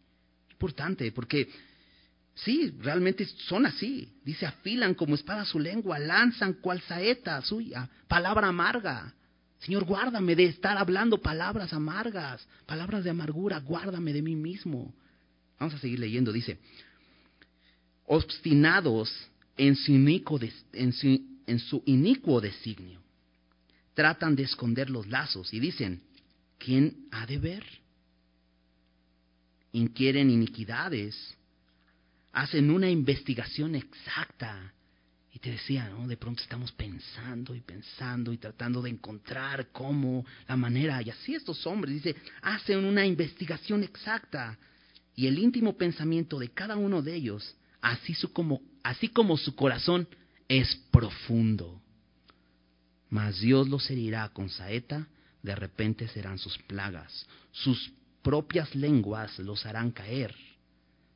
Importante, 0.50 1.10
porque 1.12 1.48
Sí, 2.44 2.74
realmente 2.80 3.26
son 3.48 3.66
así. 3.66 4.08
Dice, 4.24 4.46
afilan 4.46 4.94
como 4.94 5.14
espada 5.14 5.44
su 5.44 5.58
lengua, 5.58 5.98
lanzan 5.98 6.54
cual 6.54 6.80
saeta 6.82 7.40
suya, 7.42 7.88
palabra 8.08 8.48
amarga. 8.48 9.14
Señor, 9.58 9.84
guárdame 9.84 10.34
de 10.34 10.44
estar 10.44 10.78
hablando 10.78 11.18
palabras 11.18 11.72
amargas, 11.72 12.46
palabras 12.64 13.04
de 13.04 13.10
amargura, 13.10 13.58
guárdame 13.60 14.12
de 14.12 14.22
mí 14.22 14.36
mismo. 14.36 14.94
Vamos 15.58 15.74
a 15.74 15.78
seguir 15.78 15.98
leyendo, 15.98 16.32
dice, 16.32 16.58
obstinados 18.06 19.12
en 19.58 19.76
su 19.76 19.92
inicuo, 19.92 20.40
en 20.72 20.92
su, 20.94 21.20
en 21.46 21.58
su 21.58 21.82
inicuo 21.84 22.40
designio, 22.40 23.02
tratan 24.00 24.34
de 24.34 24.44
esconder 24.44 24.88
los 24.88 25.06
lazos 25.08 25.52
y 25.52 25.60
dicen, 25.60 26.00
¿quién 26.56 27.06
ha 27.10 27.26
de 27.26 27.36
ver? 27.36 27.64
Inquieren 29.72 30.30
iniquidades 30.30 31.36
hacen 32.32 32.70
una 32.70 32.88
investigación 32.88 33.74
exacta. 33.74 34.72
Y 35.32 35.38
te 35.38 35.50
decía. 35.50 35.92
De 36.06 36.16
pronto 36.16 36.42
estamos 36.42 36.72
pensando 36.72 37.54
y 37.54 37.60
pensando 37.60 38.32
y 38.32 38.38
tratando 38.38 38.80
de 38.80 38.88
encontrar 38.88 39.68
cómo, 39.70 40.24
la 40.48 40.56
manera. 40.56 41.02
Y 41.02 41.10
así 41.10 41.34
estos 41.34 41.66
hombres, 41.66 42.02
dice, 42.02 42.16
hacen 42.40 42.84
una 42.84 43.04
investigación 43.04 43.84
exacta. 43.84 44.58
Y 45.14 45.26
el 45.26 45.38
íntimo 45.38 45.76
pensamiento 45.76 46.38
de 46.38 46.48
cada 46.48 46.76
uno 46.76 47.02
de 47.02 47.14
ellos, 47.14 47.54
así, 47.82 48.14
su 48.14 48.32
como, 48.32 48.62
así 48.82 49.08
como 49.08 49.36
su 49.36 49.54
corazón, 49.54 50.08
es 50.48 50.74
profundo. 50.90 51.82
Mas 53.10 53.40
Dios 53.40 53.68
los 53.68 53.90
herirá 53.90 54.28
con 54.30 54.48
saeta, 54.48 55.06
de 55.42 55.54
repente 55.54 56.08
serán 56.08 56.38
sus 56.38 56.56
plagas. 56.58 57.26
Sus 57.52 57.92
propias 58.22 58.74
lenguas 58.74 59.38
los 59.38 59.66
harán 59.66 59.90
caer 59.90 60.34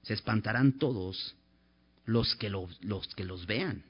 se 0.05 0.15
espantarán 0.15 0.79
todos 0.79 1.35
los 2.05 2.35
que, 2.37 2.51
los 2.51 2.79
los 2.83 3.47
vean. 3.47 3.83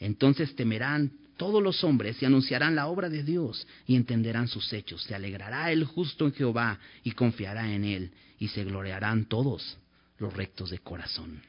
Entonces 0.00 0.54
temerán 0.56 1.12
todos 1.36 1.62
los 1.62 1.84
hombres 1.84 2.20
y 2.22 2.26
anunciarán 2.26 2.74
la 2.74 2.88
obra 2.88 3.08
de 3.08 3.22
Dios 3.22 3.66
y 3.86 3.94
entenderán 3.94 4.48
sus 4.48 4.72
hechos. 4.72 5.02
Se 5.04 5.14
alegrará 5.14 5.70
el 5.70 5.84
justo 5.84 6.24
en 6.24 6.32
Jehová 6.32 6.78
y 7.04 7.12
confiará 7.12 7.72
en 7.72 7.84
él 7.84 8.12
y 8.38 8.48
se 8.48 8.64
gloriarán 8.64 9.26
todos 9.26 9.76
los 10.18 10.32
rectos 10.32 10.70
de 10.70 10.78
corazón. 10.78 11.42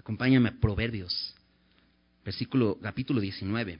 Acompáñame 0.00 0.48
a 0.48 0.58
Proverbios, 0.58 1.34
versículo, 2.24 2.78
capítulo 2.80 3.20
19. 3.20 3.78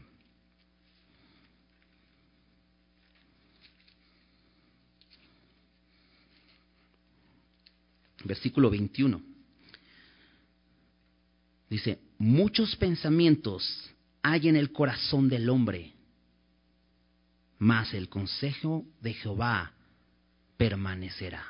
versículo 8.22 8.68
21. 8.68 9.18
Dice, 11.70 12.00
muchos 12.18 12.76
pensamientos 12.76 13.90
hay 14.22 14.48
en 14.48 14.56
el 14.56 14.72
corazón 14.72 15.26
del 15.30 15.48
hombre, 15.48 15.94
mas 17.58 17.94
el 17.94 18.10
consejo 18.10 18.84
de 19.00 19.14
Jehová 19.14 19.72
permanecerá. 20.58 21.42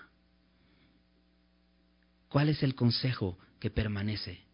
¿Cuál 2.29 2.51
es 2.51 2.63
el 2.63 2.77
consejo 2.77 3.37
que 3.59 3.69
permanece? 3.69 4.50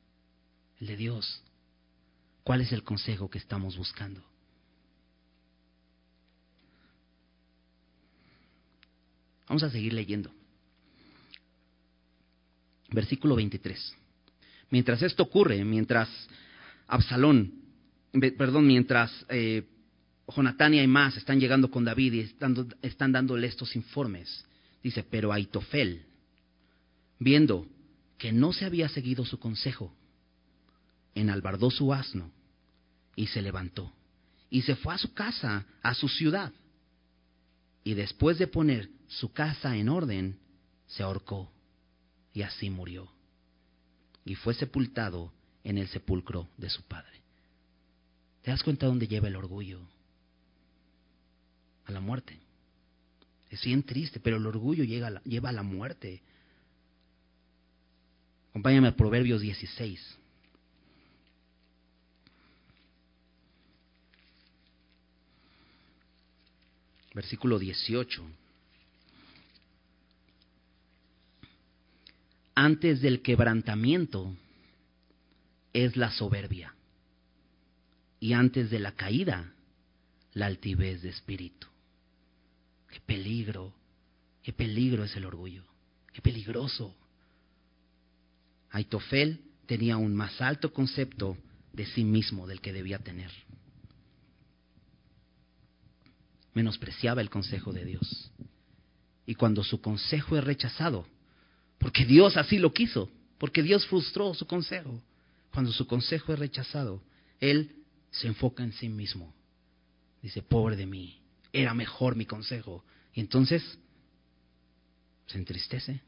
El 0.80 0.86
de 0.88 0.96
Dios. 0.96 1.42
¿Cuál 2.42 2.60
es 2.60 2.72
el 2.72 2.82
consejo 2.82 3.28
que 3.28 3.38
estamos 3.38 3.76
buscando? 3.76 4.22
Vamos 9.48 9.62
a 9.62 9.70
seguir 9.70 9.92
leyendo. 9.92 10.30
Versículo 12.90 13.36
23. 13.36 13.94
Mientras 14.70 15.02
esto 15.02 15.22
ocurre, 15.22 15.64
mientras 15.64 16.08
Absalón, 16.88 17.52
perdón, 18.36 18.66
mientras 18.66 19.26
eh, 19.28 19.64
Jonatania 20.28 20.82
y 20.82 20.86
más 20.86 21.16
están 21.16 21.38
llegando 21.38 21.70
con 21.70 21.84
David 21.84 22.12
y 22.12 22.20
están, 22.20 22.74
están 22.82 23.12
dándole 23.12 23.46
estos 23.46 23.76
informes, 23.76 24.44
dice, 24.82 25.04
pero 25.08 25.32
Aitofel, 25.32 26.04
viendo 27.18 27.66
que 28.18 28.32
no 28.32 28.52
se 28.52 28.64
había 28.64 28.88
seguido 28.88 29.24
su 29.24 29.38
consejo, 29.38 29.92
enalbardó 31.16 31.70
su 31.70 31.92
asno 31.92 32.30
y 33.16 33.26
se 33.26 33.42
levantó 33.42 33.92
y 34.50 34.62
se 34.62 34.76
fue 34.76 34.94
a 34.94 34.98
su 34.98 35.12
casa, 35.12 35.66
a 35.82 35.94
su 35.94 36.08
ciudad. 36.08 36.52
Y 37.84 37.94
después 37.94 38.38
de 38.38 38.46
poner 38.46 38.88
su 39.08 39.32
casa 39.32 39.76
en 39.76 39.88
orden, 39.88 40.38
se 40.86 41.02
ahorcó 41.02 41.50
y 42.32 42.42
así 42.42 42.70
murió. 42.70 43.10
Y 44.24 44.34
fue 44.34 44.54
sepultado 44.54 45.32
en 45.64 45.78
el 45.78 45.88
sepulcro 45.88 46.48
de 46.56 46.70
su 46.70 46.82
padre. 46.82 47.22
¿Te 48.42 48.50
das 48.50 48.62
cuenta 48.62 48.86
dónde 48.86 49.08
lleva 49.08 49.28
el 49.28 49.36
orgullo? 49.36 49.80
A 51.86 51.92
la 51.92 52.00
muerte. 52.00 52.38
Es 53.50 53.64
bien 53.64 53.82
triste, 53.82 54.20
pero 54.20 54.36
el 54.36 54.46
orgullo 54.46 54.84
lleva 54.84 55.48
a 55.48 55.52
la 55.52 55.62
muerte. 55.62 56.22
Acompáñame 58.50 58.88
a 58.88 58.96
Proverbios 58.96 59.40
16. 59.40 60.18
Versículo 67.16 67.58
18. 67.58 68.22
Antes 72.54 73.00
del 73.00 73.22
quebrantamiento 73.22 74.36
es 75.72 75.96
la 75.96 76.10
soberbia 76.10 76.74
y 78.20 78.34
antes 78.34 78.68
de 78.68 78.80
la 78.80 78.92
caída 78.92 79.50
la 80.34 80.44
altivez 80.44 81.00
de 81.00 81.08
espíritu. 81.08 81.66
Qué 82.90 83.00
peligro, 83.00 83.72
qué 84.42 84.52
peligro 84.52 85.04
es 85.04 85.16
el 85.16 85.24
orgullo, 85.24 85.64
qué 86.12 86.20
peligroso. 86.20 86.94
Aitofel 88.72 89.40
tenía 89.64 89.96
un 89.96 90.14
más 90.14 90.38
alto 90.42 90.70
concepto 90.70 91.38
de 91.72 91.86
sí 91.86 92.04
mismo 92.04 92.46
del 92.46 92.60
que 92.60 92.74
debía 92.74 92.98
tener. 92.98 93.30
Menospreciaba 96.56 97.20
el 97.20 97.28
consejo 97.28 97.70
de 97.74 97.84
Dios. 97.84 98.32
Y 99.26 99.34
cuando 99.34 99.62
su 99.62 99.82
consejo 99.82 100.38
es 100.38 100.42
rechazado, 100.42 101.06
porque 101.76 102.06
Dios 102.06 102.38
así 102.38 102.56
lo 102.56 102.72
quiso, 102.72 103.10
porque 103.36 103.62
Dios 103.62 103.84
frustró 103.84 104.32
su 104.32 104.46
consejo, 104.46 105.02
cuando 105.52 105.70
su 105.70 105.86
consejo 105.86 106.32
es 106.32 106.38
rechazado, 106.38 107.02
él 107.40 107.84
se 108.10 108.28
enfoca 108.28 108.64
en 108.64 108.72
sí 108.72 108.88
mismo. 108.88 109.34
Dice, 110.22 110.40
pobre 110.40 110.76
de 110.76 110.86
mí, 110.86 111.20
era 111.52 111.74
mejor 111.74 112.16
mi 112.16 112.24
consejo. 112.24 112.82
Y 113.12 113.20
entonces 113.20 113.62
se 115.26 115.36
entristece. 115.36 116.00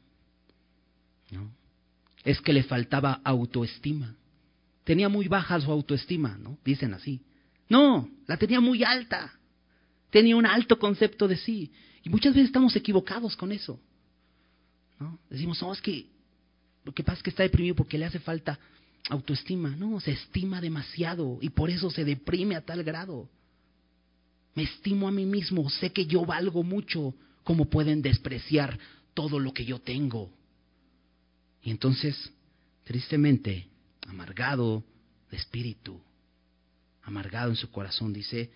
¿No? 1.29 1.51
Es 2.23 2.41
que 2.41 2.53
le 2.53 2.63
faltaba 2.63 3.21
autoestima. 3.23 4.15
Tenía 4.83 5.09
muy 5.09 5.27
baja 5.27 5.61
su 5.61 5.71
autoestima, 5.71 6.39
¿no? 6.39 6.57
Dicen 6.65 6.95
así. 6.95 7.21
No, 7.67 8.09
la 8.25 8.37
tenía 8.37 8.59
muy 8.59 8.83
alta. 8.83 9.38
Tenía 10.09 10.35
un 10.35 10.45
alto 10.45 10.79
concepto 10.79 11.27
de 11.27 11.37
sí. 11.37 11.71
Y 12.03 12.09
muchas 12.09 12.33
veces 12.33 12.47
estamos 12.47 12.75
equivocados 12.75 13.35
con 13.35 13.51
eso. 13.51 13.79
¿no? 14.99 15.19
Decimos, 15.29 15.61
no, 15.61 15.73
es 15.73 15.81
que 15.81 16.07
lo 16.83 16.93
que 16.93 17.03
pasa 17.03 17.17
es 17.17 17.23
que 17.23 17.29
está 17.29 17.43
deprimido 17.43 17.75
porque 17.75 17.97
le 17.97 18.05
hace 18.05 18.19
falta 18.19 18.59
autoestima. 19.09 19.75
No, 19.75 19.99
se 19.99 20.11
estima 20.11 20.61
demasiado 20.61 21.37
y 21.41 21.49
por 21.49 21.69
eso 21.69 21.89
se 21.89 22.05
deprime 22.05 22.55
a 22.55 22.61
tal 22.61 22.83
grado. 22.83 23.29
Me 24.55 24.63
estimo 24.63 25.07
a 25.07 25.11
mí 25.11 25.25
mismo, 25.25 25.69
sé 25.69 25.91
que 25.91 26.05
yo 26.05 26.25
valgo 26.25 26.63
mucho. 26.63 27.13
¿Cómo 27.43 27.65
pueden 27.65 28.01
despreciar 28.01 28.77
todo 29.13 29.39
lo 29.39 29.53
que 29.53 29.65
yo 29.65 29.79
tengo? 29.79 30.31
Y 31.63 31.71
entonces, 31.71 32.31
tristemente, 32.83 33.67
amargado 34.07 34.83
de 35.31 35.37
espíritu, 35.37 35.99
amargado 37.03 37.49
en 37.49 37.55
su 37.55 37.71
corazón, 37.71 38.13
dice, 38.13 38.51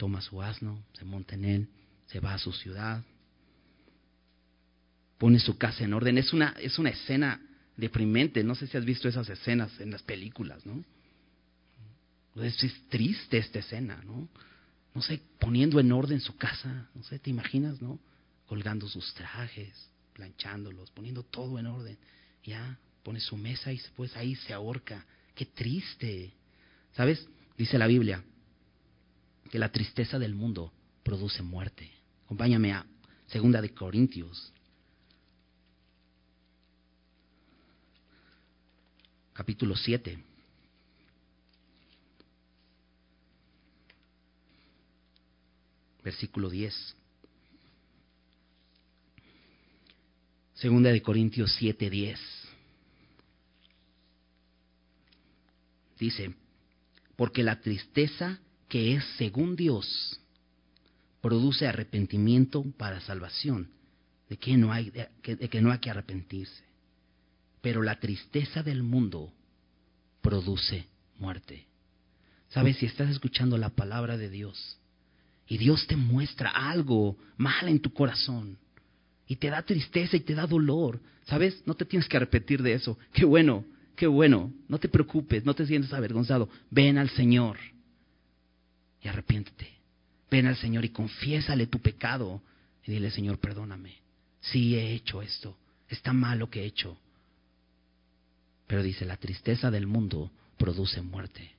toma 0.00 0.22
su 0.22 0.40
asno, 0.40 0.82
se 0.94 1.04
monta 1.04 1.34
en 1.34 1.44
él, 1.44 1.68
se 2.06 2.20
va 2.20 2.32
a 2.32 2.38
su 2.38 2.54
ciudad, 2.54 3.04
pone 5.18 5.38
su 5.38 5.58
casa 5.58 5.84
en 5.84 5.92
orden. 5.92 6.16
Es 6.16 6.32
una, 6.32 6.56
es 6.58 6.78
una 6.78 6.88
escena 6.88 7.38
deprimente, 7.76 8.42
no 8.42 8.54
sé 8.54 8.66
si 8.66 8.78
has 8.78 8.84
visto 8.86 9.08
esas 9.08 9.28
escenas 9.28 9.78
en 9.78 9.90
las 9.90 10.02
películas, 10.02 10.64
¿no? 10.64 10.82
Es, 12.42 12.56
triste 12.88 13.36
esta 13.36 13.58
escena, 13.58 14.02
¿no? 14.06 14.26
No 14.94 15.02
sé, 15.02 15.20
poniendo 15.38 15.78
en 15.78 15.92
orden 15.92 16.22
su 16.22 16.34
casa, 16.34 16.88
no 16.94 17.02
sé, 17.02 17.18
¿te 17.18 17.28
imaginas, 17.28 17.82
no? 17.82 18.00
Colgando 18.46 18.88
sus 18.88 19.12
trajes, 19.12 19.90
planchándolos, 20.14 20.90
poniendo 20.92 21.24
todo 21.24 21.58
en 21.58 21.66
orden. 21.66 21.98
Ya, 22.42 22.78
pone 23.02 23.20
su 23.20 23.36
mesa 23.36 23.70
y 23.70 23.76
después 23.76 24.16
ahí 24.16 24.34
se 24.34 24.54
ahorca. 24.54 25.04
Qué 25.34 25.44
triste. 25.44 26.32
¿Sabes? 26.94 27.28
Dice 27.58 27.76
la 27.76 27.86
Biblia 27.86 28.24
que 29.50 29.58
la 29.58 29.72
tristeza 29.72 30.18
del 30.18 30.34
mundo 30.34 30.72
produce 31.02 31.42
muerte. 31.42 31.90
Acompáñame 32.24 32.72
a 32.72 32.86
Segunda 33.26 33.60
de 33.60 33.74
Corintios. 33.74 34.52
Capítulo 39.32 39.76
7. 39.76 40.22
Versículo 46.04 46.48
10. 46.48 46.96
Segunda 50.54 50.90
de 50.90 51.02
Corintios 51.02 51.52
7, 51.58 51.90
10. 51.90 52.20
Dice, 55.98 56.34
porque 57.16 57.42
la 57.42 57.60
tristeza 57.60 58.38
que 58.70 58.94
es 58.94 59.04
según 59.18 59.56
Dios 59.56 60.18
produce 61.20 61.66
arrepentimiento 61.66 62.64
para 62.78 63.00
salvación, 63.00 63.68
de 64.30 64.38
que 64.38 64.56
no 64.56 64.72
hay, 64.72 64.90
de 64.90 65.48
que 65.50 65.60
no 65.60 65.72
hay 65.72 65.80
que 65.80 65.90
arrepentirse. 65.90 66.64
Pero 67.60 67.82
la 67.82 67.98
tristeza 67.98 68.62
del 68.62 68.82
mundo 68.82 69.32
produce 70.22 70.86
muerte. 71.18 71.66
¿Sabes? 72.48 72.78
Si 72.78 72.86
estás 72.86 73.10
escuchando 73.10 73.58
la 73.58 73.70
palabra 73.70 74.16
de 74.16 74.30
Dios 74.30 74.78
y 75.46 75.58
Dios 75.58 75.86
te 75.86 75.96
muestra 75.96 76.50
algo 76.50 77.16
mal 77.36 77.68
en 77.68 77.80
tu 77.80 77.92
corazón 77.92 78.56
y 79.26 79.36
te 79.36 79.50
da 79.50 79.62
tristeza 79.62 80.16
y 80.16 80.20
te 80.20 80.34
da 80.34 80.46
dolor, 80.46 81.00
¿sabes? 81.24 81.62
No 81.66 81.74
te 81.74 81.84
tienes 81.84 82.08
que 82.08 82.16
arrepentir 82.16 82.62
de 82.62 82.74
eso. 82.74 82.98
Qué 83.12 83.24
bueno, 83.24 83.64
qué 83.96 84.06
bueno, 84.06 84.52
no 84.68 84.78
te 84.78 84.88
preocupes, 84.88 85.44
no 85.44 85.54
te 85.54 85.66
sientes 85.66 85.92
avergonzado. 85.92 86.48
Ven 86.70 86.98
al 86.98 87.10
Señor 87.10 87.58
y 89.02 89.08
arrepiéntete. 89.08 89.68
Ven 90.30 90.46
al 90.46 90.56
Señor 90.56 90.84
y 90.84 90.90
confiésale 90.90 91.66
tu 91.66 91.80
pecado 91.80 92.42
y 92.84 92.92
dile, 92.92 93.10
Señor, 93.10 93.38
perdóname. 93.38 93.96
Sí 94.40 94.76
he 94.76 94.92
hecho 94.92 95.22
esto, 95.22 95.56
está 95.88 96.12
mal 96.12 96.38
lo 96.38 96.50
que 96.50 96.62
he 96.62 96.66
hecho. 96.66 96.96
Pero 98.66 98.82
dice, 98.82 99.04
la 99.04 99.16
tristeza 99.16 99.70
del 99.70 99.86
mundo 99.86 100.30
produce 100.56 101.02
muerte. 101.02 101.50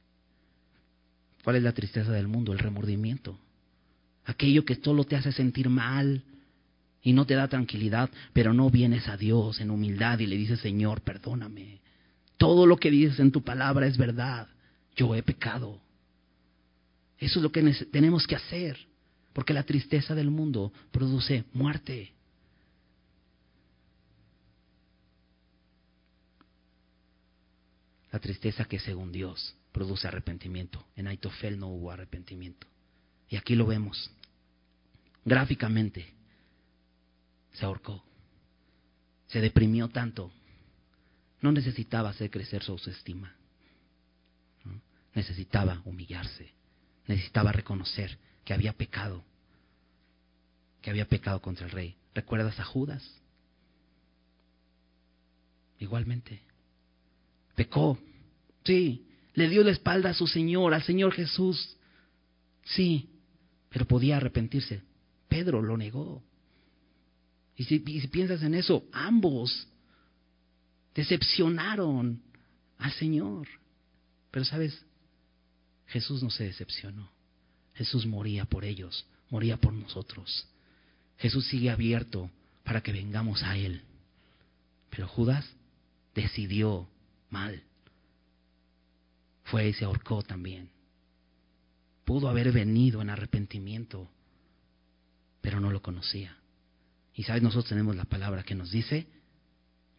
¿Cuál 1.44 1.58
es 1.58 1.64
la 1.64 1.74
tristeza 1.74 2.12
del 2.12 2.28
mundo? 2.28 2.54
El 2.54 2.60
remordimiento. 2.60 3.38
Aquello 4.26 4.64
que 4.64 4.76
solo 4.76 5.04
te 5.04 5.16
hace 5.16 5.32
sentir 5.32 5.70
mal 5.70 6.24
y 7.02 7.14
no 7.14 7.26
te 7.26 7.34
da 7.34 7.48
tranquilidad, 7.48 8.10
pero 8.32 8.54
no 8.54 8.70
vienes 8.70 9.08
a 9.08 9.18
Dios 9.18 9.60
en 9.60 9.72
humildad 9.72 10.20
y 10.20 10.28
le 10.28 10.38
dices, 10.38 10.60
Señor, 10.60 11.02
perdóname. 11.02 11.80
Todo 12.38 12.66
lo 12.66 12.78
que 12.78 12.92
dices 12.92 13.20
en 13.20 13.32
tu 13.32 13.44
palabra 13.44 13.88
es 13.88 13.98
verdad. 13.98 14.48
Yo 14.96 15.16
he 15.16 15.24
pecado. 15.24 15.82
Eso 17.22 17.40
es 17.40 17.44
lo 17.44 17.52
que 17.54 17.62
tenemos 17.86 18.28
que 18.28 18.36
hacer, 18.36 18.78
porque 19.32 19.54
la 19.54 19.64
tristeza 19.64 20.14
del 20.14 20.30
mundo 20.30 20.74
produce 20.92 21.46
muerte. 21.54 22.12
La 28.12 28.20
tristeza 28.20 28.66
que 28.66 28.78
según 28.78 29.14
Dios 29.14 29.56
produce 29.72 30.10
arrepentimiento. 30.10 30.86
En 30.98 31.08
Aitofel 31.08 31.58
no 31.58 31.68
hubo 31.70 31.92
arrepentimiento. 31.92 32.68
Y 33.30 33.38
aquí 33.38 33.56
lo 33.56 33.66
vemos. 33.66 34.12
Gráficamente, 35.24 36.14
se 37.54 37.64
ahorcó. 37.64 38.04
Se 39.28 39.40
deprimió 39.40 39.88
tanto 39.88 40.34
no 41.42 41.52
necesitaba 41.52 42.10
hacer 42.10 42.30
crecer 42.30 42.64
su 42.64 42.72
autoestima. 42.72 43.36
Necesitaba 45.14 45.82
humillarse. 45.84 46.54
Necesitaba 47.08 47.52
reconocer 47.52 48.18
que 48.46 48.54
había 48.54 48.74
pecado. 48.74 49.24
Que 50.82 50.90
había 50.90 51.08
pecado 51.08 51.42
contra 51.42 51.66
el 51.66 51.72
rey. 51.72 51.96
¿Recuerdas 52.14 52.60
a 52.60 52.64
Judas? 52.64 53.04
Igualmente. 55.80 56.42
Pecó. 57.56 57.98
Sí. 58.64 59.08
Le 59.34 59.50
dio 59.50 59.64
la 59.64 59.72
espalda 59.72 60.10
a 60.10 60.14
su 60.14 60.28
Señor, 60.28 60.74
al 60.74 60.84
Señor 60.84 61.14
Jesús. 61.14 61.78
Sí. 62.64 63.10
Pero 63.70 63.86
podía 63.86 64.18
arrepentirse. 64.18 64.82
Pedro 65.28 65.62
lo 65.62 65.78
negó. 65.78 66.24
Y 67.56 67.64
si, 67.64 67.84
y 67.86 68.02
si 68.02 68.08
piensas 68.08 68.44
en 68.44 68.56
eso, 68.56 68.86
ambos 68.92 69.68
decepcionaron 70.96 72.22
al 72.78 72.92
Señor. 72.94 73.48
Pero 74.32 74.46
sabes, 74.46 74.86
Jesús 75.92 76.24
no 76.24 76.30
se 76.30 76.46
decepcionó. 76.46 77.12
Jesús 77.74 78.06
moría 78.06 78.46
por 78.46 78.64
ellos, 78.64 79.06
moría 79.30 79.58
por 79.58 79.74
nosotros. 79.74 80.48
Jesús 81.18 81.48
sigue 81.48 81.70
abierto 81.70 82.32
para 82.64 82.82
que 82.82 82.94
vengamos 82.94 83.44
a 83.44 83.58
Él. 83.58 83.82
Pero 84.90 85.08
Judas 85.08 85.46
decidió 86.16 86.88
mal. 87.30 87.64
Fue 89.44 89.68
y 89.68 89.74
se 89.74 89.84
ahorcó 89.84 90.24
también. 90.24 90.70
Pudo 92.06 92.30
haber 92.30 92.54
venido 92.54 93.02
en 93.02 93.10
arrepentimiento, 93.10 94.10
pero 95.42 95.60
no 95.60 95.72
lo 95.72 95.82
conocía. 95.82 96.38
Y 97.14 97.24
sabes, 97.24 97.44
nosotros 97.44 97.68
tenemos 97.68 97.98
la 97.98 98.06
palabra 98.06 98.44
que 98.44 98.56
nos 98.56 98.72
dice, 98.72 99.08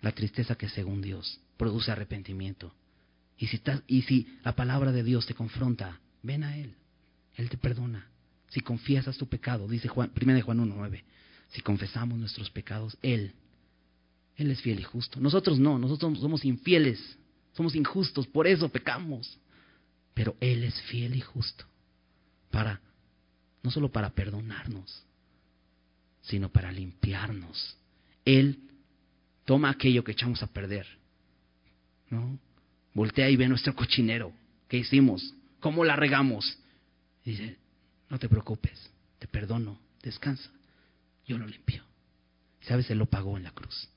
la 0.00 0.12
tristeza 0.12 0.54
que 0.54 0.70
según 0.70 1.02
Dios 1.02 1.38
produce 1.58 1.90
arrepentimiento. 1.90 2.74
Y 3.42 3.48
si, 3.48 3.60
y 3.88 4.02
si 4.02 4.38
la 4.44 4.54
palabra 4.54 4.92
de 4.92 5.02
Dios 5.02 5.26
te 5.26 5.34
confronta, 5.34 5.98
ven 6.22 6.44
a 6.44 6.56
Él. 6.56 6.76
Él 7.34 7.50
te 7.50 7.56
perdona. 7.56 8.06
si 8.50 8.60
confiesas 8.60 9.18
tu 9.18 9.26
pecado, 9.26 9.66
dice 9.66 9.88
Juan, 9.88 10.12
1 10.14 10.34
de 10.34 10.42
Juan 10.42 10.58
1.9, 10.60 11.02
si 11.48 11.60
confesamos 11.60 12.16
nuestros 12.20 12.50
pecados, 12.50 12.96
Él, 13.02 13.32
Él 14.36 14.52
es 14.52 14.60
fiel 14.60 14.78
y 14.78 14.84
justo. 14.84 15.18
Nosotros 15.18 15.58
no, 15.58 15.76
nosotros 15.76 16.20
somos 16.20 16.44
infieles, 16.44 17.18
somos 17.54 17.74
injustos, 17.74 18.28
por 18.28 18.46
eso 18.46 18.68
pecamos. 18.68 19.40
Pero 20.14 20.36
Él 20.38 20.62
es 20.62 20.80
fiel 20.82 21.16
y 21.16 21.20
justo 21.20 21.64
para, 22.52 22.80
no 23.64 23.72
solo 23.72 23.90
para 23.90 24.10
perdonarnos, 24.10 25.02
sino 26.20 26.48
para 26.48 26.70
limpiarnos. 26.70 27.76
Él 28.24 28.60
toma 29.44 29.70
aquello 29.70 30.04
que 30.04 30.12
echamos 30.12 30.44
a 30.44 30.46
perder, 30.46 30.86
¿no? 32.08 32.38
Voltea 32.94 33.30
y 33.30 33.36
ve 33.36 33.48
nuestro 33.48 33.74
cochinero. 33.74 34.32
¿Qué 34.68 34.78
hicimos? 34.78 35.34
¿Cómo 35.60 35.84
la 35.84 35.96
regamos? 35.96 36.58
dice, 37.24 37.56
no 38.10 38.18
te 38.18 38.28
preocupes, 38.28 38.90
te 39.18 39.28
perdono, 39.28 39.78
descansa, 40.02 40.50
yo 41.24 41.38
lo 41.38 41.46
limpio. 41.46 41.84
¿Sabes? 42.62 42.90
Él 42.90 42.98
lo 42.98 43.06
pagó 43.06 43.36
en 43.36 43.44
la 43.44 43.52
cruz. 43.52 43.88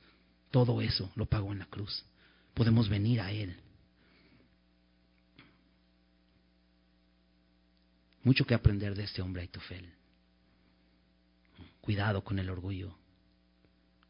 Todo 0.51 0.81
eso 0.81 1.11
lo 1.15 1.25
pagó 1.25 1.51
en 1.51 1.59
la 1.59 1.65
cruz. 1.65 2.05
Podemos 2.53 2.89
venir 2.89 3.21
a 3.21 3.31
Él. 3.31 3.55
Mucho 8.23 8.45
que 8.45 8.55
aprender 8.55 8.95
de 8.95 9.03
este 9.03 9.21
hombre 9.21 9.41
Aitofel. 9.43 9.87
Cuidado 11.81 12.23
con 12.23 12.39
el 12.39 12.49
orgullo. 12.49 12.97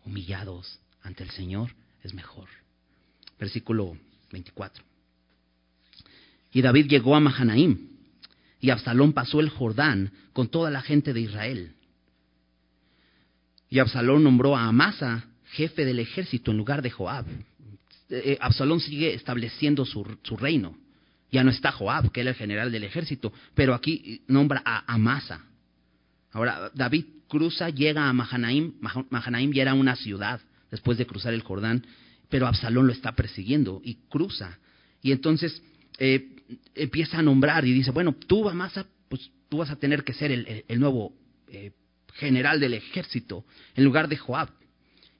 Humillados 0.06 0.80
ante 1.02 1.24
el 1.24 1.32
Señor 1.32 1.76
es 2.04 2.14
mejor. 2.14 2.48
Versículo 3.38 3.98
24. 4.32 4.84
Y 6.51 6.61
David 6.61 6.88
llegó 6.88 7.15
a 7.15 7.19
Mahanaim, 7.19 7.89
y 8.59 8.69
Absalón 8.69 9.13
pasó 9.13 9.39
el 9.39 9.49
Jordán 9.49 10.11
con 10.34 10.47
toda 10.47 10.71
la 10.71 10.82
gente 10.82 11.13
de 11.13 11.21
Israel. 11.21 11.73
Y 13.69 13.80
Absalón 13.80 14.23
nombró 14.23 14.55
a 14.55 14.65
Amasa 14.65 15.26
jefe 15.51 15.86
del 15.86 15.99
ejército 15.99 16.51
en 16.51 16.57
lugar 16.57 16.82
de 16.82 16.91
Joab. 16.91 17.26
Eh, 17.28 18.21
eh, 18.26 18.38
Absalón 18.39 18.80
sigue 18.80 19.13
estableciendo 19.13 19.86
su, 19.86 20.17
su, 20.23 20.38
reino. 20.38 20.78
Ya 21.32 21.43
no 21.43 21.51
está 21.51 21.71
Joab, 21.71 22.11
que 22.11 22.21
era 22.21 22.32
el 22.32 22.36
general 22.36 22.71
del 22.71 22.84
ejército, 22.84 23.34
pero 23.53 23.73
aquí 23.73 24.21
nombra 24.28 24.61
a 24.65 24.93
Amasa. 24.93 25.41
Ahora, 26.32 26.71
David 26.73 27.05
cruza, 27.28 27.69
llega 27.69 28.07
a 28.07 28.13
Mahanaim. 28.13 28.73
Mahanaim 29.09 29.51
ya 29.51 29.63
era 29.63 29.73
una 29.73 29.95
ciudad 29.95 30.41
después 30.71 30.97
de 30.97 31.05
cruzar 31.05 31.34
el 31.34 31.41
Jordán, 31.41 31.86
pero 32.30 32.47
Absalón 32.47 32.88
lo 32.88 32.93
está 32.93 33.13
persiguiendo 33.13 33.82
y 33.84 33.95
cruza. 34.09 34.59
Y 35.01 35.11
entonces 35.11 35.61
eh, 35.97 36.36
empieza 36.73 37.19
a 37.19 37.21
nombrar 37.21 37.65
y 37.65 37.73
dice, 37.73 37.91
bueno, 37.91 38.13
tú, 38.13 38.47
Amasa, 38.49 38.86
pues 39.09 39.30
tú 39.49 39.57
vas 39.57 39.69
a 39.69 39.76
tener 39.76 40.03
que 40.03 40.13
ser 40.13 40.32
el, 40.32 40.80
nuevo 40.80 41.13
eh, 41.47 41.71
general 42.13 42.59
del 42.59 42.73
ejército 42.73 43.45
en 43.76 43.84
lugar 43.84 44.07
de 44.07 44.17
Joab. 44.17 44.49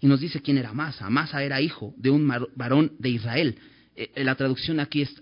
Y 0.02 0.08
nos 0.08 0.20
dice 0.20 0.42
quién 0.42 0.58
era 0.58 0.70
Amasa. 0.70 1.06
Amasa 1.06 1.44
era 1.44 1.62
hijo 1.62 1.94
de 1.98 2.10
un 2.10 2.32
varón 2.56 2.94
de 3.00 3.10
Israel. 3.10 3.58
Eh, 3.96 4.12
la 4.24 4.36
traducción 4.36 4.80
aquí 4.80 5.02
es, 5.02 5.22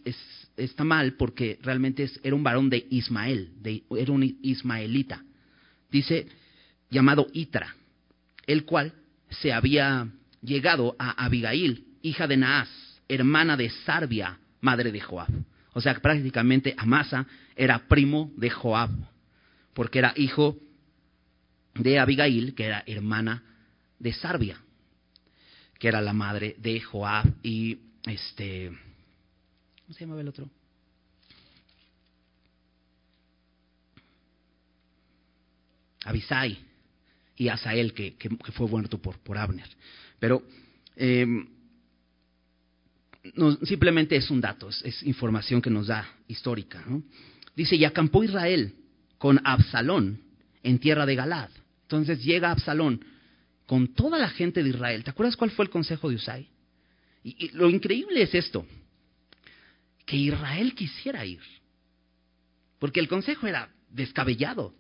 está 0.58 0.84
mal 0.84 1.14
porque 1.14 1.60
realmente 1.62 2.10
era 2.24 2.36
un 2.36 2.44
varón 2.44 2.70
de 2.70 2.88
Ismael, 2.90 3.52
de, 3.62 3.84
era 3.98 4.12
un 4.12 4.38
ismaelita. 4.42 5.24
Dice, 5.92 6.28
llamado 6.90 7.28
Itra, 7.34 7.76
el 8.48 8.66
cual 8.66 8.94
se 9.30 9.54
había 9.54 10.08
llegado 10.44 10.96
a 11.00 11.26
Abigail, 11.26 11.86
hija 12.02 12.28
de 12.28 12.38
Naas, 12.38 12.70
hermana 13.08 13.58
de 13.58 13.70
Sarbia, 13.70 14.40
madre 14.62 14.92
de 14.92 15.00
Joab. 15.00 15.30
O 15.74 15.82
sea, 15.82 15.96
prácticamente 16.00 16.76
Amasa 16.78 17.26
era 17.56 17.88
primo 17.88 18.32
de 18.38 18.50
Joab, 18.50 18.92
porque 19.74 20.00
era 20.00 20.14
hijo 20.16 20.58
de 21.74 22.00
Abigail, 22.00 22.54
que 22.54 22.66
era 22.66 22.84
hermana 22.86 23.44
de 23.98 24.14
Sarbia, 24.14 24.58
que 25.80 25.88
era 25.88 26.02
la 26.02 26.14
madre 26.14 26.56
de 26.60 26.80
Joab 26.80 27.26
y 27.42 27.80
este 28.06 28.70
¿cómo 29.82 29.94
se 29.94 30.02
llamaba 30.02 30.22
el 30.22 30.28
otro? 30.28 30.50
Abisai 36.06 36.58
y 37.36 37.48
Asael, 37.48 37.94
que, 37.94 38.16
que, 38.16 38.30
fue 38.52 38.68
muerto 38.68 39.00
por, 39.00 39.18
por 39.20 39.38
Abner. 39.38 39.68
Pero 40.24 40.42
no, 43.36 43.52
simplemente 43.66 44.16
es 44.16 44.32
un 44.32 44.40
dato, 44.40 44.70
es, 44.70 45.04
información 45.04 45.62
que 45.62 45.70
nos 45.70 45.88
da 45.88 46.08
histórica. 46.30 46.82
Dice, 47.58 47.76
y 47.76 47.84
acampó 47.84 48.24
Israel 48.24 48.74
con 49.18 49.42
Absalón 49.44 50.22
en 50.64 50.80
tierra 50.80 51.06
de 51.06 51.16
Galad. 51.16 51.50
Entonces 51.82 52.24
llega 52.24 52.52
Absalón 52.52 53.04
con 53.66 53.94
toda 53.94 54.18
la 54.18 54.30
gente 54.30 54.64
de 54.64 54.70
Israel. 54.70 55.04
¿Te 55.04 55.10
acuerdas 55.10 55.36
cuál 55.36 55.52
fue 55.52 55.66
el 55.66 55.72
consejo 55.72 56.08
de 56.08 56.16
Usai? 56.16 56.48
Y, 57.26 57.50
lo 57.50 57.70
increíble 57.70 58.22
es 58.22 58.34
esto, 58.34 58.66
que 60.06 60.16
Israel 60.16 60.74
quisiera 60.74 61.26
ir. 61.26 61.42
Porque 62.80 63.02
el 63.02 63.10
consejo 63.10 63.46
era 63.46 63.70
descabellado. 63.90 64.74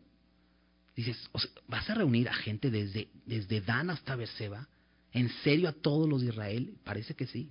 Dices, 0.95 1.29
¿vas 1.67 1.89
a 1.89 1.95
reunir 1.95 2.29
a 2.29 2.33
gente 2.33 2.71
desde, 2.71 3.09
desde 3.25 3.59
Dan 3.59 3.89
hasta 3.89 4.15
Berseba? 4.15 4.69
¿En 5.14 5.30
serio 5.43 5.70
a 5.70 5.74
todos 5.74 6.09
los 6.09 6.22
de 6.22 6.28
Israel? 6.28 6.74
Parece 6.84 7.16
que 7.16 7.28
sí. 7.28 7.49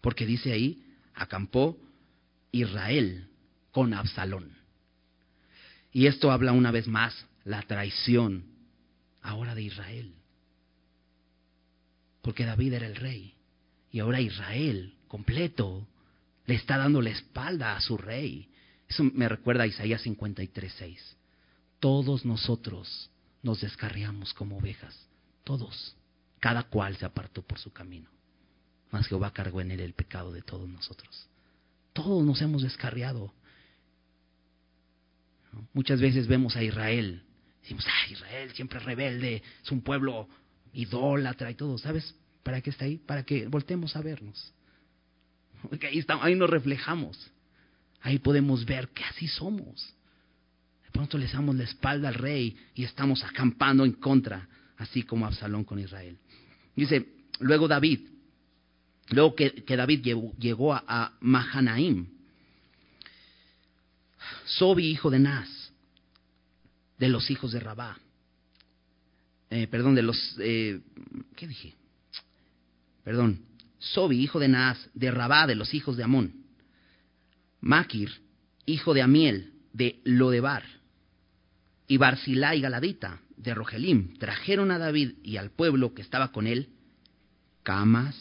Porque 0.00 0.26
dice 0.26 0.52
ahí, 0.52 0.84
acampó 1.14 1.78
Israel 2.52 3.28
con 3.72 3.94
Absalón. 3.94 4.52
Y 5.92 6.06
esto 6.06 6.30
habla 6.30 6.52
una 6.52 6.70
vez 6.70 6.86
más 6.86 7.26
la 7.44 7.62
traición 7.62 8.44
ahora 9.22 9.54
de 9.54 9.62
Israel. 9.62 10.12
Porque 12.20 12.44
David 12.44 12.74
era 12.74 12.86
el 12.86 12.96
rey 12.96 13.34
y 13.90 14.00
ahora 14.00 14.20
Israel 14.20 14.94
completo 15.08 15.86
le 16.46 16.54
está 16.54 16.76
dando 16.76 17.00
la 17.00 17.10
espalda 17.10 17.76
a 17.76 17.80
su 17.80 17.96
rey. 17.96 18.48
Eso 18.88 19.04
me 19.04 19.28
recuerda 19.28 19.64
a 19.64 19.66
Isaías 19.66 20.04
53:6. 20.04 20.98
Todos 21.80 22.24
nosotros 22.24 23.10
nos 23.42 23.60
descarriamos 23.60 24.34
como 24.34 24.58
ovejas, 24.58 24.98
todos, 25.44 25.94
cada 26.44 26.64
cual 26.64 26.94
se 26.98 27.06
apartó 27.06 27.40
por 27.40 27.58
su 27.58 27.72
camino 27.72 28.14
mas 28.94 29.08
Jehová 29.08 29.32
cargó 29.32 29.60
en 29.60 29.72
él 29.72 29.80
el 29.80 29.92
pecado 29.92 30.30
de 30.30 30.40
todos 30.40 30.68
nosotros. 30.68 31.26
Todos 31.92 32.24
nos 32.24 32.40
hemos 32.40 32.62
descarriado. 32.62 33.34
Muchas 35.72 36.00
veces 36.00 36.28
vemos 36.28 36.54
a 36.54 36.62
Israel, 36.62 37.24
decimos, 37.60 37.84
ah, 37.88 38.08
Israel 38.08 38.52
siempre 38.54 38.78
rebelde, 38.78 39.42
es 39.64 39.72
un 39.72 39.80
pueblo 39.80 40.28
idólatra 40.72 41.50
y 41.50 41.56
todo. 41.56 41.76
¿Sabes 41.76 42.14
para 42.44 42.60
qué 42.60 42.70
está 42.70 42.84
ahí? 42.84 42.98
Para 42.98 43.24
que 43.24 43.48
voltemos 43.48 43.96
a 43.96 44.00
vernos. 44.00 44.54
Porque 45.68 45.88
ahí, 45.88 45.98
estamos, 45.98 46.24
ahí 46.24 46.36
nos 46.36 46.48
reflejamos. 46.48 47.32
Ahí 48.00 48.20
podemos 48.20 48.64
ver 48.64 48.90
que 48.90 49.02
así 49.02 49.26
somos. 49.26 49.92
De 50.84 50.92
pronto 50.92 51.18
le 51.18 51.26
damos 51.26 51.56
la 51.56 51.64
espalda 51.64 52.10
al 52.10 52.14
rey 52.14 52.56
y 52.76 52.84
estamos 52.84 53.24
acampando 53.24 53.84
en 53.84 53.94
contra, 53.94 54.48
así 54.84 55.02
como 55.02 55.26
Absalón 55.26 55.64
con 55.64 55.78
Israel. 55.78 56.16
Dice, 56.76 57.06
luego 57.40 57.66
David, 57.68 58.00
Luego 59.10 59.34
que, 59.34 59.76
David 59.76 60.02
llegó, 60.38 60.74
a, 60.74 61.12
Mahanaim, 61.20 62.08
Sobi, 64.46 64.86
hijo 64.86 65.10
de 65.10 65.18
Naz, 65.18 65.48
de 66.98 67.08
los 67.08 67.30
hijos 67.30 67.52
de 67.52 67.60
Rabá, 67.60 67.98
eh, 69.50 69.66
perdón, 69.66 69.94
de 69.94 70.02
los, 70.02 70.36
eh, 70.40 70.80
¿qué 71.36 71.46
dije? 71.46 71.74
Perdón, 73.04 73.44
Sobi, 73.78 74.20
hijo 74.20 74.40
de 74.40 74.48
Naz, 74.48 74.88
de 74.94 75.10
Rabá, 75.10 75.46
de 75.46 75.54
los 75.54 75.74
hijos 75.74 75.96
de 75.98 76.04
Amón, 76.04 76.44
Maquir, 77.60 78.10
hijo 78.64 78.94
de 78.94 79.02
Amiel, 79.02 79.52
de 79.74 80.00
Lodebar, 80.04 80.64
y 81.86 81.98
Barzilá 81.98 82.54
y 82.54 82.62
Galadita, 82.62 83.20
de 83.36 83.54
Rogelim, 83.54 84.16
trajeron 84.18 84.70
a 84.70 84.78
David 84.78 85.14
y 85.22 85.36
al 85.36 85.50
pueblo 85.50 85.94
que 85.94 86.02
estaba 86.02 86.32
con 86.32 86.46
él 86.46 86.70
camas, 87.62 88.16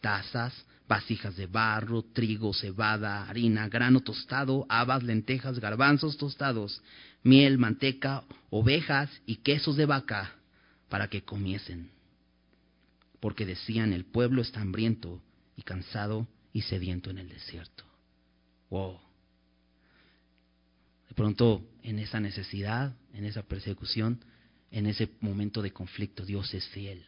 tazas, 0.00 0.54
vasijas 0.88 1.36
de 1.36 1.46
barro, 1.46 2.02
trigo, 2.02 2.54
cebada, 2.54 3.28
harina, 3.28 3.68
grano 3.68 4.00
tostado, 4.00 4.66
habas, 4.68 5.02
lentejas, 5.02 5.58
garbanzos 5.58 6.16
tostados, 6.16 6.82
miel, 7.22 7.58
manteca, 7.58 8.24
ovejas 8.50 9.10
y 9.26 9.36
quesos 9.36 9.76
de 9.76 9.86
vaca, 9.86 10.36
para 10.88 11.08
que 11.08 11.22
comiesen. 11.22 11.90
Porque 13.20 13.46
decían, 13.46 13.92
el 13.92 14.04
pueblo 14.04 14.42
está 14.42 14.60
hambriento 14.60 15.20
y 15.56 15.62
cansado 15.62 16.28
y 16.52 16.62
sediento 16.62 17.10
en 17.10 17.18
el 17.18 17.28
desierto. 17.28 17.84
Wow. 18.70 19.00
De 21.08 21.14
pronto, 21.14 21.64
en 21.82 21.98
esa 21.98 22.20
necesidad, 22.20 22.94
en 23.14 23.24
esa 23.24 23.42
persecución, 23.42 24.20
en 24.74 24.86
ese 24.86 25.08
momento 25.20 25.62
de 25.62 25.70
conflicto, 25.70 26.26
Dios 26.26 26.52
es 26.52 26.66
fiel 26.70 27.06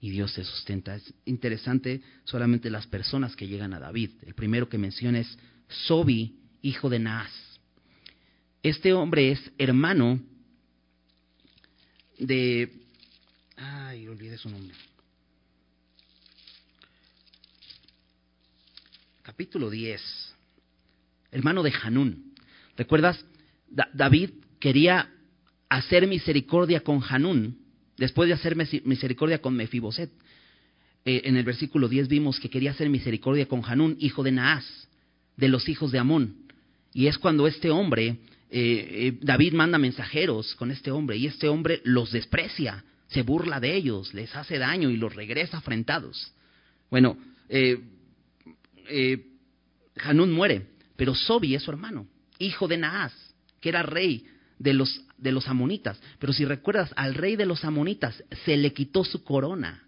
y 0.00 0.10
Dios 0.10 0.32
se 0.32 0.44
sustenta. 0.44 0.94
Es 0.94 1.12
interesante 1.24 2.00
solamente 2.22 2.70
las 2.70 2.86
personas 2.86 3.34
que 3.34 3.48
llegan 3.48 3.74
a 3.74 3.80
David. 3.80 4.10
El 4.22 4.34
primero 4.34 4.68
que 4.68 4.78
menciona 4.78 5.18
es 5.18 5.38
Sobi, 5.68 6.38
hijo 6.62 6.88
de 6.88 7.00
Naas. 7.00 7.32
Este 8.62 8.92
hombre 8.92 9.32
es 9.32 9.40
hermano 9.58 10.20
de... 12.16 12.72
Ay, 13.56 14.06
olvidé 14.06 14.38
su 14.38 14.48
nombre. 14.48 14.76
Capítulo 19.24 19.68
10. 19.68 20.00
Hermano 21.32 21.64
de 21.64 21.72
Hanún. 21.82 22.34
¿Recuerdas? 22.76 23.24
David 23.68 24.30
quería 24.60 25.10
hacer 25.68 26.06
misericordia 26.06 26.80
con 26.80 27.02
Hanún 27.08 27.64
después 27.96 28.28
de 28.28 28.34
hacer 28.34 28.56
misericordia 28.56 29.38
con 29.40 29.54
Mefiboset. 29.54 30.10
Eh, 31.04 31.22
en 31.24 31.36
el 31.36 31.44
versículo 31.44 31.88
10 31.88 32.08
vimos 32.08 32.40
que 32.40 32.48
quería 32.48 32.70
hacer 32.70 32.88
misericordia 32.88 33.46
con 33.46 33.62
Hanún, 33.64 33.96
hijo 34.00 34.22
de 34.22 34.32
Naas, 34.32 34.88
de 35.36 35.48
los 35.48 35.68
hijos 35.68 35.92
de 35.92 35.98
Amón. 35.98 36.36
Y 36.92 37.06
es 37.06 37.18
cuando 37.18 37.46
este 37.46 37.70
hombre, 37.70 38.06
eh, 38.08 38.18
eh, 38.50 39.18
David 39.20 39.52
manda 39.52 39.78
mensajeros 39.78 40.54
con 40.54 40.70
este 40.70 40.90
hombre, 40.90 41.16
y 41.16 41.26
este 41.26 41.48
hombre 41.48 41.80
los 41.84 42.12
desprecia, 42.12 42.84
se 43.08 43.22
burla 43.22 43.60
de 43.60 43.74
ellos, 43.74 44.14
les 44.14 44.34
hace 44.34 44.58
daño 44.58 44.90
y 44.90 44.96
los 44.96 45.14
regresa 45.14 45.58
afrentados. 45.58 46.32
Bueno, 46.90 47.18
Hanún 49.96 50.32
muere, 50.32 50.66
pero 50.96 51.14
Sobi 51.14 51.54
es 51.54 51.62
su 51.62 51.70
hermano, 51.70 52.06
hijo 52.38 52.66
de 52.66 52.78
Naas, 52.78 53.12
que 53.60 53.68
era 53.68 53.82
rey 53.82 54.24
de 54.58 54.72
los, 54.72 55.04
de 55.24 55.32
los 55.32 55.48
amonitas. 55.48 55.98
Pero 56.18 56.32
si 56.34 56.44
recuerdas, 56.44 56.92
al 56.96 57.14
rey 57.14 57.34
de 57.34 57.46
los 57.46 57.64
amonitas 57.64 58.22
se 58.44 58.56
le 58.58 58.74
quitó 58.74 59.04
su 59.04 59.24
corona 59.24 59.82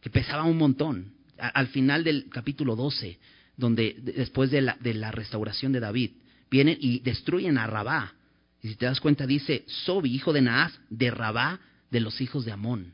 que 0.00 0.10
pesaba 0.10 0.44
un 0.44 0.56
montón. 0.56 1.12
al 1.36 1.68
final 1.68 2.02
del 2.02 2.28
capítulo 2.30 2.74
12, 2.74 3.16
donde 3.56 3.94
después 4.00 4.50
de 4.50 4.62
la, 4.62 4.76
de 4.80 4.94
la 4.94 5.12
restauración 5.12 5.70
de 5.70 5.78
David, 5.78 6.10
vienen 6.50 6.78
y 6.80 6.98
destruyen 7.00 7.58
a 7.58 7.66
Rabá. 7.66 8.14
Y 8.60 8.68
si 8.68 8.74
te 8.74 8.86
das 8.86 8.98
cuenta, 8.98 9.24
dice 9.26 9.64
Sobi, 9.68 10.12
hijo 10.12 10.32
de 10.32 10.40
Naas, 10.40 10.72
de 10.90 11.12
Rabá, 11.12 11.60
de 11.90 12.00
los 12.00 12.20
hijos 12.20 12.44
de 12.44 12.50
Amón. 12.50 12.92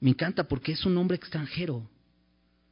Me 0.00 0.10
encanta 0.10 0.44
porque 0.44 0.72
es 0.72 0.84
un 0.86 0.96
hombre 0.98 1.16
extranjero. 1.16 1.88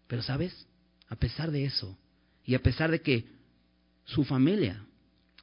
Pero 0.06 0.22
sabes, 0.22 0.66
a 1.08 1.16
pesar 1.16 1.50
de 1.50 1.64
eso, 1.64 1.98
y 2.44 2.54
a 2.54 2.62
pesar 2.62 2.92
de 2.92 3.00
que 3.00 3.24
su 4.04 4.22
familia, 4.22 4.84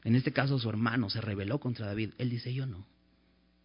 en 0.04 0.16
este 0.16 0.32
caso 0.32 0.60
su 0.60 0.70
hermano, 0.70 1.10
se 1.10 1.22
rebeló 1.22 1.60
contra 1.60 1.88
David, 1.88 2.12
él 2.18 2.30
dice, 2.30 2.54
yo 2.54 2.66
no, 2.66 2.86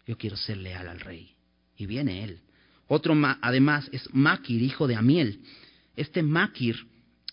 yo 0.06 0.16
quiero 0.16 0.36
ser 0.36 0.58
leal 0.58 0.88
al 0.88 1.00
rey. 1.00 1.34
Y 1.76 1.86
viene 1.86 2.24
él 2.24 2.40
otro 2.88 3.14
además 3.42 3.88
es 3.92 4.08
Maquir, 4.14 4.62
hijo 4.62 4.88
de 4.88 4.96
Amiel. 4.96 5.40
Este 5.94 6.22
Maquir 6.22 6.86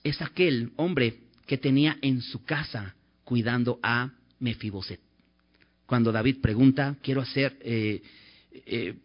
es 0.04 0.22
aquel 0.22 0.72
hombre 0.76 1.22
que 1.48 1.58
tenía 1.58 1.98
en 2.02 2.22
su 2.22 2.44
casa 2.44 2.94
cuidando 3.24 3.80
a 3.82 4.12
Mefiboset. 4.40 5.00
Cuando 5.86 6.12
David 6.12 6.42
pregunta, 6.42 6.98
quiero 7.02 7.22
hacer 7.22 7.58
eh, 7.62 8.04
eh, 8.52 8.96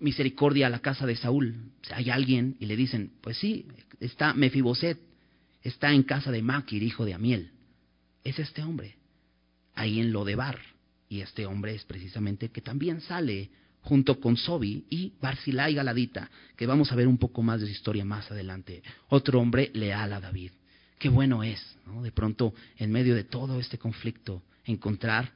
misericordia 0.00 0.66
a 0.66 0.70
la 0.70 0.80
casa 0.80 1.06
de 1.06 1.14
Saúl, 1.14 1.54
hay 1.94 2.10
alguien 2.10 2.56
y 2.58 2.66
le 2.66 2.76
dicen, 2.76 3.12
pues 3.20 3.38
sí, 3.38 3.66
está 4.00 4.34
Mefiboset, 4.34 4.98
está 5.62 5.92
en 5.92 6.02
casa 6.02 6.32
de 6.32 6.42
Maquir, 6.42 6.82
hijo 6.82 7.04
de 7.04 7.14
Amiel. 7.14 7.52
Es 8.24 8.40
este 8.40 8.62
hombre, 8.62 8.96
ahí 9.76 10.00
en 10.00 10.12
Lodebar. 10.12 10.58
Y 11.08 11.20
este 11.20 11.46
hombre 11.46 11.74
es 11.74 11.84
precisamente 11.84 12.48
que 12.48 12.60
también 12.60 13.00
sale 13.00 13.50
junto 13.82 14.18
con 14.18 14.36
Sobi 14.36 14.84
y 14.90 15.12
Barzilai 15.20 15.72
Galadita, 15.74 16.28
que 16.56 16.66
vamos 16.66 16.90
a 16.90 16.96
ver 16.96 17.06
un 17.06 17.18
poco 17.18 17.42
más 17.42 17.60
de 17.60 17.66
su 17.66 17.72
historia 17.72 18.04
más 18.04 18.28
adelante. 18.32 18.82
Otro 19.08 19.38
hombre 19.38 19.70
leal 19.74 20.12
a 20.12 20.20
David. 20.20 20.50
Qué 20.98 21.08
bueno 21.08 21.44
es, 21.44 21.76
¿no? 21.86 22.02
De 22.02 22.10
pronto, 22.10 22.52
en 22.78 22.90
medio 22.90 23.14
de 23.14 23.22
todo 23.22 23.60
este 23.60 23.78
conflicto, 23.78 24.42
encontrar 24.64 25.30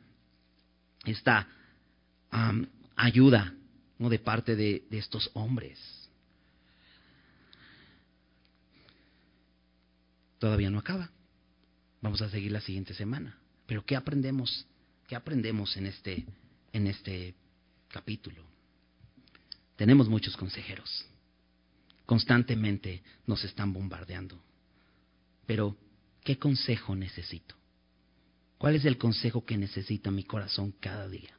esta 1.04 1.46
ayuda 2.96 3.54
¿no? 3.98 4.08
de 4.08 4.18
parte 4.18 4.56
de 4.56 4.84
estos 4.90 5.30
hombres. 5.34 5.78
Todavía 10.40 10.70
no 10.70 10.78
acaba. 10.78 11.10
Vamos 12.00 12.22
a 12.22 12.30
seguir 12.30 12.50
la 12.50 12.62
siguiente 12.62 12.94
semana. 12.94 13.39
Pero 13.70 13.86
¿qué 13.86 13.94
aprendemos? 13.94 14.66
¿Qué 15.06 15.14
aprendemos 15.14 15.76
en 15.76 15.86
este, 15.86 16.26
en 16.72 16.88
este 16.88 17.36
capítulo. 17.86 18.42
Tenemos 19.76 20.08
muchos 20.08 20.36
consejeros. 20.36 21.06
Constantemente 22.04 23.00
nos 23.28 23.44
están 23.44 23.72
bombardeando. 23.72 24.42
Pero, 25.46 25.76
¿qué 26.24 26.36
consejo 26.36 26.96
necesito? 26.96 27.54
¿Cuál 28.58 28.74
es 28.74 28.84
el 28.84 28.98
consejo 28.98 29.46
que 29.46 29.56
necesita 29.56 30.10
mi 30.10 30.24
corazón 30.24 30.74
cada 30.80 31.08
día? 31.08 31.38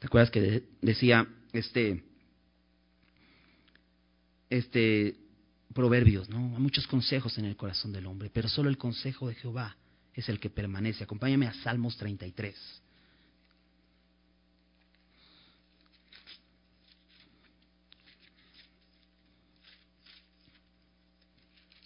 ¿Te 0.00 0.06
acuerdas 0.06 0.30
que 0.30 0.64
decía 0.82 1.26
este, 1.54 2.04
este 4.50 5.23
proverbios, 5.74 6.28
¿no? 6.30 6.54
Hay 6.54 6.62
muchos 6.62 6.86
consejos 6.86 7.36
en 7.36 7.44
el 7.44 7.56
corazón 7.56 7.92
del 7.92 8.06
hombre, 8.06 8.30
pero 8.32 8.48
solo 8.48 8.70
el 8.70 8.78
consejo 8.78 9.28
de 9.28 9.34
Jehová 9.34 9.76
es 10.14 10.28
el 10.28 10.38
que 10.40 10.48
permanece. 10.48 11.04
Acompáñame 11.04 11.46
a 11.46 11.54
Salmos 11.54 11.96
33. 11.96 12.56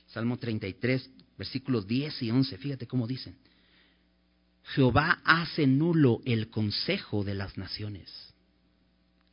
Salmo 0.09 0.37
33, 0.37 1.11
versículos 1.37 1.87
10 1.87 2.23
y 2.23 2.31
11. 2.31 2.59
Fíjate 2.59 2.87
cómo 2.87 3.07
dicen. 3.07 3.37
Jehová 4.75 5.21
hace 5.25 5.67
nulo 5.67 6.21
el 6.25 6.51
consejo 6.51 7.25
de 7.25 7.35
las 7.35 7.57
naciones 7.57 8.11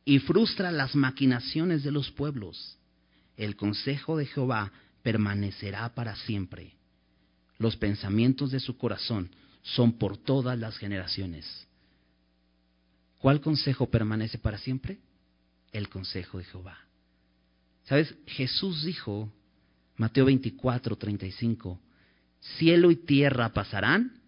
y 0.04 0.20
frustra 0.20 0.70
las 0.70 0.94
maquinaciones 0.94 1.82
de 1.82 1.90
los 1.90 2.10
pueblos. 2.12 2.78
El 3.36 3.56
consejo 3.56 4.16
de 4.16 4.26
Jehová 4.26 4.72
permanecerá 5.02 5.94
para 5.94 6.16
siempre. 6.16 6.74
Los 7.58 7.76
pensamientos 7.76 8.50
de 8.50 8.60
su 8.60 8.76
corazón 8.76 9.30
son 9.62 9.98
por 9.98 10.16
todas 10.16 10.58
las 10.58 10.76
generaciones. 10.78 11.66
¿Cuál 13.18 13.40
consejo 13.40 13.90
permanece 13.90 14.38
para 14.38 14.58
siempre? 14.58 14.98
El 15.72 15.88
consejo 15.88 16.38
de 16.38 16.44
Jehová. 16.44 16.78
¿Sabes? 17.84 18.14
Jesús 18.26 18.84
dijo 18.84 19.32
Mateo 19.96 20.26
24, 20.26 20.96
35. 20.96 21.80
Cielo 22.58 22.90
y 22.90 22.96
tierra 22.96 23.52
pasarán, 23.52 24.20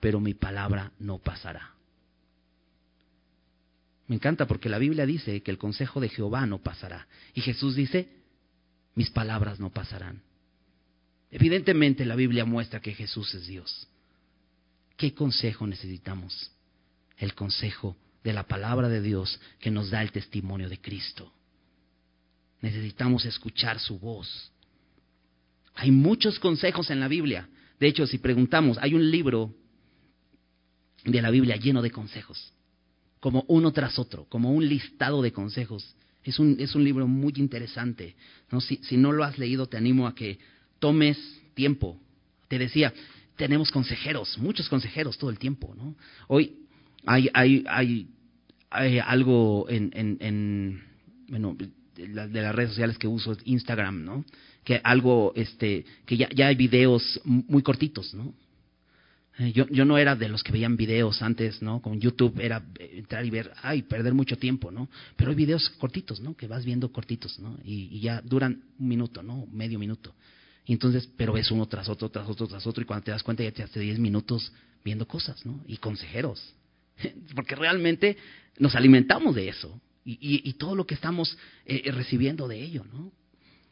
pero 0.00 0.20
mi 0.20 0.34
palabra 0.34 0.92
no 0.98 1.18
pasará. 1.18 1.74
Me 4.06 4.16
encanta 4.16 4.46
porque 4.46 4.68
la 4.68 4.78
Biblia 4.78 5.06
dice 5.06 5.42
que 5.42 5.50
el 5.50 5.58
consejo 5.58 6.00
de 6.00 6.10
Jehová 6.10 6.46
no 6.46 6.58
pasará. 6.58 7.06
Y 7.32 7.40
Jesús 7.40 7.74
dice, 7.74 8.08
mis 8.94 9.10
palabras 9.10 9.60
no 9.60 9.70
pasarán. 9.70 10.22
Evidentemente 11.30 12.04
la 12.04 12.14
Biblia 12.14 12.44
muestra 12.44 12.80
que 12.80 12.94
Jesús 12.94 13.34
es 13.34 13.46
Dios. 13.46 13.88
¿Qué 14.96 15.14
consejo 15.14 15.66
necesitamos? 15.66 16.52
El 17.18 17.34
consejo 17.34 17.96
de 18.22 18.32
la 18.32 18.44
palabra 18.44 18.88
de 18.88 19.00
Dios 19.00 19.40
que 19.58 19.70
nos 19.70 19.90
da 19.90 20.02
el 20.02 20.12
testimonio 20.12 20.68
de 20.68 20.80
Cristo. 20.80 21.32
Necesitamos 22.60 23.24
escuchar 23.26 23.78
su 23.78 23.98
voz. 23.98 24.50
Hay 25.74 25.90
muchos 25.90 26.38
consejos 26.38 26.88
en 26.90 27.00
la 27.00 27.08
Biblia. 27.08 27.48
De 27.78 27.88
hecho, 27.88 28.06
si 28.06 28.18
preguntamos, 28.18 28.78
hay 28.80 28.94
un 28.94 29.10
libro 29.10 29.54
de 31.04 31.20
la 31.20 31.30
Biblia 31.30 31.56
lleno 31.56 31.82
de 31.82 31.90
consejos, 31.90 32.52
como 33.20 33.44
uno 33.48 33.72
tras 33.72 33.98
otro, 33.98 34.26
como 34.28 34.52
un 34.52 34.66
listado 34.66 35.20
de 35.20 35.32
consejos. 35.32 35.94
Es 36.24 36.38
un, 36.38 36.56
es 36.58 36.74
un 36.74 36.84
libro 36.84 37.06
muy 37.06 37.34
interesante. 37.36 38.16
¿no? 38.50 38.60
Si, 38.60 38.76
si 38.82 38.96
no 38.96 39.12
lo 39.12 39.24
has 39.24 39.38
leído, 39.38 39.66
te 39.66 39.76
animo 39.76 40.06
a 40.06 40.14
que 40.14 40.38
tomes 40.78 41.18
tiempo. 41.54 42.00
Te 42.48 42.58
decía, 42.58 42.92
tenemos 43.36 43.70
consejeros, 43.70 44.38
muchos 44.38 44.68
consejeros 44.68 45.18
todo 45.18 45.30
el 45.30 45.38
tiempo. 45.38 45.74
¿no? 45.76 45.94
Hoy 46.28 46.56
hay, 47.06 47.28
hay, 47.34 47.64
hay, 47.68 48.08
hay 48.70 48.98
algo 48.98 49.66
en, 49.68 49.90
en, 49.94 50.16
en 50.20 50.82
bueno, 51.28 51.56
de, 51.96 52.08
las 52.08 52.54
redes 52.54 52.70
sociales 52.70 52.98
que 52.98 53.06
uso, 53.06 53.36
Instagram, 53.44 54.04
¿no? 54.04 54.24
que 54.64 54.80
algo, 54.82 55.32
este, 55.36 55.84
que 56.06 56.16
ya, 56.16 56.28
ya 56.34 56.48
hay 56.48 56.56
videos 56.56 57.20
muy 57.24 57.62
cortitos, 57.62 58.14
¿no? 58.14 58.34
Eh, 59.38 59.52
yo, 59.52 59.66
yo 59.68 59.84
no 59.84 59.98
era 59.98 60.14
de 60.14 60.28
los 60.28 60.44
que 60.44 60.52
veían 60.52 60.76
videos 60.76 61.20
antes, 61.20 61.60
¿no? 61.60 61.82
Con 61.82 62.00
YouTube 62.00 62.38
era 62.38 62.64
entrar 62.78 63.24
y 63.24 63.30
ver, 63.30 63.52
ay, 63.62 63.82
perder 63.82 64.14
mucho 64.14 64.38
tiempo, 64.38 64.70
¿no? 64.70 64.88
Pero 65.16 65.30
hay 65.30 65.36
videos 65.36 65.68
cortitos, 65.70 66.20
¿no? 66.20 66.36
Que 66.36 66.46
vas 66.46 66.64
viendo 66.64 66.92
cortitos, 66.92 67.38
¿no? 67.40 67.58
Y, 67.64 68.00
ya 68.00 68.20
duran 68.20 68.62
un 68.78 68.88
minuto, 68.88 69.22
¿no? 69.22 69.46
Medio 69.50 69.78
minuto. 69.78 70.14
Y 70.66 70.72
entonces, 70.72 71.08
pero 71.16 71.32
ves 71.32 71.50
uno 71.50 71.66
tras 71.66 71.88
otro, 71.88 72.08
tras 72.10 72.28
otro, 72.28 72.46
tras 72.46 72.66
otro, 72.66 72.82
y 72.82 72.86
cuando 72.86 73.04
te 73.04 73.10
das 73.10 73.22
cuenta 73.22 73.42
ya 73.42 73.50
te 73.50 73.62
hace 73.62 73.80
10 73.80 73.98
minutos 73.98 74.52
viendo 74.84 75.06
cosas, 75.06 75.44
¿no? 75.44 75.64
Y 75.66 75.78
consejeros. 75.78 76.54
Porque 77.34 77.56
realmente 77.56 78.16
nos 78.58 78.76
alimentamos 78.76 79.34
de 79.34 79.48
eso. 79.48 79.80
Y, 80.06 80.48
y, 80.48 80.52
todo 80.52 80.76
lo 80.76 80.86
que 80.86 80.94
estamos 80.94 81.36
eh, 81.64 81.90
recibiendo 81.90 82.46
de 82.46 82.62
ello, 82.62 82.84
¿no? 82.92 83.10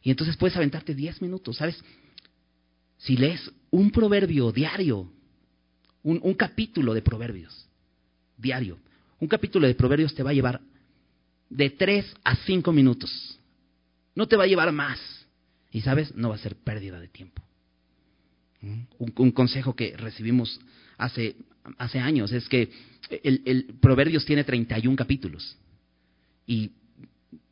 Y 0.01 0.09
entonces 0.09 0.35
puedes 0.35 0.57
aventarte 0.57 0.95
10 0.95 1.21
minutos, 1.21 1.57
¿sabes? 1.57 1.79
Si 2.97 3.15
lees 3.15 3.51
un 3.69 3.91
proverbio 3.91 4.51
diario, 4.51 5.11
un, 6.03 6.33
capítulo 6.33 6.93
de 6.93 7.01
proverbios, 7.01 7.67
diario. 8.37 8.77
Un 9.19 9.27
capítulo 9.27 9.67
de 9.67 9.75
Proverbios 9.75 10.13
te 10.13 10.23
va 10.23 10.31
a 10.31 10.33
llevar 10.33 10.59
de 11.49 11.69
tres 11.69 12.05
a 12.23 12.35
cinco 12.35 12.73
minutos. 12.73 13.39
No 14.15 14.27
te 14.27 14.35
va 14.35 14.43
a 14.43 14.47
llevar 14.47 14.71
más. 14.71 14.99
Y 15.71 15.81
sabes, 15.81 16.13
no 16.15 16.29
va 16.29 16.35
a 16.35 16.39
ser 16.39 16.55
pérdida 16.55 16.99
de 16.99 17.07
tiempo. 17.07 17.41
Un, 18.97 19.31
consejo 19.31 19.75
que 19.75 19.95
recibimos 19.97 20.59
hace, 20.97 21.35
hace 21.77 21.99
años 21.99 22.31
es 22.31 22.47
que 22.47 22.69
el, 23.23 23.41
el 23.45 23.65
Proverbios 23.81 24.25
tiene 24.25 24.43
31 24.43 24.95
capítulos. 24.95 25.57
Y 26.45 26.71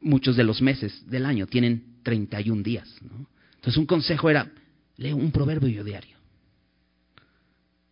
muchos 0.01 0.35
de 0.35 0.43
los 0.43 0.61
meses 0.61 1.09
del 1.09 1.25
año 1.25 1.47
tienen 1.47 1.97
31 2.03 2.63
días. 2.63 2.93
Entonces 3.55 3.77
un 3.77 3.85
consejo 3.85 4.29
era, 4.29 4.51
lee 4.97 5.13
un 5.13 5.31
proverbio 5.31 5.83
diario. 5.83 6.17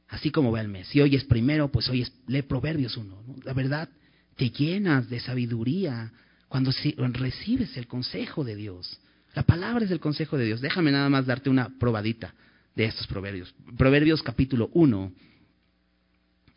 Así 0.09 0.31
como 0.31 0.51
va 0.51 0.61
el 0.61 0.67
mes. 0.67 0.87
Si 0.87 0.99
hoy 0.99 1.15
es 1.15 1.23
primero, 1.23 1.69
pues 1.71 1.87
hoy 1.89 2.01
es, 2.01 2.11
lee 2.27 2.41
Proverbios 2.41 2.97
uno. 2.97 3.23
La 3.43 3.53
verdad, 3.53 3.89
te 4.35 4.49
llenas 4.49 5.09
de 5.09 5.19
sabiduría 5.19 6.11
cuando 6.47 6.71
recibes 6.97 7.77
el 7.77 7.87
consejo 7.87 8.43
de 8.43 8.55
Dios. 8.55 8.99
La 9.35 9.43
palabra 9.43 9.85
es 9.85 9.91
el 9.91 9.99
consejo 9.99 10.37
de 10.37 10.45
Dios. 10.45 10.61
Déjame 10.61 10.91
nada 10.91 11.09
más 11.09 11.27
darte 11.27 11.49
una 11.49 11.69
probadita 11.77 12.33
de 12.75 12.85
estos 12.85 13.05
proverbios. 13.05 13.53
Proverbios 13.77 14.23
capítulo 14.23 14.69
1, 14.73 15.13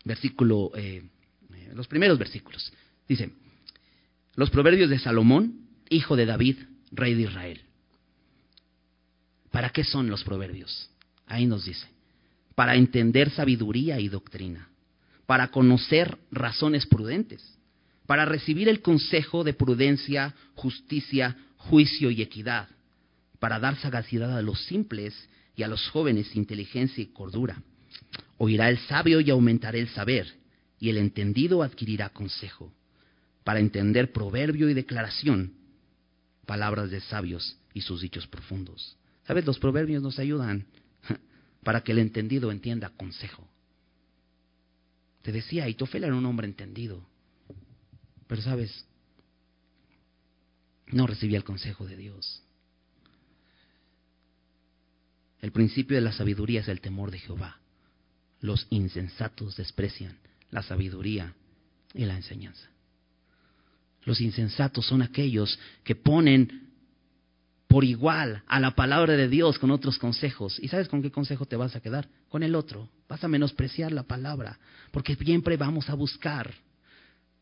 versículo, 0.05 0.71
eh, 0.75 1.03
eh, 1.53 1.71
los 1.75 1.87
primeros 1.87 2.17
versículos. 2.17 2.73
Dice, 3.07 3.31
los 4.35 4.49
proverbios 4.49 4.89
de 4.89 4.97
Salomón, 4.97 5.67
hijo 5.89 6.15
de 6.15 6.25
David, 6.25 6.57
rey 6.91 7.13
de 7.13 7.23
Israel. 7.23 7.61
¿Para 9.51 9.69
qué 9.69 9.83
son 9.83 10.09
los 10.09 10.23
proverbios? 10.23 10.89
Ahí 11.27 11.45
nos 11.45 11.65
dice, 11.65 11.85
para 12.55 12.75
entender 12.75 13.29
sabiduría 13.31 13.99
y 13.99 14.09
doctrina, 14.09 14.69
para 15.25 15.49
conocer 15.49 16.17
razones 16.31 16.85
prudentes, 16.85 17.57
para 18.05 18.25
recibir 18.25 18.69
el 18.69 18.81
consejo 18.81 19.43
de 19.43 19.53
prudencia, 19.53 20.35
justicia, 20.55 21.37
juicio 21.57 22.11
y 22.11 22.21
equidad, 22.21 22.67
para 23.39 23.59
dar 23.59 23.77
sagacidad 23.77 24.37
a 24.37 24.41
los 24.41 24.63
simples 24.65 25.13
y 25.55 25.63
a 25.63 25.67
los 25.67 25.87
jóvenes 25.89 26.35
inteligencia 26.35 27.03
y 27.03 27.07
cordura. 27.07 27.61
Oirá 28.37 28.69
el 28.69 28.77
sabio 28.79 29.21
y 29.21 29.29
aumentará 29.29 29.77
el 29.77 29.89
saber, 29.89 30.27
y 30.79 30.89
el 30.89 30.97
entendido 30.97 31.63
adquirirá 31.63 32.09
consejo 32.09 32.73
para 33.43 33.59
entender 33.59 34.11
proverbio 34.11 34.69
y 34.69 34.73
declaración, 34.73 35.53
palabras 36.45 36.91
de 36.91 37.01
sabios 37.01 37.57
y 37.73 37.81
sus 37.81 38.01
dichos 38.01 38.27
profundos. 38.27 38.97
¿Sabes? 39.25 39.45
Los 39.45 39.59
proverbios 39.59 40.03
nos 40.03 40.19
ayudan 40.19 40.65
para 41.63 41.81
que 41.81 41.91
el 41.91 41.99
entendido 41.99 42.51
entienda 42.51 42.89
consejo. 42.89 43.47
Te 45.21 45.31
decía, 45.31 45.69
Itofel 45.69 46.03
era 46.03 46.15
un 46.15 46.25
hombre 46.25 46.47
entendido, 46.47 47.05
pero 48.27 48.41
sabes, 48.41 48.85
no 50.87 51.07
recibía 51.07 51.37
el 51.37 51.43
consejo 51.43 51.85
de 51.85 51.95
Dios. 51.95 52.43
El 55.41 55.51
principio 55.51 55.95
de 55.95 56.01
la 56.01 56.11
sabiduría 56.11 56.61
es 56.61 56.67
el 56.67 56.81
temor 56.81 57.11
de 57.11 57.19
Jehová. 57.19 57.59
Los 58.39 58.67
insensatos 58.69 59.55
desprecian 59.55 60.17
la 60.51 60.63
sabiduría 60.63 61.33
y 61.93 62.05
la 62.05 62.15
enseñanza. 62.15 62.69
Los 64.05 64.19
insensatos 64.19 64.85
son 64.85 65.01
aquellos 65.01 65.57
que 65.83 65.95
ponen 65.95 66.72
por 67.73 67.85
igual 67.85 68.43
a 68.45 68.59
la 68.59 68.75
palabra 68.75 69.17
de 69.17 69.27
Dios 69.27 69.57
con 69.57 69.71
otros 69.71 69.97
consejos. 69.97 70.59
¿Y 70.59 70.67
sabes 70.67 70.87
con 70.87 71.01
qué 71.01 71.09
consejo 71.09 71.47
te 71.47 71.55
vas 71.55 71.75
a 71.75 71.79
quedar? 71.79 72.07
Con 72.29 72.43
el 72.43 72.53
otro. 72.53 72.87
Vas 73.09 73.23
a 73.23 73.27
menospreciar 73.27 73.91
la 73.91 74.03
palabra, 74.03 74.59
porque 74.91 75.15
siempre 75.15 75.57
vamos 75.57 75.89
a 75.89 75.95
buscar 75.95 76.53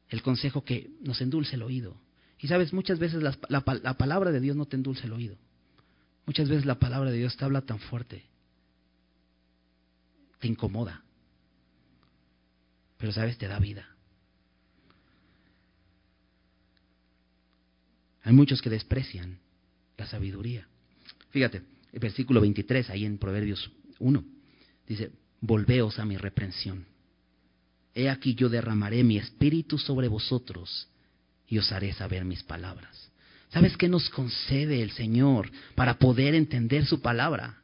el 0.07 0.21
consejo 0.21 0.63
que 0.63 0.89
nos 1.01 1.19
endulce 1.19 1.57
el 1.57 1.63
oído. 1.63 1.97
Y 2.39 2.47
sabes, 2.47 2.71
muchas 2.71 2.97
veces 2.97 3.21
la, 3.21 3.37
la 3.49 3.97
palabra 3.97 4.31
de 4.31 4.39
Dios 4.39 4.55
no 4.55 4.65
te 4.67 4.77
endulce 4.77 5.05
el 5.05 5.11
oído. 5.11 5.35
Muchas 6.25 6.47
veces 6.47 6.65
la 6.65 6.79
palabra 6.79 7.11
de 7.11 7.17
Dios 7.17 7.35
te 7.35 7.43
habla 7.43 7.63
tan 7.63 7.79
fuerte, 7.79 8.23
te 10.39 10.47
incomoda, 10.47 11.03
pero 12.97 13.11
sabes, 13.11 13.37
te 13.37 13.49
da 13.49 13.59
vida. 13.59 13.85
Hay 18.23 18.31
muchos 18.31 18.61
que 18.61 18.69
desprecian 18.69 19.41
la 20.01 20.07
sabiduría. 20.07 20.67
Fíjate, 21.29 21.61
el 21.93 21.99
versículo 21.99 22.41
23, 22.41 22.89
ahí 22.89 23.05
en 23.05 23.19
Proverbios 23.19 23.71
1, 23.99 24.23
dice, 24.87 25.11
volveos 25.39 25.99
a 25.99 26.05
mi 26.05 26.17
reprensión. 26.17 26.85
He 27.93 28.09
aquí 28.09 28.33
yo 28.33 28.49
derramaré 28.49 29.03
mi 29.03 29.17
espíritu 29.17 29.77
sobre 29.77 30.07
vosotros 30.07 30.87
y 31.47 31.59
os 31.59 31.71
haré 31.71 31.93
saber 31.93 32.25
mis 32.25 32.41
palabras. 32.41 33.11
¿Sabes 33.49 33.77
qué 33.77 33.87
nos 33.89 34.09
concede 34.09 34.81
el 34.81 34.91
Señor 34.91 35.51
para 35.75 35.99
poder 35.99 36.33
entender 36.33 36.85
su 36.85 37.01
palabra? 37.01 37.61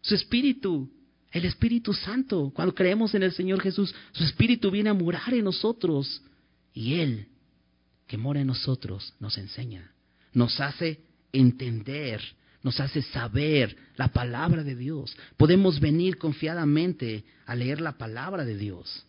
Su 0.00 0.14
espíritu, 0.14 0.88
el 1.32 1.44
Espíritu 1.46 1.92
Santo. 1.92 2.52
Cuando 2.54 2.74
creemos 2.74 3.14
en 3.14 3.24
el 3.24 3.32
Señor 3.32 3.60
Jesús, 3.60 3.92
su 4.12 4.22
espíritu 4.22 4.70
viene 4.70 4.90
a 4.90 4.94
morar 4.94 5.34
en 5.34 5.44
nosotros 5.44 6.22
y 6.72 7.00
Él, 7.00 7.26
que 8.06 8.16
mora 8.16 8.40
en 8.40 8.46
nosotros, 8.46 9.14
nos 9.18 9.38
enseña 9.38 9.92
nos 10.32 10.60
hace 10.60 11.00
entender, 11.32 12.20
nos 12.62 12.78
hace 12.80 13.02
saber 13.02 13.76
la 13.96 14.08
palabra 14.08 14.62
de 14.62 14.74
Dios. 14.74 15.16
Podemos 15.36 15.80
venir 15.80 16.18
confiadamente 16.18 17.24
a 17.46 17.54
leer 17.54 17.80
la 17.80 17.92
palabra 17.92 18.44
de 18.44 18.56
Dios. 18.56 19.06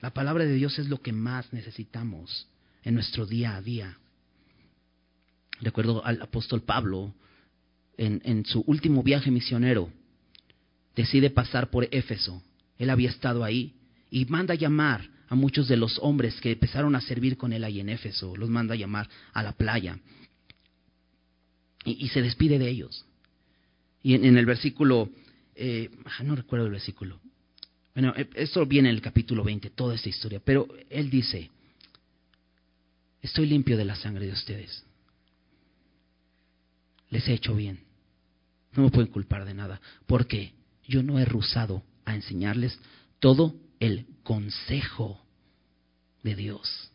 La 0.00 0.10
palabra 0.10 0.44
de 0.44 0.54
Dios 0.54 0.78
es 0.78 0.88
lo 0.88 1.00
que 1.00 1.12
más 1.12 1.52
necesitamos 1.52 2.46
en 2.82 2.94
nuestro 2.94 3.26
día 3.26 3.56
a 3.56 3.62
día. 3.62 3.98
Recuerdo 5.60 6.04
al 6.04 6.20
apóstol 6.20 6.62
Pablo, 6.62 7.14
en, 7.96 8.44
su 8.44 8.60
último 8.66 9.02
viaje 9.02 9.30
misionero, 9.30 9.90
decide 10.94 11.30
pasar 11.30 11.70
por 11.70 11.88
Éfeso. 11.90 12.42
Él 12.78 12.90
había 12.90 13.10
estado 13.10 13.44
ahí 13.44 13.74
y 14.10 14.24
manda 14.26 14.54
llamar 14.54 15.08
a 15.28 15.34
muchos 15.34 15.68
de 15.68 15.76
los 15.76 15.98
hombres 16.00 16.40
que 16.40 16.52
empezaron 16.52 16.94
a 16.96 17.00
servir 17.00 17.36
con 17.36 17.52
él 17.52 17.64
ahí 17.64 17.80
en 17.80 17.88
Éfeso. 17.88 18.36
Los 18.36 18.50
manda 18.50 18.74
llamar 18.74 19.08
a 19.32 19.42
la 19.42 19.52
playa 19.52 19.98
y, 21.84 22.08
se 22.08 22.22
despide 22.22 22.58
de 22.58 22.68
ellos. 22.68 23.04
Y 24.02 24.14
en, 24.14 24.36
el 24.36 24.46
versículo, 24.46 25.10
eh, 25.54 25.90
ah, 26.04 26.22
no 26.22 26.34
recuerdo 26.34 26.66
el 26.66 26.72
versículo. 26.72 27.20
Bueno, 27.94 28.12
eh, 28.16 28.28
esto 28.34 28.64
viene 28.66 28.88
en 28.88 28.96
el 28.96 29.02
capítulo 29.02 29.44
20, 29.44 29.70
toda 29.70 29.94
esta 29.94 30.08
historia. 30.08 30.40
Pero 30.44 30.66
él 30.90 31.10
dice, 31.10 31.50
estoy 33.22 33.46
limpio 33.46 33.76
de 33.76 33.84
la 33.84 33.96
sangre 33.96 34.26
de 34.26 34.32
ustedes. 34.32 34.84
Les 37.10 37.26
he 37.28 37.34
hecho 37.34 37.54
bien. 37.54 37.80
No 38.72 38.84
me 38.84 38.90
pueden 38.90 39.10
culpar 39.10 39.44
de 39.44 39.54
nada. 39.54 39.80
Porque 40.06 40.52
yo 40.86 41.02
no 41.02 41.18
he 41.18 41.24
rusado 41.24 41.82
a 42.04 42.14
enseñarles 42.14 42.78
todo 43.20 43.54
el 43.78 44.06
consejo 44.22 45.20
de 46.22 46.34
Dios. 46.34 46.90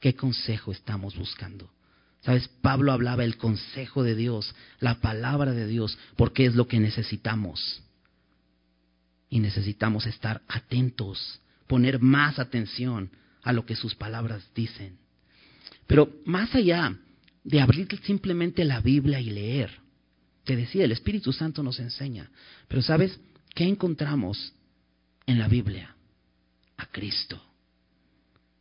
¿Qué 0.00 0.14
consejo 0.14 0.72
estamos 0.72 1.16
buscando? 1.16 1.70
Sabes, 2.28 2.46
Pablo 2.60 2.92
hablaba 2.92 3.24
el 3.24 3.38
consejo 3.38 4.02
de 4.02 4.14
Dios, 4.14 4.54
la 4.80 4.96
palabra 4.96 5.52
de 5.52 5.66
Dios, 5.66 5.96
porque 6.14 6.44
es 6.44 6.54
lo 6.54 6.68
que 6.68 6.78
necesitamos. 6.78 7.82
Y 9.30 9.40
necesitamos 9.40 10.04
estar 10.04 10.42
atentos, 10.46 11.40
poner 11.66 12.02
más 12.02 12.38
atención 12.38 13.10
a 13.42 13.54
lo 13.54 13.64
que 13.64 13.74
sus 13.74 13.94
palabras 13.94 14.46
dicen. 14.54 14.98
Pero 15.86 16.12
más 16.26 16.54
allá 16.54 16.98
de 17.44 17.62
abrir 17.62 17.88
simplemente 18.02 18.62
la 18.62 18.82
Biblia 18.82 19.22
y 19.22 19.30
leer, 19.30 19.70
te 20.44 20.54
decía, 20.54 20.84
el 20.84 20.92
Espíritu 20.92 21.32
Santo 21.32 21.62
nos 21.62 21.80
enseña. 21.80 22.30
Pero 22.68 22.82
¿sabes 22.82 23.18
qué 23.54 23.64
encontramos 23.64 24.52
en 25.24 25.38
la 25.38 25.48
Biblia? 25.48 25.96
A 26.76 26.84
Cristo. 26.84 27.42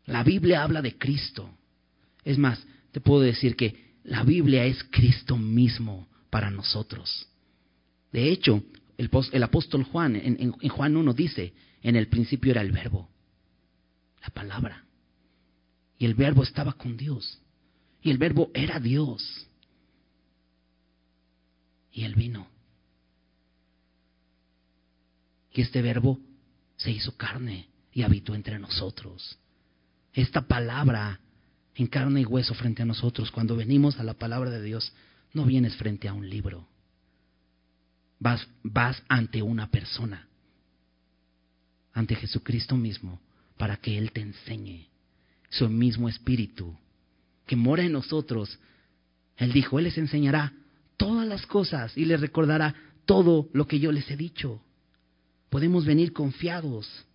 La 0.06 0.24
Biblia 0.24 0.64
habla 0.64 0.82
de 0.82 0.98
Cristo. 0.98 1.50
Es 2.24 2.38
más, 2.38 2.66
te 2.98 3.02
puedo 3.02 3.22
decir 3.22 3.56
que 3.56 3.94
la 4.06 4.24
Biblia 4.24 4.66
es 4.66 4.84
Cristo 4.86 5.38
mismo 5.38 6.08
para 6.32 6.50
nosotros. 6.50 7.28
De 8.12 8.32
hecho, 8.32 8.64
el, 8.98 9.44
apóstol 9.44 9.84
Juan 9.84 10.16
en, 10.16 10.56
en 10.60 10.70
Juan 10.70 10.98
1 10.98 11.14
dice, 11.14 11.54
en 11.84 11.96
el 11.96 12.08
principio 12.08 12.50
era 12.50 12.62
el 12.62 12.72
verbo, 12.72 13.08
la 14.20 14.30
palabra. 14.30 14.84
Y 16.00 16.06
el 16.06 16.16
verbo 16.16 16.42
estaba 16.42 16.74
con 16.74 16.98
Dios. 16.98 17.40
Y 18.02 18.10
el 18.10 18.18
verbo 18.18 18.50
era 18.56 18.80
Dios. 18.80 19.48
Y 21.92 22.04
él 22.04 22.16
vino. 22.16 22.48
Y 25.52 25.62
este 25.62 25.84
verbo 25.84 26.20
se 26.78 26.90
hizo 26.90 27.16
carne 27.16 27.70
y 27.94 28.02
habitó 28.02 28.34
entre 28.34 28.58
nosotros. 28.58 29.38
Esta 30.14 30.48
palabra 30.48 31.22
en 31.78 31.88
carne 31.88 32.22
y 32.22 32.26
hueso 32.26 32.54
frente 32.56 32.82
a 32.82 32.86
nosotros. 32.86 33.32
Cuando 33.32 33.56
venimos 33.56 34.00
a 34.00 34.04
la 34.04 34.16
palabra 34.16 34.50
de 34.50 34.62
Dios, 34.62 34.92
no 35.34 35.46
vienes 35.46 35.76
frente 35.76 36.08
a 36.08 36.14
un 36.14 36.30
libro. 36.30 36.68
Vas, 38.20 38.48
vas 38.64 39.02
ante 39.08 39.44
una 39.44 39.70
persona, 39.70 40.28
ante 41.94 42.16
Jesucristo 42.16 42.76
mismo, 42.76 43.22
para 43.58 43.78
que 43.78 43.98
Él 43.98 44.12
te 44.12 44.22
enseñe. 44.22 44.88
Su 45.50 45.70
mismo 45.70 46.10
espíritu 46.10 46.76
que 47.48 47.56
mora 47.56 47.84
en 47.84 47.94
nosotros. 47.94 48.60
Él 49.38 49.54
dijo, 49.54 49.80
Él 49.80 49.86
les 49.86 49.98
enseñará 49.98 50.54
todas 50.98 51.28
las 51.28 51.46
cosas 51.48 51.98
y 51.98 52.06
les 52.06 52.20
recordará 52.20 52.76
todo 53.06 53.50
lo 53.54 53.68
que 53.68 53.80
yo 53.80 53.92
les 53.92 54.10
he 54.12 54.18
dicho. 54.18 54.62
Podemos 55.50 55.86
venir 55.86 56.12
confiados. 56.12 57.06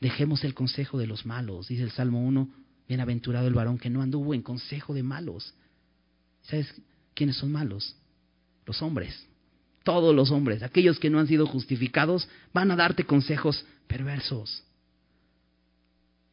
Dejemos 0.00 0.44
el 0.44 0.54
consejo 0.54 0.98
de 0.98 1.06
los 1.06 1.24
malos. 1.24 1.68
Dice 1.68 1.82
el 1.82 1.90
Salmo 1.90 2.20
1, 2.20 2.50
bienaventurado 2.90 3.46
el 3.46 3.54
varón 3.54 3.78
que 3.78 3.88
no 3.88 4.02
anduvo 4.02 4.34
en 4.34 4.42
consejo 4.42 4.92
de 4.92 5.04
malos. 5.04 5.54
¿Sabes 6.42 6.74
quiénes 7.14 7.36
son 7.36 7.52
malos? 7.52 7.94
Los 8.66 8.82
hombres. 8.82 9.28
Todos 9.84 10.12
los 10.12 10.32
hombres, 10.32 10.64
aquellos 10.64 10.98
que 10.98 11.08
no 11.08 11.20
han 11.20 11.28
sido 11.28 11.46
justificados, 11.46 12.28
van 12.52 12.68
a 12.72 12.76
darte 12.76 13.04
consejos 13.04 13.64
perversos. 13.86 14.64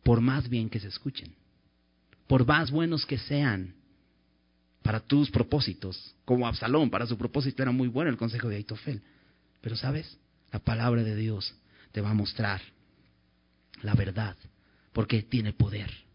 Por 0.01 0.19
más 0.19 0.49
bien 0.49 0.67
que 0.67 0.79
se 0.79 0.87
escuchen. 0.87 1.35
Por 2.25 2.47
más 2.47 2.71
buenos 2.71 3.05
que 3.05 3.19
sean 3.19 3.75
para 4.81 4.99
tus 4.99 5.29
propósitos. 5.29 6.15
Como 6.25 6.47
Absalón, 6.47 6.89
para 6.89 7.05
su 7.05 7.19
propósito 7.19 7.61
era 7.61 7.71
muy 7.71 7.87
bueno 7.87 8.09
el 8.09 8.17
consejo 8.17 8.49
de 8.49 8.55
Aitofel. 8.55 9.03
Pero 9.61 9.75
sabes, 9.75 10.17
la 10.51 10.57
palabra 10.57 11.03
de 11.03 11.15
Dios 11.15 11.53
te 11.91 12.01
va 12.01 12.09
a 12.09 12.15
mostrar 12.15 12.61
la 13.83 13.93
verdad, 13.93 14.35
porque 14.91 15.21
tiene 15.21 15.53
poder. 15.53 16.06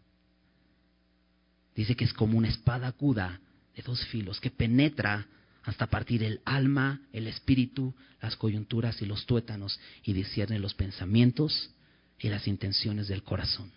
Dice 1.75 1.95
que 1.95 2.05
es 2.05 2.13
como 2.13 2.37
una 2.37 2.49
espada 2.49 2.87
aguda 2.87 3.39
de 3.75 3.81
dos 3.81 4.05
filos 4.07 4.39
que 4.39 4.51
penetra 4.51 5.27
hasta 5.63 5.87
partir 5.87 6.23
el 6.23 6.41
alma, 6.45 7.01
el 7.13 7.27
espíritu, 7.27 7.93
las 8.21 8.35
coyunturas 8.35 9.01
y 9.01 9.05
los 9.05 9.25
tuétanos 9.25 9.79
y 10.03 10.13
discierne 10.13 10.59
los 10.59 10.73
pensamientos 10.73 11.71
y 12.19 12.29
las 12.29 12.47
intenciones 12.47 13.07
del 13.07 13.23
corazón. 13.23 13.71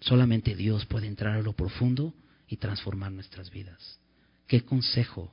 Solamente 0.00 0.54
Dios 0.54 0.86
puede 0.86 1.06
entrar 1.06 1.34
a 1.34 1.42
lo 1.42 1.52
profundo 1.52 2.14
y 2.48 2.56
transformar 2.56 3.12
nuestras 3.12 3.50
vidas. 3.50 3.98
¿Qué 4.46 4.64
consejo, 4.64 5.32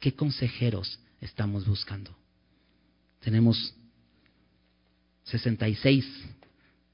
qué 0.00 0.14
consejeros 0.14 0.98
estamos 1.20 1.66
buscando? 1.66 2.16
Tenemos 3.20 3.74
66, 5.24 6.06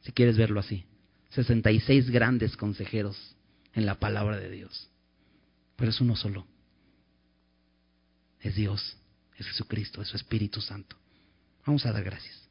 si 0.03 0.13
quieres 0.13 0.37
verlo 0.37 0.61
así, 0.61 0.85
66 1.31 2.11
grandes 2.11 2.57
consejeros 2.57 3.37
en 3.75 3.87
la 3.87 3.97
palabra 3.97 4.39
de 4.39 4.51
Dios. 4.51 4.89
Pero 5.77 5.91
es 5.91 6.01
uno 6.01 6.17
solo. 6.17 6.47
Es 8.41 8.55
Dios, 8.55 8.97
es 9.37 9.47
Jesucristo, 9.47 10.03
es 10.03 10.09
su 10.09 10.17
Espíritu 10.17 10.61
Santo. 10.61 10.97
Vamos 11.67 11.85
a 11.87 11.93
dar 11.93 12.03
gracias. 12.03 12.49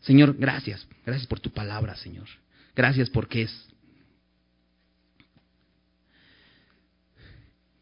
Señor, 0.00 0.36
gracias. 0.38 0.86
Gracias 1.04 1.26
por 1.26 1.40
tu 1.40 1.50
palabra, 1.50 1.96
Señor. 1.96 2.28
Gracias 2.74 3.10
porque 3.10 3.42
es 3.42 3.68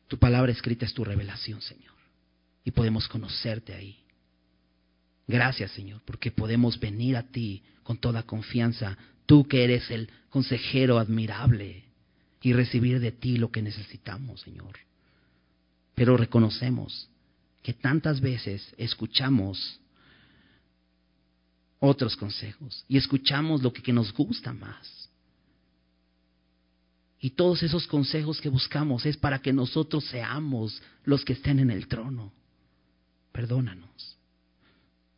tu 0.08 0.18
palabra 0.18 0.52
escrita 0.52 0.86
es 0.86 0.94
tu 0.94 1.04
revelación, 1.04 1.60
Señor. 1.60 1.94
Y 2.64 2.70
podemos 2.70 3.08
conocerte 3.08 3.74
ahí. 3.74 4.05
Gracias, 5.26 5.72
Señor, 5.72 6.02
porque 6.04 6.30
podemos 6.30 6.78
venir 6.78 7.16
a 7.16 7.24
ti 7.24 7.62
con 7.82 7.98
toda 7.98 8.22
confianza, 8.22 8.96
tú 9.26 9.46
que 9.46 9.64
eres 9.64 9.90
el 9.90 10.08
consejero 10.30 10.98
admirable, 10.98 11.86
y 12.46 12.52
recibir 12.52 13.00
de 13.00 13.10
ti 13.10 13.38
lo 13.38 13.50
que 13.50 13.60
necesitamos, 13.60 14.42
Señor. 14.42 14.78
Pero 15.96 16.16
reconocemos 16.16 17.08
que 17.60 17.72
tantas 17.72 18.20
veces 18.20 18.72
escuchamos 18.78 19.80
otros 21.80 22.16
consejos 22.16 22.84
y 22.86 22.98
escuchamos 22.98 23.64
lo 23.64 23.72
que, 23.72 23.92
nos 23.92 24.12
gusta 24.12 24.52
más. 24.52 25.10
Y 27.18 27.30
todos 27.30 27.64
esos 27.64 27.88
consejos 27.88 28.40
que 28.40 28.48
buscamos 28.48 29.04
es 29.06 29.16
para 29.16 29.40
que 29.40 29.52
nosotros 29.52 30.04
seamos 30.04 30.80
los 31.04 31.24
que 31.24 31.32
estén 31.32 31.58
en 31.58 31.72
el 31.72 31.88
trono. 31.88 32.32
Perdónanos 33.32 34.15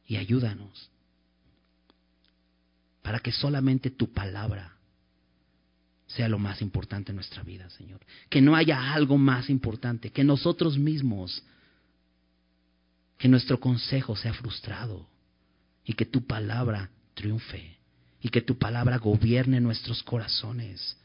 y 0.09 0.17
ayúdanos 0.17 0.91
para 3.03 3.21
que 3.21 3.31
solamente 3.31 3.91
tu 3.91 4.13
palabra 4.13 4.75
sea 6.07 6.29
lo 6.29 6.39
más 6.39 6.63
importante 6.63 7.13
en 7.13 7.17
nuestra 7.17 7.43
vida, 7.43 7.69
Señor. 7.71 8.01
Que 8.31 8.41
no 8.41 8.57
haya 8.57 8.95
algo 8.95 9.19
más 9.19 9.51
importante, 9.51 10.11
que 10.11 10.25
nosotros 10.25 10.79
mismos, 10.79 11.43
que 13.19 13.29
nuestro 13.29 13.61
consejo 13.61 14.17
sea 14.17 14.33
frustrado 14.33 15.07
y 15.85 15.93
que 15.93 16.07
tu 16.07 16.27
palabra 16.27 16.91
triunfe 17.15 17.77
y 18.23 18.31
que 18.31 18.41
tu 18.41 18.59
palabra 18.59 18.97
gobierne 18.97 19.61
nuestros 19.61 20.03
corazones. 20.03 20.97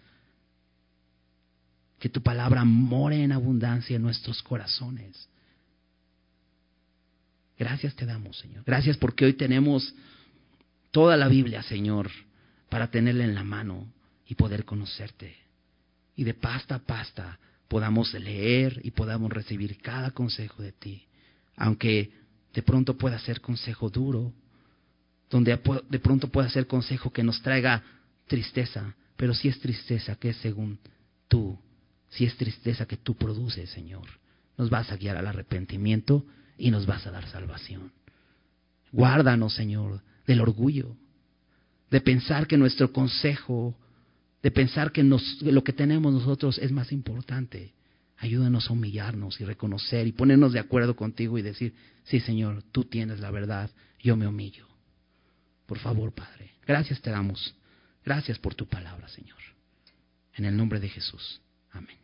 Que 2.00 2.08
tu 2.08 2.22
palabra 2.22 2.64
more 2.64 3.22
en 3.22 3.34
abundancia 3.34 3.98
en 3.98 4.02
nuestros 4.02 4.42
corazones. 4.42 5.28
Gracias 7.58 7.96
te 7.96 8.06
damos, 8.06 8.38
Señor. 8.40 8.64
Gracias 8.66 8.98
porque 8.98 9.26
hoy 9.26 9.34
tenemos 9.34 9.94
toda 10.92 11.18
la 11.18 11.28
Biblia, 11.28 11.64
Señor, 11.64 12.10
para 12.70 12.90
tenerla 12.90 13.24
en 13.24 13.36
la 13.36 13.44
mano 13.44 13.92
y 14.28 14.36
poder 14.36 14.66
conocerte. 14.66 15.36
Y 16.16 16.24
de 16.24 16.34
pasta 16.34 16.76
a 16.76 16.80
pasta 16.80 17.40
podamos 17.68 18.14
leer 18.14 18.80
y 18.84 18.92
podamos 18.92 19.32
recibir 19.32 19.78
cada 19.82 20.12
consejo 20.12 20.62
de 20.62 20.72
ti. 20.72 21.04
Aunque 21.56 22.12
de 22.54 22.62
pronto 22.62 22.98
pueda 22.98 23.18
ser 23.20 23.42
consejo 23.42 23.90
duro, 23.90 24.34
donde 25.30 25.60
de 25.90 26.00
pronto 26.00 26.28
pueda 26.28 26.50
ser 26.50 26.68
consejo 26.68 27.12
que 27.12 27.24
nos 27.24 27.42
traiga 27.42 27.84
tristeza, 28.28 28.96
pero 29.18 29.34
si 29.34 29.48
es 29.48 29.60
tristeza 29.60 30.16
que 30.16 30.30
es 30.30 30.38
según 30.38 30.80
tú, 31.28 31.58
si 32.10 32.26
es 32.26 32.38
tristeza 32.38 32.86
que 32.86 32.98
tú 32.98 33.16
produces, 33.16 33.70
Señor, 33.72 34.08
nos 34.58 34.70
vas 34.70 34.92
a 34.92 34.98
guiar 34.98 35.18
al 35.18 35.28
arrepentimiento 35.28 36.26
y 36.58 36.72
nos 36.72 36.86
vas 36.86 37.06
a 37.08 37.12
dar 37.12 37.28
salvación. 37.28 37.92
Guárdanos, 38.92 39.54
Señor, 39.54 40.02
del 40.28 40.42
orgullo, 40.42 40.96
de 41.90 42.02
pensar 42.02 42.48
que 42.48 42.58
nuestro 42.58 42.92
consejo, 42.92 43.76
de 44.42 44.52
pensar 44.52 44.92
que 44.92 45.04
lo 45.04 45.64
que 45.64 45.74
tenemos 45.74 46.14
nosotros 46.14 46.58
es 46.60 46.72
más 46.72 46.92
importante. 46.92 47.74
Ayúdanos 48.18 48.70
a 48.70 48.74
humillarnos 48.74 49.42
y 49.42 49.46
reconocer 49.46 50.08
y 50.08 50.12
ponernos 50.12 50.54
de 50.54 50.60
acuerdo 50.60 50.96
contigo 50.96 51.38
y 51.38 51.42
decir, 51.42 51.74
sí, 52.04 52.20
Señor, 52.20 52.64
tú 52.72 52.86
tienes 52.86 53.20
la 53.20 53.32
verdad, 53.32 53.70
yo 54.00 54.16
me 54.16 54.28
humillo. 54.28 54.68
Por 55.66 55.80
favor, 55.80 56.14
Padre, 56.14 56.52
gracias 56.66 57.02
te 57.02 57.10
damos. 57.10 57.56
Gracias 58.06 58.38
por 58.38 58.54
tu 58.54 58.68
palabra, 58.68 59.08
Señor. 59.08 59.40
En 60.36 60.46
el 60.46 60.56
nombre 60.56 60.80
de 60.80 60.90
Jesús. 60.90 61.42
Amén. 61.72 62.03